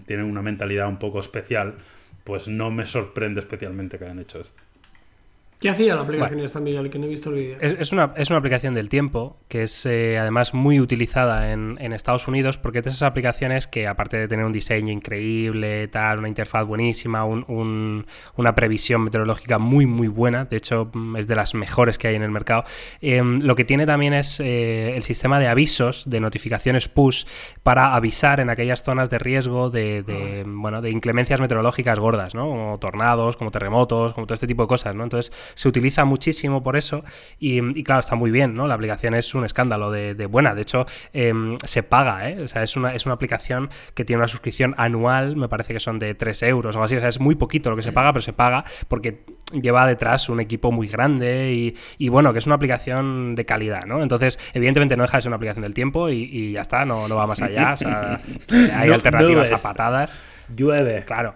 tiene 0.07 0.24
una 0.24 0.42
mentalidad 0.42 0.88
un 0.88 0.98
poco 0.98 1.20
especial, 1.20 1.74
pues 2.24 2.48
no 2.48 2.70
me 2.70 2.87
sorprende 2.87 3.40
especialmente 3.40 3.98
que 3.98 4.04
hayan 4.04 4.18
hecho 4.18 4.40
esto. 4.40 4.61
¿Qué 5.61 5.68
hacía 5.68 5.97
la 5.97 6.03
aplicación 6.03 6.38
esta, 6.40 6.61
Miguel? 6.61 6.88
Que 6.88 7.01
no 7.01 7.07
he 7.07 7.09
visto 7.09 7.31
el 7.31 7.37
vídeo. 7.37 7.57
Es, 7.61 7.90
una, 7.90 8.12
es 8.16 8.31
una 8.31 8.38
aplicación 8.38 8.75
del 8.75 8.88
tiempo 8.88 9.38
que 9.49 9.64
es 9.64 9.87
eh, 9.87 10.16
además 10.16 10.55
muy 10.55 10.79
utilizada 10.79 11.53
en, 11.53 11.79
Estados 11.92 12.29
Unidos 12.29 12.59
porque 12.59 12.79
es 12.79 12.85
de 12.85 12.90
esas 12.90 13.03
aplicaciones 13.03 13.66
que 13.66 13.88
aparte 13.88 14.18
de 14.18 14.29
tener 14.29 14.44
un 14.44 14.53
diseño 14.53 14.92
increíble, 14.92 15.88
tal, 15.88 16.18
una 16.18 16.29
interfaz 16.29 16.64
buenísima, 16.64 17.25
una 17.25 18.55
previsión 18.55 19.03
meteorológica 19.03 19.59
muy 19.59 19.87
muy 19.87 20.07
buena, 20.07 20.44
de 20.44 20.59
hecho 20.59 20.90
mm, 20.92 21.16
es 21.16 21.27
de 21.27 21.35
las 21.35 21.55
mejores 21.55 21.99
que 21.99 22.09
hay 22.09 22.14
en 22.14 22.23
el 22.23 22.31
mercado, 22.31 22.64
em, 23.01 23.40
lo 23.40 23.57
que 23.57 23.64
tiene 23.64 23.87
también 23.87 24.14
es 24.14 24.38
eh, 24.38 24.94
el 24.97 25.03
sistema 25.03 25.40
de 25.40 25.49
avisos, 25.49 26.09
de 26.09 26.21
notificaciones 26.21 26.88
push 26.88 27.25
para 27.62 27.94
avisar 27.94 28.38
en 28.38 28.51
aquellas 28.51 28.85
zonas 28.85 29.11
de 29.11 29.18
riesgo 29.18 29.71
de, 29.71 30.03
de 30.03 30.44
ah. 30.47 30.49
bueno, 30.49 30.81
de 30.83 30.90
inclemencias 30.90 31.40
meteorológicas 31.40 31.99
gordas, 31.99 32.35
¿no? 32.35 32.47
Como 32.49 32.79
tornados, 32.79 33.37
como 33.37 33.51
terremotos, 33.51 34.14
como 34.14 34.27
todo 34.27 34.35
este 34.35 34.47
tipo 34.47 34.62
de 34.62 34.68
cosas, 34.68 34.94
¿no? 34.94 35.03
Entonces 35.03 35.33
se 35.54 35.68
utiliza 35.68 36.04
muchísimo 36.04 36.62
por 36.62 36.76
eso 36.76 37.04
y, 37.38 37.82
claro, 37.82 38.00
está 38.00 38.16
muy 38.16 38.30
bien, 38.30 38.54
¿no? 38.54 38.66
La 38.66 38.74
aplicación 38.74 39.14
es 39.14 39.34
un 39.34 39.44
escándalo 39.44 39.90
de, 39.90 40.26
buena, 40.26 40.54
de 40.54 40.62
hecho 40.62 40.87
em, 41.12 41.56
se 41.64 41.82
paga, 41.82 42.30
¿eh? 42.30 42.42
O 42.42 42.48
sea, 42.48 42.62
es 42.62 42.76
una, 42.76 42.94
es 42.94 43.06
una 43.06 43.14
aplicación 43.14 43.70
que 43.94 44.04
tiene 44.04 44.18
una 44.18 44.28
suscripción 44.28 44.74
anual, 44.76 45.37
me 45.37 45.48
parece 45.48 45.72
que 45.72 45.80
son 45.80 45.98
de 45.98 46.14
3 46.14 46.42
euros 46.44 46.74
o 46.74 46.78
algo 46.78 46.84
así, 46.84 46.96
o 46.96 47.00
sea, 47.00 47.08
es 47.08 47.20
muy 47.20 47.34
poquito 47.34 47.70
lo 47.70 47.76
que 47.76 47.82
se 47.82 47.92
paga, 47.92 48.12
pero 48.12 48.22
se 48.22 48.32
paga 48.32 48.64
porque 48.88 49.24
lleva 49.52 49.87
detrás 49.87 50.28
un 50.28 50.40
equipo 50.40 50.72
muy 50.72 50.88
grande 50.88 51.74
y, 51.98 52.08
bueno, 52.08 52.32
que 52.32 52.38
es 52.38 52.46
una 52.46 52.56
aplicación 52.56 53.34
de 53.34 53.44
calidad, 53.44 53.84
¿no? 53.87 54.02
Entonces, 54.02 54.38
evidentemente 54.52 54.96
no 54.96 55.02
deja 55.02 55.18
de 55.18 55.22
ser 55.22 55.30
una 55.30 55.37
aplicación 55.37 55.62
del 55.62 55.74
tiempo 55.74 56.08
y, 56.11 56.52
ya 56.52 56.61
está, 56.61 56.84
no, 56.84 57.08
no 57.08 57.16
va 57.16 57.26
más 57.26 57.40
allá, 57.40 57.72
o 57.72 57.76
sea, 57.76 58.20
hay 58.74 58.90
alternativas 58.90 59.50
a 59.50 59.58
patadas. 59.58 60.16
Llueve. 60.54 61.04
Claro. 61.04 61.34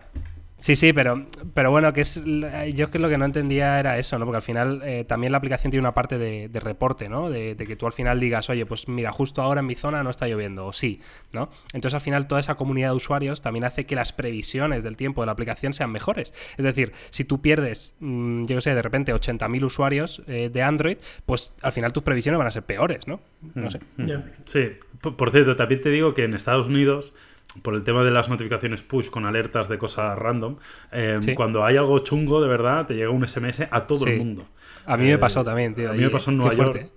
Sí, 0.63 0.77
sí, 0.77 0.93
pero, 0.93 1.27
pero 1.55 1.73
bueno, 1.73 1.93
que 1.93 2.03
es 2.03 2.23
yo 2.25 2.89
que 2.89 3.01
lo 3.01 3.09
que 3.09 3.19
no 3.19 3.25
entendía 3.25 3.81
era 3.81 3.99
eso, 3.99 4.17
¿no? 4.17 4.27
Porque 4.27 4.37
al 4.37 4.43
final 4.43 4.81
eh, 4.85 5.05
también 5.05 5.33
la 5.33 5.39
aplicación 5.39 5.73
tiene 5.73 5.81
una 5.81 5.93
parte 5.93 6.19
de, 6.19 6.49
reporte, 6.61 7.09
¿no? 7.09 7.31
De, 7.31 7.57
que 7.57 7.75
tú 7.75 7.87
al 7.87 7.93
final 7.93 8.21
digas, 8.21 8.49
oye, 8.49 8.65
pues 8.65 8.87
mira, 8.87 9.11
justo 9.11 9.43
ahora 9.43 9.59
en 9.59 9.67
mi 9.67 9.75
zona 9.75 10.05
no 10.05 10.11
está 10.11 10.29
lloviendo, 10.29 10.65
o 10.65 10.73
sí, 10.73 11.01
¿no? 11.33 11.51
Entonces 11.73 11.95
al 11.95 12.01
final 12.01 12.29
toda 12.29 12.41
esa 12.41 12.55
comunidad 12.55 12.91
de 12.91 12.95
usuarios 12.95 13.43
también 13.43 13.65
hace 13.65 13.87
que 13.87 13.97
las 13.97 14.13
previsiones 14.13 14.85
del 14.85 14.97
tiempo 14.97 15.23
de 15.23 15.27
la 15.27 15.33
aplicación 15.33 15.75
sean 15.75 15.91
mejores. 15.91 16.33
Es 16.57 16.65
decir, 16.65 16.93
si 17.11 17.25
tú 17.25 17.43
pierdes, 17.43 17.97
mm, 17.99 18.45
yo 18.45 18.55
qué 18.55 18.61
sé, 18.61 18.73
de 18.73 18.83
repente 18.83 19.13
80.000 19.13 19.65
usuarios 19.65 20.23
eh, 20.29 20.49
de 20.49 20.63
Android, 20.63 20.99
pues 21.27 21.51
al 21.63 21.73
final 21.73 21.93
tus 21.93 22.05
previsiones 22.05 22.39
van 22.39 22.47
a 22.47 22.53
ser 22.53 22.63
peores, 22.63 23.09
¿no? 23.09 23.21
No 23.55 23.69
sé. 23.69 23.81
Mm, 23.97 24.13
mm. 24.13 24.23
Sí, 24.45 24.69
por 25.01 25.33
cierto, 25.33 25.57
también 25.57 25.81
te 25.81 25.89
digo 25.89 26.15
que 26.15 26.23
en 26.23 26.35
Estados 26.35 26.69
Unidos 26.69 27.15
por 27.61 27.75
el 27.75 27.83
tema 27.83 28.03
de 28.05 28.11
las 28.11 28.29
notificaciones 28.29 28.83
push 28.83 29.11
con 29.11 29.27
alertas 29.27 29.69
de 29.69 29.79
cosas 29.79 30.19
random, 30.19 30.57
eh, 30.91 31.21
cuando 31.35 31.65
hay 31.65 31.77
algo 31.77 31.99
chungo, 31.99 32.41
de 32.41 32.49
verdad, 32.49 32.87
te 32.87 32.95
llega 32.95 33.11
un 33.11 33.27
SMS 33.27 33.69
a 33.71 33.87
todo 33.87 34.07
el 34.07 34.19
mundo. 34.19 34.47
A 34.87 34.97
mí 34.97 35.07
me 35.07 35.19
pasó 35.19 35.43
eh, 35.43 35.45
también, 35.45 35.75
tío. 35.75 35.91
A 35.91 35.93
mí 35.93 36.01
me 36.01 36.11
pasó 36.11 36.31
en 36.31 36.39
Nueva 36.39 36.55
York. 36.55 36.91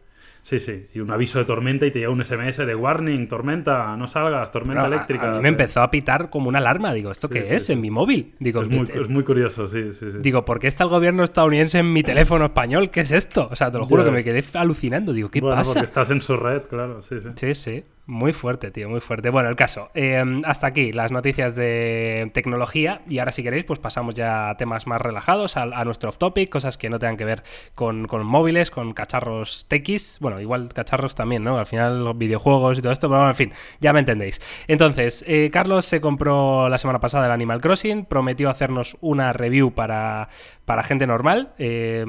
Sí, 0.46 0.60
sí. 0.60 0.86
Y 0.94 1.00
un 1.00 1.10
aviso 1.10 1.40
de 1.40 1.46
tormenta 1.46 1.88
y 1.88 1.92
te 1.92 1.98
llega 1.98 2.12
un 2.12 2.24
SMS 2.24 2.58
de 2.58 2.76
warning, 2.76 3.28
tormenta, 3.28 3.98
no 3.98 4.06
salgas, 4.06 4.52
tormenta 4.52 4.86
eléctrica. 4.86 5.32
A 5.32 5.36
mí 5.38 5.42
me 5.42 5.50
empezó 5.50 5.82
a 5.82 5.90
pitar 5.90 6.30
como 6.30 6.50
una 6.50 6.60
alarma. 6.60 6.94
Digo, 6.94 7.10
¿esto 7.10 7.30
qué 7.30 7.40
es? 7.40 7.68
En 7.72 7.82
mi 7.82 7.90
móvil. 7.90 8.36
Digo, 8.38 8.62
es 8.62 8.70
muy, 8.70 8.82
es 8.82 9.10
muy, 9.10 9.24
curioso, 9.24 9.68
sí, 9.68 9.92
sí, 9.92 10.12
sí. 10.12 10.18
Digo, 10.20 10.46
¿por 10.46 10.60
qué 10.60 10.68
está 10.68 10.84
el 10.84 10.92
gobierno 10.92 11.24
estadounidense 11.24 11.80
en 11.80 11.92
mi 11.92 12.04
teléfono 12.04 12.46
español? 12.46 12.92
¿Qué 12.92 13.00
es 13.00 13.12
esto? 13.12 13.48
O 13.52 13.56
sea, 13.56 13.72
te 13.72 13.80
lo 13.80 13.88
juro 13.88 14.06
que 14.06 14.12
me 14.12 14.24
quedé 14.24 14.44
alucinando. 14.54 15.14
Digo, 15.14 15.32
¿qué 15.32 15.42
bueno, 15.42 15.56
pasa? 15.56 15.74
Porque 15.74 15.86
estás 15.86 16.12
en 16.12 16.22
su 16.22 16.38
red, 16.38 16.62
claro, 16.70 17.02
sí, 17.02 17.16
sí. 17.20 17.30
Sí, 17.34 17.56
sí. 17.56 17.84
Muy 18.08 18.34
fuerte, 18.34 18.70
tío, 18.70 18.88
muy 18.88 19.02
fuerte. 19.02 19.32
Bueno, 19.32 19.50
el 19.50 19.56
caso. 19.56 19.90
Em, 19.96 20.44
hasta 20.46 20.68
aquí 20.68 20.92
las 20.92 21.12
noticias 21.12 21.56
de 21.56 22.30
tecnología. 22.36 23.02
Y 23.10 23.18
ahora, 23.18 23.32
si 23.32 23.42
queréis, 23.42 23.66
pues 23.66 23.80
pasamos 23.80 24.14
ya 24.14 24.52
a 24.52 24.58
temas 24.58 24.86
más 24.86 25.02
relajados, 25.02 25.58
a, 25.58 25.84
nuestro 25.86 26.10
off 26.10 26.20
topic, 26.20 26.50
cosas 26.50 26.78
que 26.78 26.88
no 26.92 27.00
tengan 27.00 27.18
que 27.18 27.26
ver 27.26 27.44
con, 27.74 28.08
móviles, 28.24 28.70
con 28.70 28.94
cacharros 28.94 29.66
techis. 29.68 30.18
Bueno, 30.20 30.40
igual 30.40 30.72
cacharros 30.72 31.16
también, 31.16 31.44
¿no? 31.44 31.58
Al 31.58 31.66
final, 31.66 32.04
los 32.04 32.16
videojuegos 32.16 32.78
y 32.78 32.82
todo 32.84 32.94
esto, 32.94 33.08
pero 33.08 33.22
bueno, 33.22 33.32
en 33.32 33.36
fin, 33.36 33.54
ya 33.80 33.92
me 33.92 34.00
entendéis. 34.00 34.40
Entonces, 34.68 35.26
eh, 35.28 35.50
Carlos 35.52 35.86
se 35.86 36.00
compró 36.00 36.70
la 36.70 36.78
semana 36.78 37.00
pasada 37.00 37.26
el 37.26 37.32
Animal 37.32 37.60
Crossing, 37.60 38.06
prometió 38.06 38.52
hacernos 38.52 38.98
una 39.02 39.34
review 39.34 39.74
para, 39.74 40.30
para 40.66 40.84
gente 40.84 41.08
normal. 41.08 41.54
Eh, 41.58 42.06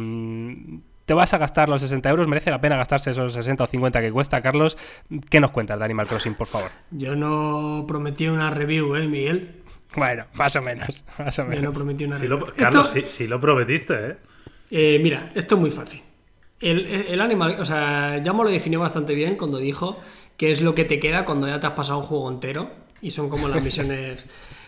te 1.07 1.15
vas 1.15 1.33
a 1.33 1.39
gastar 1.39 1.69
los 1.69 1.81
60 1.81 2.11
euros, 2.11 2.29
merece 2.29 2.51
la 2.51 2.61
pena 2.61 2.77
gastarse 2.77 3.13
esos 3.13 3.33
60 3.33 3.65
o 3.65 3.67
50 3.67 4.01
que 4.01 4.13
cuesta, 4.13 4.43
Carlos. 4.43 4.77
¿Qué 5.31 5.41
nos 5.41 5.53
cuentas 5.53 5.79
de 5.79 5.85
Animal 5.85 6.09
Crossing, 6.09 6.35
por 6.35 6.49
favor? 6.49 6.71
Yo 6.91 7.15
no 7.15 7.85
prometí 7.87 8.27
una 8.27 8.51
review, 8.51 8.97
¿eh, 8.97 9.07
Miguel? 9.07 9.63
Bueno, 9.97 10.27
más 10.35 10.57
o 10.57 10.63
menos, 10.63 11.05
más 11.19 11.39
o 11.39 11.45
menos. 11.45 11.61
Yo 11.61 11.67
no 11.67 11.73
prometí 11.73 12.05
una 12.05 12.19
review. 12.19 12.47
Carlos, 12.57 12.95
sí, 13.07 13.27
lo 13.29 13.41
prometiste, 13.41 13.95
¿eh? 13.95 14.17
¿eh? 14.71 15.01
Mira, 15.01 15.31
esto 15.37 15.55
es 15.55 15.61
muy 15.61 15.71
fácil. 15.71 16.03
El, 16.61 16.87
el, 16.87 17.21
Animal, 17.21 17.57
o 17.61 17.65
sea, 17.65 18.21
ya 18.23 18.33
me 18.33 18.43
lo 18.43 18.51
definió 18.51 18.81
bastante 18.81 19.15
bien 19.15 19.37
cuando 19.37 19.59
dijo 19.59 20.01
que 20.37 20.51
es 20.51 20.61
lo 20.61 20.75
que 20.75 20.85
te 20.85 20.99
queda 20.99 21.25
cuando 21.25 21.47
ya 21.47 21.61
te 21.61 21.67
has 21.67 21.75
pasado 21.75 21.99
un 21.99 22.05
juego 22.05 22.29
entero 22.31 22.71
y 23.03 23.11
son 23.11 23.29
como 23.29 23.49
las 23.49 23.63
misiones 23.63 24.25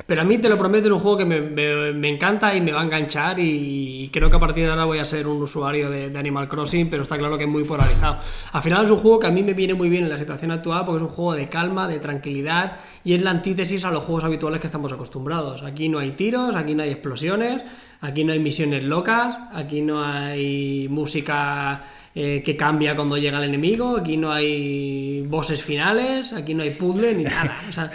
pero 0.07 0.23
a 0.23 0.25
mí 0.25 0.38
te 0.38 0.49
lo 0.49 0.57
prometo, 0.57 0.87
es 0.87 0.93
un 0.93 1.01
juego 1.01 1.19
que 1.19 1.25
me, 1.25 2.09
encanta 2.09 2.55
y 2.55 2.61
me 2.61 2.73
va 2.73 2.81
a 2.81 2.85
enganchar 2.85 3.38
y 3.38 4.09
creo 4.12 4.31
que 4.31 4.37
a 4.37 4.38
partir 4.38 4.64
de 4.64 4.71
ahora 4.71 4.85
voy 4.85 4.99
a 4.99 5.05
ser 5.05 5.27
un 5.27 5.43
usuario 5.43 5.91
de, 5.91 6.17
Animal 6.19 6.49
Crossing, 6.49 6.88
pero 6.88 7.03
está 7.03 7.19
claro 7.19 7.37
que 7.37 7.45
es 7.45 7.51
muy 7.51 7.64
polarizado. 7.64 8.19
Al 8.53 8.62
final 8.62 8.85
es 8.85 8.91
un 8.91 8.99
juego 8.99 9.21
que 9.21 9.27
a 9.27 9.31
mí 9.31 9.43
me 9.43 9.53
viene 9.53 9.75
muy 9.75 9.88
bien 9.88 10.05
en 10.05 10.09
la 10.09 10.19
situación 10.19 10.51
actual 10.51 10.85
porque 10.85 11.05
es 11.05 11.11
un 11.11 11.14
juego 11.14 11.35
de 11.35 11.49
calma, 11.49 11.87
de 11.87 11.99
tranquilidad 11.99 12.79
y 13.05 13.14
es 13.14 13.23
la 13.23 13.31
antítesis 13.31 13.85
a 13.85 13.91
los 13.91 14.05
juegos 14.05 14.25
habituales 14.25 14.61
que 14.61 14.67
estamos 14.67 14.93
acostumbrados. 14.93 15.62
Aquí 15.62 15.88
no 15.88 15.99
hay 15.99 16.12
tiros, 16.12 16.57
aquí 16.57 16.75
no 16.75 16.83
hay 16.83 16.91
explosiones, 16.91 17.64
aquí 18.01 18.25
no 18.25 18.33
hay 18.33 18.38
misiones 18.38 18.85
locas, 18.85 19.38
aquí 19.53 19.83
no 19.83 20.03
hay 20.03 20.88
música 20.88 21.83
eh, 22.14 22.42
que 22.44 22.57
cambia 22.57 22.97
cuando 22.97 23.16
llega 23.16 23.38
el 23.38 23.44
enemigo, 23.44 23.97
aquí 23.97 24.16
no 24.16 24.33
hay 24.33 25.23
bosses 25.23 25.62
finales, 25.62 26.33
aquí 26.33 26.55
no 26.55 26.62
hay 26.62 26.71
puzzle 26.71 27.14
ni 27.14 27.25
nada. 27.25 27.57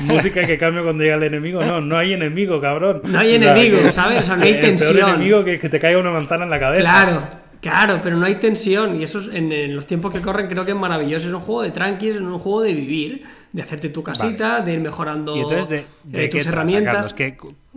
Música 0.00 0.46
que 0.46 0.56
cambia 0.56 0.82
cuando 0.82 1.02
llega 1.02 1.16
el 1.16 1.24
enemigo, 1.24 1.62
no, 1.64 1.80
no 1.80 1.96
hay 1.96 2.12
enemigo, 2.12 2.60
cabrón. 2.60 3.02
No 3.04 3.18
hay 3.18 3.34
enemigo, 3.34 3.78
¿sabes? 3.92 4.24
O 4.24 4.26
sea, 4.26 4.36
no 4.36 4.44
hay 4.44 4.60
tensión. 4.60 4.96
El 4.96 5.14
enemigo 5.14 5.44
que, 5.44 5.58
que 5.58 5.68
te 5.68 5.78
caiga 5.78 5.98
una 5.98 6.10
manzana 6.10 6.44
en 6.44 6.50
la 6.50 6.60
cabeza. 6.60 6.82
Claro, 6.82 7.40
Claro, 7.60 8.00
pero 8.02 8.16
no 8.16 8.24
hay 8.24 8.36
tensión 8.36 8.98
y 8.98 9.04
eso 9.04 9.20
en, 9.30 9.74
los 9.74 9.86
tiempos 9.86 10.14
que 10.14 10.20
corren 10.20 10.48
creo 10.48 10.64
que 10.64 10.70
es 10.70 10.76
maravilloso. 10.76 11.28
Es 11.28 11.34
un 11.34 11.40
juego 11.40 11.62
de 11.62 11.70
tranquis, 11.70 12.14
es 12.14 12.20
un 12.20 12.38
juego 12.38 12.62
de 12.62 12.72
vivir, 12.72 13.22
de 13.52 13.62
hacerte 13.62 13.88
tu 13.88 14.02
casita, 14.02 14.60
de 14.60 14.74
ir 14.74 14.80
mejorando 14.80 15.34
de, 15.66 15.84
eh, 16.12 16.28
tus 16.28 16.46
herramientas. 16.46 17.14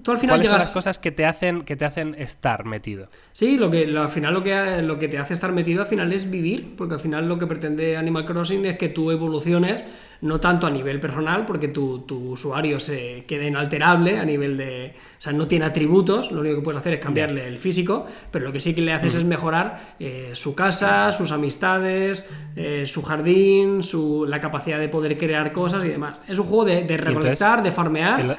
Tú 0.01 0.11
al 0.11 0.17
final 0.17 0.37
¿Cuáles 0.37 0.49
son 0.49 0.57
las 0.57 0.73
cosas 0.73 0.99
que 0.99 1.11
te 1.11 1.25
hacen 1.25 1.63
que 1.63 1.75
te 1.75 1.85
hacen 1.85 2.15
estar 2.17 2.65
metido? 2.65 3.07
Sí, 3.31 3.57
lo 3.57 3.69
que 3.69 3.85
al 3.95 4.09
final 4.09 4.33
lo 4.33 4.43
que 4.43 4.81
lo 4.81 4.97
que 4.97 5.07
te 5.07 5.19
hace 5.19 5.33
estar 5.35 5.51
metido 5.51 5.81
al 5.81 5.87
final 5.87 6.11
es 6.11 6.29
vivir, 6.29 6.75
porque 6.75 6.95
al 6.95 6.99
final 6.99 7.27
lo 7.27 7.37
que 7.37 7.45
pretende 7.45 7.95
Animal 7.95 8.25
Crossing 8.25 8.65
es 8.65 8.77
que 8.77 8.89
tú 8.89 9.11
evoluciones 9.11 9.83
no 10.21 10.39
tanto 10.39 10.67
a 10.67 10.69
nivel 10.69 11.01
personal, 11.01 11.45
porque 11.45 11.67
tu, 11.67 11.99
tu, 11.99 12.31
usuario 12.31 12.79
se 12.79 13.25
quede 13.27 13.47
inalterable 13.47 14.19
a 14.19 14.23
nivel 14.23 14.55
de... 14.55 14.93
O 15.19 15.21
sea, 15.21 15.33
no 15.33 15.47
tiene 15.47 15.65
atributos, 15.65 16.31
lo 16.31 16.39
único 16.39 16.55
que 16.55 16.61
puedes 16.61 16.79
hacer 16.79 16.93
es 16.93 16.99
cambiarle 17.01 17.45
el 17.45 17.59
físico, 17.59 18.07
pero 18.31 18.45
lo 18.45 18.53
que 18.53 18.61
sí 18.61 18.73
que 18.73 18.81
le 18.81 18.93
haces 18.93 19.15
es 19.15 19.25
mejorar 19.25 19.95
eh, 19.99 20.31
su 20.33 20.55
casa, 20.55 21.11
sus 21.11 21.33
amistades, 21.33 22.23
eh, 22.55 22.85
su 22.87 23.01
jardín, 23.03 23.83
su, 23.83 24.25
la 24.25 24.39
capacidad 24.39 24.79
de 24.79 24.87
poder 24.87 25.17
crear 25.17 25.51
cosas 25.51 25.62
y 25.85 25.89
demás. 25.89 26.19
Es 26.27 26.37
un 26.39 26.45
juego 26.45 26.65
de, 26.65 26.83
de 26.83 26.97
recolectar, 26.97 27.63
de 27.63 27.71
farmear. 27.71 28.37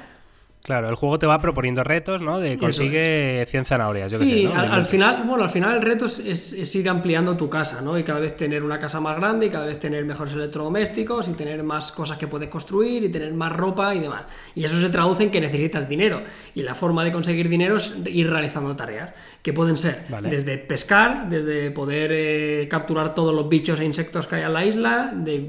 Claro, 0.64 0.88
el 0.88 0.94
juego 0.94 1.18
te 1.18 1.26
va 1.26 1.38
proponiendo 1.40 1.84
retos, 1.84 2.22
¿no? 2.22 2.40
De 2.40 2.56
consigue 2.56 3.44
100 3.46 3.66
zanahorias. 3.66 4.10
Yo 4.12 4.18
sí, 4.18 4.46
al, 4.46 4.86
final, 4.86 5.24
bueno, 5.26 5.44
al 5.44 5.50
final 5.50 5.76
el 5.76 5.82
reto 5.82 6.06
es, 6.06 6.74
ir 6.74 6.88
ampliando 6.88 7.36
tu 7.36 7.50
casa, 7.50 7.82
¿no? 7.82 7.98
Y 7.98 8.02
cada 8.02 8.18
vez 8.18 8.34
tener 8.34 8.62
una 8.62 8.78
casa 8.78 8.98
más 8.98 9.14
grande 9.16 9.44
y 9.44 9.50
cada 9.50 9.66
vez 9.66 9.78
tener 9.78 10.06
mejores 10.06 10.32
electrodomésticos 10.32 11.28
y 11.28 11.34
tener 11.34 11.62
más 11.62 11.92
cosas 11.92 12.16
que 12.16 12.28
puedes 12.28 12.48
construir 12.48 13.04
y 13.04 13.10
tener 13.10 13.34
más 13.34 13.52
ropa 13.52 13.94
y 13.94 14.00
demás. 14.00 14.22
Y 14.54 14.64
eso 14.64 14.80
se 14.80 14.88
traduce 14.88 15.24
en 15.24 15.30
que 15.30 15.38
necesitas 15.38 15.86
dinero. 15.86 16.22
Y 16.54 16.62
la 16.62 16.74
forma 16.74 17.04
de 17.04 17.12
conseguir 17.12 17.50
dinero 17.50 17.76
es 17.76 17.94
ir 18.06 18.30
realizando 18.30 18.74
tareas, 18.74 19.12
que 19.42 19.52
pueden 19.52 19.76
ser 19.76 20.06
desde 20.22 20.56
pescar, 20.56 21.28
desde 21.28 21.72
poder 21.72 22.10
eh, 22.14 22.68
capturar 22.70 23.14
todos 23.14 23.34
los 23.34 23.50
bichos 23.50 23.80
e 23.80 23.84
insectos 23.84 24.26
que 24.26 24.36
hay 24.36 24.44
en 24.44 24.54
la 24.54 24.64
isla, 24.64 25.12
de 25.14 25.46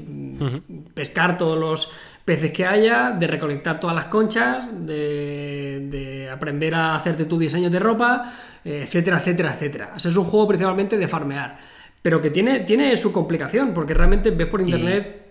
pescar 0.92 1.38
todos 1.38 1.58
los 1.58 1.90
peces 2.26 2.50
que 2.50 2.66
haya, 2.66 3.12
de 3.12 3.28
recolectar 3.28 3.78
todas 3.78 3.94
las 3.94 4.06
conchas, 4.06 4.68
de, 4.84 6.28
aprender 6.30 6.74
a 6.74 6.96
hacerte 6.96 7.24
tu 7.24 7.38
diseño 7.38 7.70
de 7.70 7.78
ropa, 7.78 8.32
etcétera, 8.64 9.18
etcétera, 9.18 9.54
etcétera. 9.54 9.90
O 9.94 9.96
es 9.96 10.16
un 10.16 10.24
juego 10.24 10.48
principalmente 10.48 10.98
de 10.98 11.06
farmear, 11.06 11.56
pero 12.02 12.20
que 12.20 12.30
tiene, 12.30 12.60
tiene 12.60 12.94
su 12.96 13.12
complicación, 13.12 13.72
porque 13.72 13.94
realmente 13.94 14.32
ves 14.32 14.50
por 14.50 14.60
internet, 14.60 15.24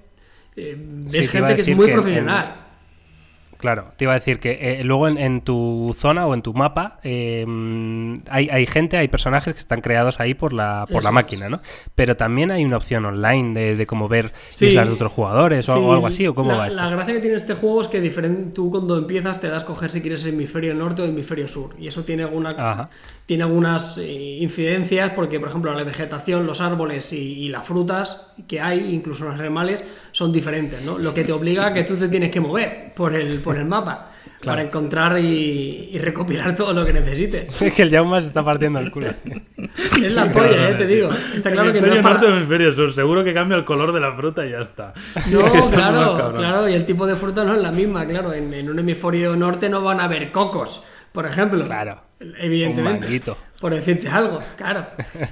eh, 0.55 0.75
ves 0.77 1.29
gente 1.29 1.55
que 1.55 1.61
es 1.61 1.75
muy 1.75 1.91
profesional. 1.91 2.64
Claro, 3.65 3.87
te 3.97 4.05
iba 4.05 4.11
a 4.11 4.15
decir 4.15 4.39
que 4.39 4.59
eh, 4.61 4.83
luego 4.83 5.07
en, 5.07 5.41
tu 5.41 5.91
zona 5.97 6.27
o 6.27 6.35
en 6.35 6.43
tu 6.43 6.53
mapa 6.53 6.99
em, 7.01 8.21
hay, 8.29 8.67
gente, 8.67 8.95
hay 8.95 9.07
personajes 9.07 9.55
que 9.55 9.59
están 9.59 9.81
creados 9.81 10.19
ahí 10.19 10.35
por 10.35 10.53
la, 10.53 10.85
por 10.87 11.03
la 11.03 11.11
máquina, 11.11 11.49
¿no? 11.49 11.61
Pero 11.95 12.15
también 12.15 12.51
hay 12.51 12.63
una 12.63 12.77
opción 12.77 13.05
online 13.05 13.59
de, 13.59 13.75
de 13.75 13.87
cómo 13.87 14.07
ver 14.07 14.33
sí, 14.51 14.67
islas 14.67 14.85
de 14.85 14.93
otros 14.93 15.11
jugadores 15.11 15.67
o, 15.67 15.93
algo 15.93 16.05
así, 16.05 16.27
o 16.27 16.35
cómo 16.35 16.51
la, 16.51 16.57
va 16.57 16.67
esto. 16.67 16.79
La 16.79 16.91
gracia 16.91 17.15
que 17.15 17.21
tiene 17.21 17.37
este 17.37 17.55
juego 17.55 17.81
es 17.81 17.87
que 17.87 17.99
diferente, 17.99 18.51
tú 18.53 18.69
cuando 18.69 18.99
empiezas 18.99 19.41
te 19.41 19.47
das 19.47 19.63
a 19.63 19.65
coger 19.65 19.89
si 19.89 19.99
quieres 20.01 20.23
hemisferio 20.27 20.75
norte 20.75 21.01
o 21.01 21.05
hemisferio 21.05 21.47
sur. 21.47 21.73
Y 21.79 21.87
eso 21.87 22.03
tiene 22.03 22.21
alguna 22.21 22.91
tiene 23.25 23.43
algunas 23.43 23.97
eh, 23.97 24.37
incidencias 24.39 25.11
porque, 25.15 25.39
por 25.39 25.49
ejemplo, 25.49 25.73
la 25.73 25.83
vegetación, 25.83 26.45
los 26.45 26.61
árboles 26.61 27.11
y, 27.11 27.49
las 27.49 27.65
frutas 27.65 28.27
que 28.47 28.61
hay, 28.61 28.93
incluso 28.93 29.25
los 29.25 29.39
animales, 29.39 29.83
son 30.15 30.31
diferentes, 30.31 30.81
¿no? 30.85 30.97
Lo 30.97 31.13
que 31.13 31.25
te 31.25 31.33
obliga 31.33 31.65
a 31.65 31.73
que 31.73 31.83
tú 31.83 31.97
te 31.97 32.07
tienes 32.07 32.31
que 32.31 32.39
mover 32.39 32.93
por 32.95 33.13
el, 33.13 33.39
por 33.39 33.57
el 33.57 33.65
mapa. 33.65 34.11
Para 34.45 34.61
encontrar 34.61 35.19
y, 35.19 35.97
recopilar 35.97 36.55
todo 36.55 36.71
lo 36.71 36.85
que 36.85 36.93
necesites. 36.93 37.61
Es 37.61 37.73
que 37.73 37.81
el 37.81 37.91
Jaume 37.91 38.21
se 38.21 38.27
está 38.27 38.45
partiendo 38.45 38.79
el 38.79 38.91
culo. 38.91 39.09
es 40.01 40.15
la 40.15 40.31
polla, 40.31 40.69
eh, 40.69 40.75
te 40.75 40.87
digo. 40.87 41.09
Está 41.35 41.51
claro 41.51 41.73
que 41.73 41.81
no 41.81 41.93
es 41.93 42.01
para... 42.01 42.27
hemisferio 42.27 42.71
sur. 42.71 42.93
Seguro 42.93 43.25
que 43.25 43.33
cambia 43.33 43.57
el 43.57 43.65
color 43.65 43.91
de 43.91 43.99
la 43.99 44.13
fruta 44.13 44.45
y 44.45 44.51
ya 44.51 44.59
está. 44.59 44.93
No, 45.31 45.51
claro, 45.71 46.33
claro. 46.33 46.69
Y 46.69 46.75
el 46.75 46.85
tipo 46.85 47.05
de 47.05 47.15
fruta 47.15 47.43
no 47.43 47.53
es 47.53 47.61
la 47.61 47.71
misma, 47.71 48.05
claro. 48.05 48.31
En, 48.31 48.53
en 48.53 48.69
un 48.69 48.79
hemisferio 48.79 49.35
norte 49.35 49.67
no 49.67 49.81
van 49.81 49.99
a 49.99 50.05
haber 50.05 50.31
cocos 50.31 50.83
por 51.15 51.25
ejemplo. 51.25 51.63
Claro. 51.65 52.01
Evidentemente. 52.19 53.07
Por 53.59 53.73
decirte 53.73 54.07
algo, 54.07 54.39
claro. 54.55 54.85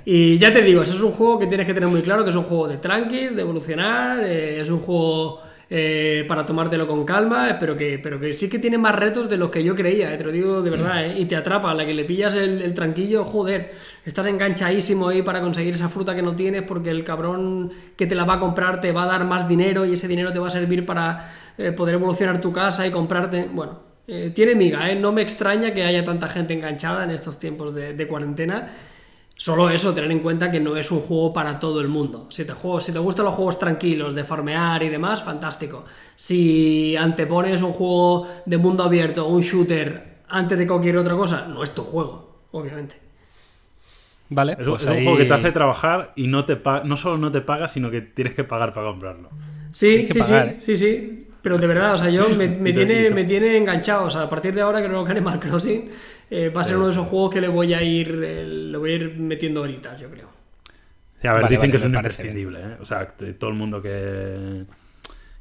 Y 0.05 0.37
ya 0.37 0.51
te 0.51 0.61
digo, 0.61 0.81
eso 0.81 0.93
es 0.93 1.01
un 1.01 1.11
juego 1.11 1.39
que 1.39 1.47
tienes 1.47 1.67
que 1.67 1.73
tener 1.73 1.89
muy 1.89 2.01
claro, 2.01 2.23
que 2.23 2.29
es 2.29 2.35
un 2.35 2.43
juego 2.43 2.67
de 2.67 2.77
tranquis, 2.77 3.35
de 3.35 3.41
evolucionar, 3.41 4.19
eh, 4.21 4.61
es 4.61 4.69
un 4.69 4.79
juego 4.79 5.41
eh, 5.69 6.25
para 6.27 6.45
tomártelo 6.45 6.87
con 6.87 7.05
calma, 7.05 7.57
pero 7.59 7.77
que, 7.77 7.99
pero 7.99 8.19
que 8.19 8.33
sí 8.33 8.49
que 8.49 8.59
tiene 8.59 8.77
más 8.77 8.95
retos 8.95 9.29
de 9.29 9.37
los 9.37 9.49
que 9.49 9.63
yo 9.63 9.75
creía, 9.75 10.13
eh, 10.13 10.17
te 10.17 10.23
lo 10.23 10.31
digo 10.31 10.61
de 10.61 10.69
verdad, 10.69 11.05
y 11.15 11.25
te 11.25 11.35
atrapa, 11.35 11.71
a 11.71 11.73
la 11.73 11.85
que 11.85 11.93
le 11.93 12.05
pillas 12.05 12.33
el, 12.35 12.73
tranquillo, 12.73 13.23
joder, 13.25 13.73
estás 14.05 14.25
enganchadísimo 14.25 15.09
ahí 15.09 15.21
para 15.21 15.41
conseguir 15.41 15.75
esa 15.75 15.89
fruta 15.89 16.15
que 16.15 16.21
no 16.21 16.35
tienes 16.35 16.63
porque 16.63 16.89
el 16.89 17.03
cabrón 17.03 17.71
que 17.95 18.07
te 18.07 18.15
la 18.15 18.25
va 18.25 18.35
a 18.35 18.39
comprar 18.39 18.81
te 18.81 18.91
va 18.91 19.03
a 19.03 19.07
dar 19.07 19.25
más 19.25 19.47
dinero 19.47 19.85
y 19.85 19.93
ese 19.93 20.07
dinero 20.07 20.31
te 20.31 20.39
va 20.39 20.47
a 20.47 20.51
servir 20.51 20.85
para 20.85 21.33
poder 21.77 21.95
evolucionar 21.95 22.41
tu 22.41 22.51
casa 22.51 22.87
y 22.87 22.91
comprarte, 22.91 23.47
bueno, 23.51 23.92
eh, 24.07 24.31
tiene 24.33 24.55
miga, 24.55 24.89
¿eh? 24.91 24.95
No 24.95 25.11
me 25.11 25.21
extraña 25.21 25.73
que 25.73 25.83
haya 25.83 26.03
tanta 26.03 26.27
gente 26.27 26.53
enganchada 26.53 27.05
en 27.05 27.11
estos 27.11 27.39
tiempos 27.39 27.73
de, 27.73 28.07
cuarentena. 28.07 28.69
Solo 29.35 29.69
eso, 29.69 29.93
tener 29.93 30.11
en 30.11 30.19
cuenta 30.19 30.51
que 30.51 30.59
no 30.59 30.75
es 30.75 30.91
un 30.91 30.99
juego 30.99 31.33
para 31.33 31.59
todo 31.59 31.81
el 31.81 31.87
mundo. 31.87 32.27
Si 32.29 32.45
te, 32.45 32.53
juego, 32.53 32.79
si 32.81 32.91
te 32.91 32.99
gustan 32.99 33.25
los 33.25 33.33
juegos 33.33 33.57
tranquilos, 33.57 34.13
de 34.13 34.23
farmear 34.23 34.83
y 34.83 34.89
demás, 34.89 35.23
fantástico. 35.23 35.85
Si 36.15 36.95
antepones 36.95 37.61
un 37.61 37.71
juego 37.71 38.27
de 38.45 38.57
mundo 38.57 38.83
abierto 38.83 39.25
o 39.25 39.29
un 39.29 39.41
shooter 39.41 40.21
antes 40.29 40.57
de 40.57 40.67
cualquier 40.67 40.97
otra 40.97 41.15
cosa, 41.15 41.47
no 41.47 41.63
es 41.63 41.71
tu 41.73 41.83
juego, 41.83 42.41
obviamente. 42.51 42.95
Vale, 44.29 44.53
es, 44.53 44.67
pues 44.67 44.85
un 44.85 45.03
juego 45.03 45.17
que 45.17 45.25
te 45.25 45.33
hace 45.33 45.51
trabajar 45.51 46.11
y 46.15 46.27
no, 46.27 46.45
te 46.45 46.59
no 46.85 46.97
solo 46.97 47.17
no 47.17 47.31
te 47.31 47.41
paga, 47.41 47.67
sino 47.67 47.91
que 47.91 48.01
tienes 48.01 48.35
que 48.35 48.43
pagar 48.43 48.73
para 48.73 48.87
comprarlo. 48.87 49.29
Sí, 49.71 50.07
sí, 50.07 50.21
sí, 50.21 50.33
¿eh? 50.33 50.55
sí, 50.59 50.77
sí. 50.77 51.27
Pero 51.43 51.57
de 51.57 51.67
verdad, 51.67 51.93
o 51.93 51.97
sea, 51.97 52.09
yo 52.09 52.27
me, 52.35 52.47
tiene, 52.47 53.11
me 53.11 53.25
tiene 53.25 53.57
enganchado. 53.57 54.05
O 54.05 54.09
sea, 54.09 54.23
a 54.23 54.29
partir 54.29 54.55
de 54.55 54.61
ahora 54.61 54.81
creo 54.83 55.03
que 55.03 55.11
Animal 55.11 55.39
Crossing 55.39 55.89
eh, 56.31 56.49
va 56.49 56.61
a 56.61 56.63
ser 56.63 56.77
uno 56.77 56.87
de 56.87 56.93
esos 56.93 57.05
juegos 57.05 57.31
que 57.31 57.41
le 57.41 57.49
voy 57.49 57.73
a 57.73 57.83
ir, 57.83 58.21
eh, 58.25 58.71
voy 58.75 58.91
a 58.91 58.95
ir 58.95 59.17
metiendo 59.19 59.61
horitas, 59.61 59.99
yo 59.99 60.09
creo. 60.09 60.29
Sí, 61.21 61.27
a 61.27 61.33
ver, 61.33 61.47
dicen 61.49 61.69
que 61.69 61.77
es 61.77 61.85
un 61.85 61.95
imprescindible, 61.95 62.59
¿eh? 62.59 62.77
O 62.79 62.85
sea, 62.85 63.07
todo 63.07 63.49
el 63.49 63.55
mundo 63.57 63.81
que, 63.81 64.63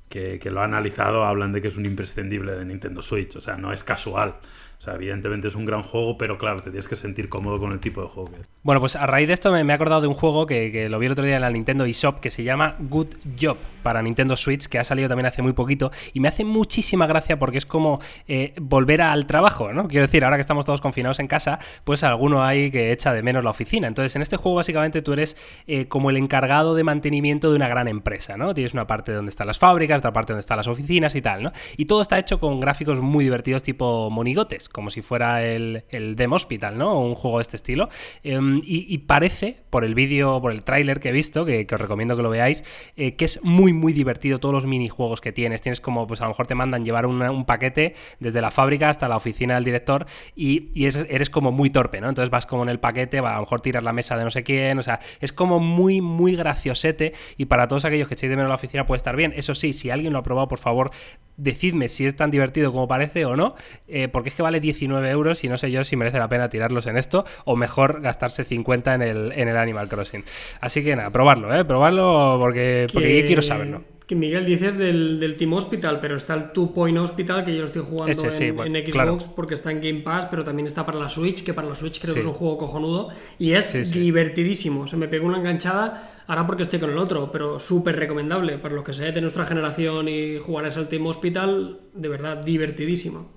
que, 0.08 0.38
que, 0.40 0.50
lo 0.50 0.60
ha 0.60 0.64
analizado 0.64 1.24
hablan 1.24 1.52
de 1.52 1.62
que 1.62 1.68
es 1.68 1.76
un 1.76 1.86
imprescindible 1.86 2.52
de 2.52 2.64
Nintendo 2.64 3.00
Switch. 3.00 3.36
O 3.36 3.40
sea, 3.40 3.56
no 3.56 3.72
es 3.72 3.84
casual. 3.84 4.34
O 4.82 4.84
sea, 4.84 4.94
evidentemente 4.94 5.46
es 5.46 5.54
un 5.54 5.64
gran 5.64 5.80
juego, 5.80 6.18
pero 6.18 6.36
claro, 6.38 6.56
te 6.56 6.70
tienes 6.70 6.88
que 6.88 6.96
sentir 6.96 7.28
cómodo 7.28 7.56
con 7.56 7.70
el 7.70 7.78
tipo 7.78 8.02
de 8.02 8.08
juego 8.08 8.32
que 8.32 8.40
es. 8.40 8.50
Bueno, 8.64 8.80
pues 8.80 8.96
a 8.96 9.06
raíz 9.06 9.28
de 9.28 9.34
esto 9.34 9.52
me, 9.52 9.60
he 9.60 9.72
acordado 9.72 10.00
de 10.00 10.08
un 10.08 10.14
juego 10.14 10.44
que, 10.44 10.88
lo 10.88 10.98
vi 10.98 11.06
el 11.06 11.12
otro 11.12 11.24
día 11.24 11.36
en 11.36 11.42
la 11.42 11.50
Nintendo 11.50 11.84
eShop 11.84 12.18
que 12.18 12.30
se 12.30 12.42
llama 12.42 12.74
Good 12.80 13.06
Job 13.40 13.56
para 13.84 14.02
Nintendo 14.02 14.34
Switch, 14.34 14.66
que 14.66 14.80
ha 14.80 14.84
salido 14.84 15.08
también 15.08 15.26
hace 15.26 15.40
muy 15.40 15.52
poquito 15.52 15.92
y 16.12 16.18
me 16.18 16.26
hace 16.26 16.44
muchísima 16.44 17.06
gracia 17.06 17.38
porque 17.38 17.58
es 17.58 17.64
como 17.64 18.00
eh, 18.26 18.54
volver 18.60 19.02
al 19.02 19.28
trabajo, 19.28 19.72
¿no? 19.72 19.86
Quiero 19.86 20.02
decir, 20.02 20.24
ahora 20.24 20.36
que 20.36 20.40
estamos 20.40 20.64
todos 20.64 20.80
confinados 20.80 21.20
en 21.20 21.28
casa, 21.28 21.60
pues 21.84 22.02
alguno 22.02 22.42
hay 22.42 22.72
que 22.72 22.90
echa 22.90 23.12
de 23.12 23.22
menos 23.22 23.44
la 23.44 23.50
oficina. 23.50 23.86
Entonces, 23.86 24.16
en 24.16 24.22
este 24.22 24.36
juego 24.36 24.56
básicamente 24.56 25.00
tú 25.00 25.12
eres 25.12 25.36
eh, 25.68 25.86
como 25.86 26.10
el 26.10 26.16
encargado 26.16 26.74
de 26.74 26.82
mantenimiento 26.82 27.50
de 27.50 27.56
una 27.56 27.68
gran 27.68 27.86
empresa, 27.86 28.36
¿no? 28.36 28.52
Tienes 28.52 28.72
una 28.72 28.88
parte 28.88 29.12
donde 29.12 29.30
están 29.30 29.46
las 29.46 29.60
fábricas, 29.60 29.98
otra 29.98 30.12
parte 30.12 30.32
donde 30.32 30.40
están 30.40 30.56
las 30.56 30.66
oficinas 30.66 31.14
y 31.14 31.22
tal, 31.22 31.44
¿no? 31.44 31.52
Y 31.76 31.84
todo 31.84 32.02
está 32.02 32.18
hecho 32.18 32.40
con 32.40 32.58
gráficos 32.58 33.00
muy 33.00 33.22
divertidos 33.22 33.62
tipo 33.62 34.10
monigotes, 34.10 34.71
como 34.72 34.90
si 34.90 35.02
fuera 35.02 35.44
el, 35.44 35.84
el 35.90 36.16
Dem 36.16 36.32
Hospital, 36.32 36.78
¿no? 36.78 36.92
O 36.92 37.06
un 37.06 37.14
juego 37.14 37.38
de 37.38 37.42
este 37.42 37.56
estilo. 37.56 37.88
Em, 38.22 38.60
y, 38.64 38.98
parece, 38.98 39.62
por 39.70 39.84
el 39.84 39.94
vídeo, 39.94 40.40
por 40.40 40.52
el 40.52 40.64
tráiler 40.64 41.00
que 41.00 41.10
he 41.10 41.12
visto, 41.12 41.44
que, 41.44 41.66
os 41.70 41.80
recomiendo 41.80 42.16
que 42.16 42.22
lo 42.22 42.30
veáis, 42.30 42.64
eh, 42.96 43.14
que 43.14 43.24
es 43.24 43.42
muy, 43.42 43.72
muy 43.72 43.92
divertido 43.92 44.38
todos 44.38 44.54
los 44.54 44.66
minijuegos 44.66 45.20
que 45.20 45.32
tienes. 45.32 45.62
Tienes 45.62 45.80
como, 45.80 46.06
pues 46.06 46.20
a 46.20 46.24
lo 46.24 46.30
mejor 46.30 46.46
te 46.46 46.54
mandan 46.54 46.84
llevar 46.84 47.06
un 47.06 47.44
paquete 47.44 47.94
desde 48.18 48.40
la 48.40 48.50
fábrica 48.50 48.88
hasta 48.88 49.08
la 49.08 49.16
oficina 49.16 49.54
del 49.54 49.64
director 49.64 50.06
y, 50.34 50.70
eres 50.74 51.30
como 51.30 51.52
muy 51.52 51.70
torpe, 51.70 52.00
¿no? 52.00 52.08
Entonces 52.08 52.30
vas 52.30 52.46
como 52.46 52.62
en 52.62 52.68
el 52.68 52.80
paquete, 52.80 53.18
a 53.18 53.34
lo 53.34 53.40
mejor 53.40 53.60
tiras 53.60 53.82
la 53.82 53.92
mesa 53.92 54.16
de 54.16 54.24
no 54.24 54.30
sé 54.30 54.42
quién, 54.42 54.78
o 54.78 54.82
sea, 54.82 55.00
es 55.20 55.32
como 55.32 55.60
muy, 55.60 56.00
muy 56.00 56.36
graciosete 56.36 57.12
y 57.36 57.46
para 57.46 57.68
todos 57.68 57.84
aquellos 57.84 58.08
que 58.08 58.14
echéis 58.14 58.30
de 58.30 58.36
menos 58.36 58.48
la 58.48 58.56
oficina 58.56 58.86
puede 58.86 58.96
estar 58.96 59.16
bien. 59.16 59.32
Eso 59.36 59.54
sí, 59.54 59.72
si 59.72 59.90
alguien 59.90 60.12
lo 60.12 60.18
ha 60.18 60.22
probado, 60.22 60.48
por 60.48 60.58
favor, 60.58 60.90
decidme 61.36 61.88
si 61.88 62.06
es 62.06 62.16
tan 62.16 62.30
divertido 62.30 62.72
como 62.72 62.88
parece 62.88 63.24
o 63.24 63.36
no, 63.36 63.54
eh, 63.88 64.08
porque 64.08 64.28
es 64.28 64.34
que 64.34 64.42
vale 64.42 64.60
19 64.60 65.10
euros 65.10 65.44
y 65.44 65.48
no 65.48 65.58
sé 65.58 65.70
yo 65.70 65.84
si 65.84 65.96
merece 65.96 66.18
la 66.18 66.28
pena 66.28 66.48
tirarlos 66.48 66.86
en 66.86 66.96
esto 66.96 67.24
o 67.44 67.56
mejor 67.56 68.00
gastarse 68.00 68.44
50 68.44 68.94
en 68.94 69.02
el, 69.02 69.32
en 69.32 69.48
el 69.48 69.56
Animal 69.56 69.88
Crossing. 69.88 70.24
Así 70.60 70.84
que 70.84 70.96
nada, 70.96 71.10
probarlo, 71.10 71.54
¿eh? 71.54 71.64
Probarlo 71.64 72.36
porque, 72.38 72.86
porque 72.92 73.20
yo 73.20 73.26
quiero 73.26 73.42
saberlo. 73.42 73.82
Que 74.06 74.16
Miguel 74.16 74.44
dices 74.44 74.76
del, 74.76 75.20
del, 75.20 75.36
Team 75.36 75.52
Hospital, 75.52 76.00
pero 76.00 76.16
está 76.16 76.34
el 76.34 76.52
Two 76.52 76.74
Point 76.74 76.98
Hospital 76.98 77.44
que 77.44 77.54
yo 77.54 77.60
lo 77.60 77.66
estoy 77.66 77.82
jugando 77.82 78.10
en, 78.10 78.86
Xbox 78.86 79.24
porque 79.24 79.54
está 79.54 79.70
en 79.70 79.80
Game 79.80 80.00
Pass, 80.00 80.26
pero 80.26 80.42
también 80.42 80.66
está 80.66 80.84
para 80.84 80.98
la 80.98 81.08
Switch, 81.08 81.44
que 81.44 81.54
para 81.54 81.68
la 81.68 81.76
Switch 81.76 82.00
creo 82.00 82.12
que 82.12 82.20
es 82.20 82.26
un 82.26 82.34
juego 82.34 82.58
cojonudo 82.58 83.10
y 83.38 83.52
es 83.52 83.92
divertidísimo. 83.92 84.86
Se 84.86 84.96
me 84.96 85.08
pegó 85.08 85.28
una 85.28 85.38
enganchada 85.38 86.11
ahora 86.26 86.46
porque 86.46 86.62
estoy 86.62 86.78
con 86.78 86.90
el 86.90 86.98
otro, 86.98 87.30
pero 87.32 87.58
súper 87.58 87.96
recomendable 87.96 88.58
para 88.58 88.74
los 88.74 88.84
que 88.84 88.92
sean 88.92 89.14
de 89.14 89.20
nuestra 89.20 89.44
generación 89.44 90.08
y 90.08 90.38
jugar 90.38 90.66
al 90.66 90.88
Team 90.88 91.06
Hospital, 91.06 91.80
de 91.92 92.08
verdad 92.08 92.42
divertidísimo. 92.44 93.32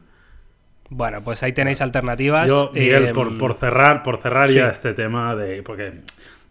Bueno, 0.90 1.24
pues 1.24 1.42
ahí 1.44 1.54
tenéis 1.54 1.82
alternativas. 1.82 2.48
Yo, 2.48 2.72
Miguel, 2.74 3.12
por, 3.14 3.28
em, 3.28 3.54
cerrar, 3.60 4.04
por 4.04 4.22
cerrar 4.22 4.50
ya 4.50 4.70
este 4.70 4.94
tema 4.94 5.36
de. 5.36 5.64
Porque 5.64 6.02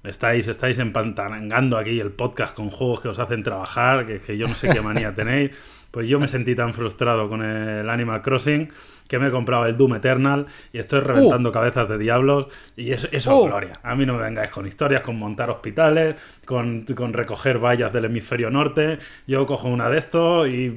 estáis, 0.03 0.49
estáis 0.49 0.79
empantanangando 0.79 1.79
aquí 1.79 2.01
el 2.01 2.11
podcast 2.11 2.55
con 2.55 2.71
juegos 2.71 3.01
que 3.01 3.09
os 3.09 3.19
hacen 3.19 3.43
trabajar, 3.43 4.07
que, 4.07 4.19
que 4.19 4.37
yo 4.37 4.47
no 4.47 4.55
sé 4.55 4.69
qué 4.71 4.81
manía 4.81 5.15
tenéis. 5.15 5.53
Pues 5.91 6.09
yo 6.09 6.19
me 6.19 6.27
sentí 6.27 6.57
tan 6.57 6.75
frustrado 6.75 7.29
con 7.29 7.43
el 7.43 7.89
Animal 7.89 8.21
Crossing 8.23 8.69
que 9.09 9.19
me 9.19 9.29
he 9.29 9.31
comprado 9.31 9.67
el 9.67 9.77
Doom 9.77 9.97
Eternal 9.97 10.47
y 10.73 10.79
estoy 10.79 11.01
reventando 11.01 11.51
uh. 11.51 11.53
cabezas 11.53 11.89
de 11.89 11.99
diablos 11.99 12.47
y 12.77 12.93
eso, 12.93 13.09
es 13.11 13.27
uh. 13.27 13.45
gloria. 13.45 13.73
A 13.83 13.95
mí 13.95 14.07
no 14.07 14.15
me 14.15 14.23
vengáis 14.23 14.51
con 14.51 14.67
historias, 14.67 15.03
con 15.03 15.19
montar 15.19 15.51
hospitales, 15.51 16.17
con, 16.45 16.85
recoger 17.13 17.59
vallas 17.59 17.93
del 17.93 18.07
hemisferio 18.07 18.51
norte. 18.51 18.99
Yo 19.27 19.45
cojo 19.47 19.69
una 19.69 19.89
de 19.89 19.99
estos 19.99 20.49
y 20.49 20.71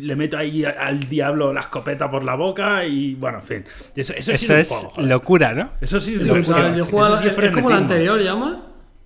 le 0.00 0.16
meto 0.16 0.36
ahí 0.36 0.64
al 0.64 1.00
diablo 1.00 1.52
la 1.52 1.60
escopeta 1.60 2.10
por 2.10 2.24
la 2.24 2.34
boca 2.34 2.84
y 2.84 3.14
bueno, 3.14 3.38
en 3.38 3.44
fin. 3.44 3.64
Eso, 3.94 4.12
es 4.14 4.88
locura, 4.98 5.54
¿no? 5.54 5.70
Eso 5.80 6.00
sí 6.00 6.14
es 6.14 6.20
locura. 6.22 6.76
Yo 6.76 6.84
es 6.84 7.52
como 7.52 7.70
la 7.70 7.76
anterior, 7.76 8.20
¿llama? 8.20 8.64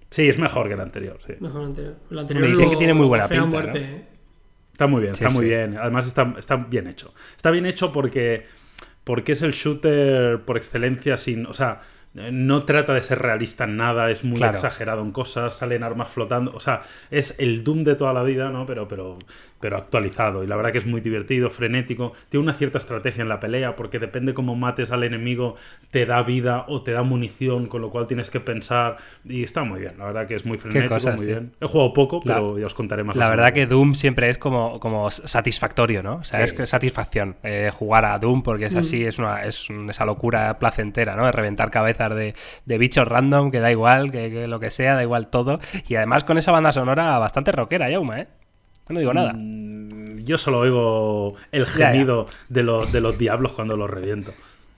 Sí, 0.08 0.28
es 0.28 0.38
mejor 0.38 0.68
que 0.68 0.76
la 0.76 0.82
anterior, 0.82 1.18
sí. 1.26 1.34
Mejor 1.40 1.62
la 1.62 1.66
anterior. 1.68 1.96
La 2.10 2.20
anterior 2.22 2.44
me 2.44 2.50
dicen 2.50 2.70
que 2.70 2.76
tiene 2.76 2.94
muy 2.94 3.06
buena 3.06 3.28
pinta. 3.28 3.72
Está 4.72 4.86
muy 4.86 5.02
bien, 5.02 5.12
está 5.12 5.30
muy 5.30 5.44
bien. 5.46 5.76
Además 5.78 6.06
está, 6.06 6.34
está 6.38 6.56
bien 6.56 6.86
hecho. 6.86 7.14
Está 7.36 7.50
bien 7.50 7.66
hecho 7.66 7.92
porque 7.92 8.46
porque 9.04 9.32
es 9.32 9.42
el 9.42 9.52
shooter 9.52 10.40
por 10.40 10.56
excelencia 10.56 11.16
sin. 11.16 11.46
O 11.46 11.54
sea, 11.54 11.80
no 12.14 12.64
trata 12.64 12.92
de 12.92 13.00
ser 13.00 13.20
realista 13.20 13.64
en 13.64 13.76
nada, 13.76 14.10
es 14.10 14.24
muy 14.24 14.42
exagerado 14.42 15.02
en 15.02 15.12
cosas, 15.12 15.54
salen 15.56 15.82
armas 15.82 16.10
flotando, 16.10 16.52
o 16.54 16.60
sea, 16.60 16.82
es 17.10 17.38
el 17.38 17.64
Doom 17.64 17.84
de 17.84 17.94
toda 17.94 18.12
la 18.12 18.22
vida, 18.22 18.50
¿no? 18.50 18.66
Pero, 18.66 18.86
pero, 18.86 19.18
pero 19.60 19.78
actualizado. 19.78 20.44
Y 20.44 20.46
la 20.46 20.56
verdad 20.56 20.72
que 20.72 20.78
es 20.78 20.86
muy 20.86 21.00
divertido, 21.00 21.48
frenético, 21.48 22.12
tiene 22.28 22.44
una 22.44 22.52
cierta 22.52 22.78
estrategia 22.78 23.22
en 23.22 23.30
la 23.30 23.40
pelea, 23.40 23.76
porque 23.76 23.98
depende 23.98 24.34
cómo 24.34 24.54
mates 24.54 24.90
al 24.90 25.04
enemigo, 25.04 25.56
te 25.90 26.04
da 26.04 26.22
vida 26.22 26.66
o 26.68 26.82
te 26.82 26.92
da 26.92 27.02
munición, 27.02 27.66
con 27.66 27.80
lo 27.80 27.88
cual 27.88 28.06
tienes 28.06 28.30
que 28.30 28.40
pensar. 28.40 28.96
Y 29.24 29.42
está 29.42 29.64
muy 29.64 29.80
bien, 29.80 29.94
la 29.96 30.04
verdad 30.04 30.26
que 30.26 30.34
es 30.34 30.44
muy 30.44 30.58
frenético, 30.58 31.12
muy 31.12 31.26
bien. 31.26 31.52
He 31.60 31.66
jugado 31.66 31.94
poco, 31.94 32.20
pero 32.20 32.58
ya 32.58 32.66
os 32.66 32.74
contaré 32.74 33.04
más. 33.04 33.16
La 33.16 33.30
verdad 33.30 33.54
que 33.54 33.66
Doom 33.66 33.94
siempre 33.94 34.28
es 34.28 34.36
como, 34.36 34.78
como 34.80 35.10
satisfactorio, 35.10 36.02
¿no? 36.02 36.16
O 36.16 36.24
sea, 36.24 36.44
es 36.44 36.54
satisfacción 36.68 37.36
eh, 37.42 37.70
jugar 37.72 38.04
a 38.04 38.18
Doom, 38.18 38.42
porque 38.42 38.66
es 38.66 38.76
así, 38.76 39.04
mm. 39.04 39.08
es, 39.08 39.18
una, 39.18 39.42
es 39.44 39.66
esa 39.88 40.04
locura 40.04 40.58
placentera, 40.58 41.16
¿no? 41.16 41.24
De 41.24 41.32
reventar 41.32 41.70
cabezas 41.70 42.01
de, 42.10 42.34
bichos 42.78 43.06
random, 43.06 43.50
que 43.50 43.60
da 43.60 43.70
igual, 43.70 44.10
que, 44.10 44.46
lo 44.46 44.60
que 44.60 44.70
sea, 44.70 44.94
da 44.94 45.02
igual 45.02 45.28
todo. 45.28 45.60
Y 45.88 45.94
además 45.96 46.24
con 46.24 46.38
esa 46.38 46.52
banda 46.52 46.72
sonora 46.72 47.18
bastante 47.18 47.52
rockera, 47.52 47.90
Yauma, 47.90 48.20
¿eh? 48.20 48.28
No 48.88 48.98
digo 48.98 49.14
nada. 49.14 49.32
Mm, 49.34 50.24
yo 50.24 50.38
solo 50.38 50.58
oigo 50.58 51.34
el 51.52 51.66
gemido 51.66 52.26
De, 52.48 52.62
los, 52.62 52.92
de 52.92 53.00
los 53.00 53.16
diablos 53.16 53.52
cuando 53.52 53.76
los 53.76 53.88
reviento. 53.88 54.32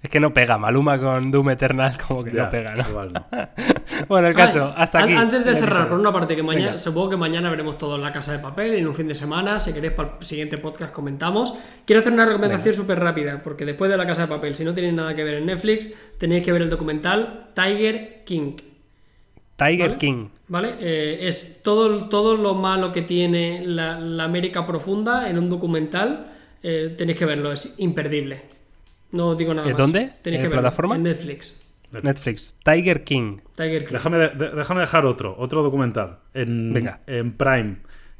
Es 0.04 0.10
que 0.10 0.20
no 0.20 0.34
pega. 0.34 0.58
Maluma 0.58 1.00
con 1.00 1.30
Doom 1.30 1.48
Eternal 1.48 1.96
como 2.06 2.22
que 2.22 2.30
no 2.30 2.46
pega, 2.50 2.74
¿no? 2.74 2.84
bueno, 4.08 4.28
el 4.28 4.34
caso, 4.34 4.70
hasta 4.76 5.02
aquí. 5.02 5.14
Antes 5.14 5.46
de 5.46 5.56
cerrar, 5.56 5.88
por 5.88 5.98
una 5.98 6.12
parte, 6.12 6.36
que 6.36 6.42
mañana, 6.42 6.76
supongo 6.76 7.08
que 7.08 7.16
mañana 7.16 7.48
veremos 7.48 7.78
todo 7.78 7.96
en 7.96 8.02
la 8.02 8.12
casa 8.12 8.32
de 8.32 8.38
papel 8.38 8.74
en 8.74 8.86
un 8.86 8.94
fin 8.94 9.08
de 9.08 9.14
semana. 9.14 9.58
Si 9.60 9.72
queréis 9.72 9.94
para 9.94 10.18
el 10.20 10.26
siguiente 10.26 10.58
podcast 10.58 10.92
comentamos. 10.92 11.54
Quiero 11.86 12.00
hacer 12.00 12.12
una 12.12 12.26
recomendación 12.26 12.74
súper 12.74 13.00
rápida, 13.00 13.40
porque 13.42 13.64
después 13.64 13.90
de 13.90 13.96
la 13.96 14.06
casa 14.06 14.22
de 14.22 14.28
papel, 14.28 14.54
si 14.54 14.62
no 14.62 14.74
tenéis 14.74 14.92
nada 14.92 15.14
que 15.14 15.24
ver 15.24 15.34
en 15.36 15.46
Netflix, 15.46 15.90
tenéis 16.18 16.44
que 16.44 16.52
ver 16.52 16.60
el 16.60 16.68
documental 16.68 17.46
Tiger 17.54 18.24
King. 18.26 18.56
Tiger 19.56 19.96
King. 19.96 20.28
¿Vale? 20.48 20.74
Eh, 20.80 21.20
es 21.22 21.62
todo, 21.62 22.10
todo 22.10 22.36
lo 22.36 22.54
malo 22.54 22.92
que 22.92 23.00
tiene 23.00 23.62
la, 23.64 23.94
América 24.22 24.66
profunda 24.66 25.30
en 25.30 25.38
un 25.38 25.48
documental. 25.48 26.26
Eh, 26.62 26.94
tenéis 26.94 27.18
que 27.18 27.24
verlo, 27.24 27.52
es 27.52 27.74
imperdible. 27.78 28.53
No 29.14 29.34
digo 29.34 29.54
nada. 29.54 29.70
¿En 29.70 29.76
¿Dónde? 29.76 30.12
Tenéis 30.22 30.42
que 30.42 30.50
plataforma? 30.50 30.96
En 30.96 31.04
Netflix. 31.04 31.60
Netflix. 32.02 32.54
Tiger 32.64 33.04
King. 33.04 33.36
Tiger 33.56 33.84
King. 33.84 33.92
Déjame, 33.92 34.80
dejar 34.80 35.06
otro, 35.06 35.34
otro 35.38 35.62
documental. 35.62 36.18
En, 36.34 36.74
en 37.06 37.32
Prime. 37.32 37.76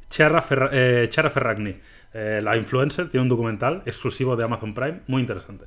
Chara, 0.09 0.43
eh, 0.71 1.09
Ferragni, 1.11 1.75
eh, 2.13 2.39
la 2.41 2.55
influencer, 2.55 3.09
tiene 3.09 3.23
un 3.23 3.29
documental 3.29 3.83
exclusivo 3.85 4.35
de 4.35 4.45
Amazon 4.45 4.73
Prime, 4.73 5.01
muy 5.07 5.21
interesante. 5.21 5.65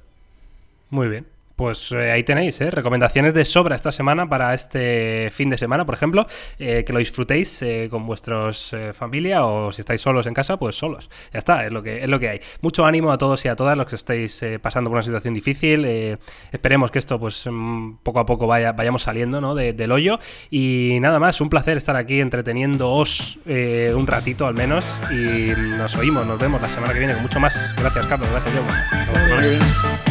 Muy 0.91 1.09
bien. 1.09 1.27
Pues 1.59 1.91
eh, 1.91 2.13
ahí 2.13 2.23
tenéis, 2.23 2.61
¿eh? 2.61 2.71
recomendaciones 2.71 3.35
de 3.35 3.45
sobra 3.45 3.75
esta 3.75 3.91
semana 3.91 4.29
para 4.29 4.55
este 4.55 5.29
fin 5.33 5.51
de 5.51 5.57
semana, 5.57 5.85
por 5.85 5.97
ejemplo, 5.97 6.25
eh, 6.61 6.85
que 6.87 6.93
lo 6.93 7.01
disfrutéis 7.01 7.65
con 7.91 8.07
vuestros 8.07 8.77
familia 8.93 9.45
o 9.45 9.73
si 9.73 9.81
estáis 9.81 10.01
solos 10.01 10.29
en 10.29 10.35
casa, 10.35 10.57
pues 10.57 10.77
solos. 10.77 11.11
Ya 11.33 11.41
está, 11.41 11.67
es 11.67 11.73
lo 11.73 11.83
que 11.83 12.05
es 12.05 12.09
lo 12.09 12.21
que 12.21 12.29
hay. 12.29 12.41
Mucho 12.61 12.87
ánimo 12.87 13.11
a 13.11 13.19
todos 13.19 13.45
y 13.45 13.49
a 13.49 13.57
todas 13.57 13.77
los 13.77 13.89
que 13.89 13.97
estáis 13.97 14.41
pasando 14.63 14.89
por 14.89 14.99
una 14.99 15.03
situación 15.03 15.35
difícil. 15.35 15.85
esperemos 16.53 16.93
que 16.93 17.01
esto, 17.01 17.19
pues 17.19 17.45
mm, 17.51 17.97
poco 18.05 18.21
a 18.21 18.27
poco 18.27 18.47
vaya, 18.47 18.71
vayamos 18.71 19.03
saliendo 19.03 19.41
¿no? 19.41 19.57
del 19.57 19.91
hoyo. 19.91 20.21
Y 20.51 20.99
nada 21.01 21.19
más, 21.19 21.41
un 21.41 21.51
placer 21.51 21.77
estar 21.77 21.97
aquí 21.97 22.21
entreteniéndoos 22.21 23.41
un 23.45 24.07
ratito 24.07 24.47
al 24.47 24.55
menos. 24.55 25.01
Y 25.11 25.53
nos 25.77 25.97
oímos, 25.97 26.25
nos 26.25 26.39
vemos 26.39 26.63
la 26.63 26.69
semana 26.69 26.93
que 26.93 27.01
viene 27.01 27.15
con 27.15 27.23
mucho 27.23 27.41
más. 27.41 27.75
Gracias, 27.77 28.07
Carlos. 28.07 28.29
Gracias, 28.31 28.55
Yo. 28.55 30.08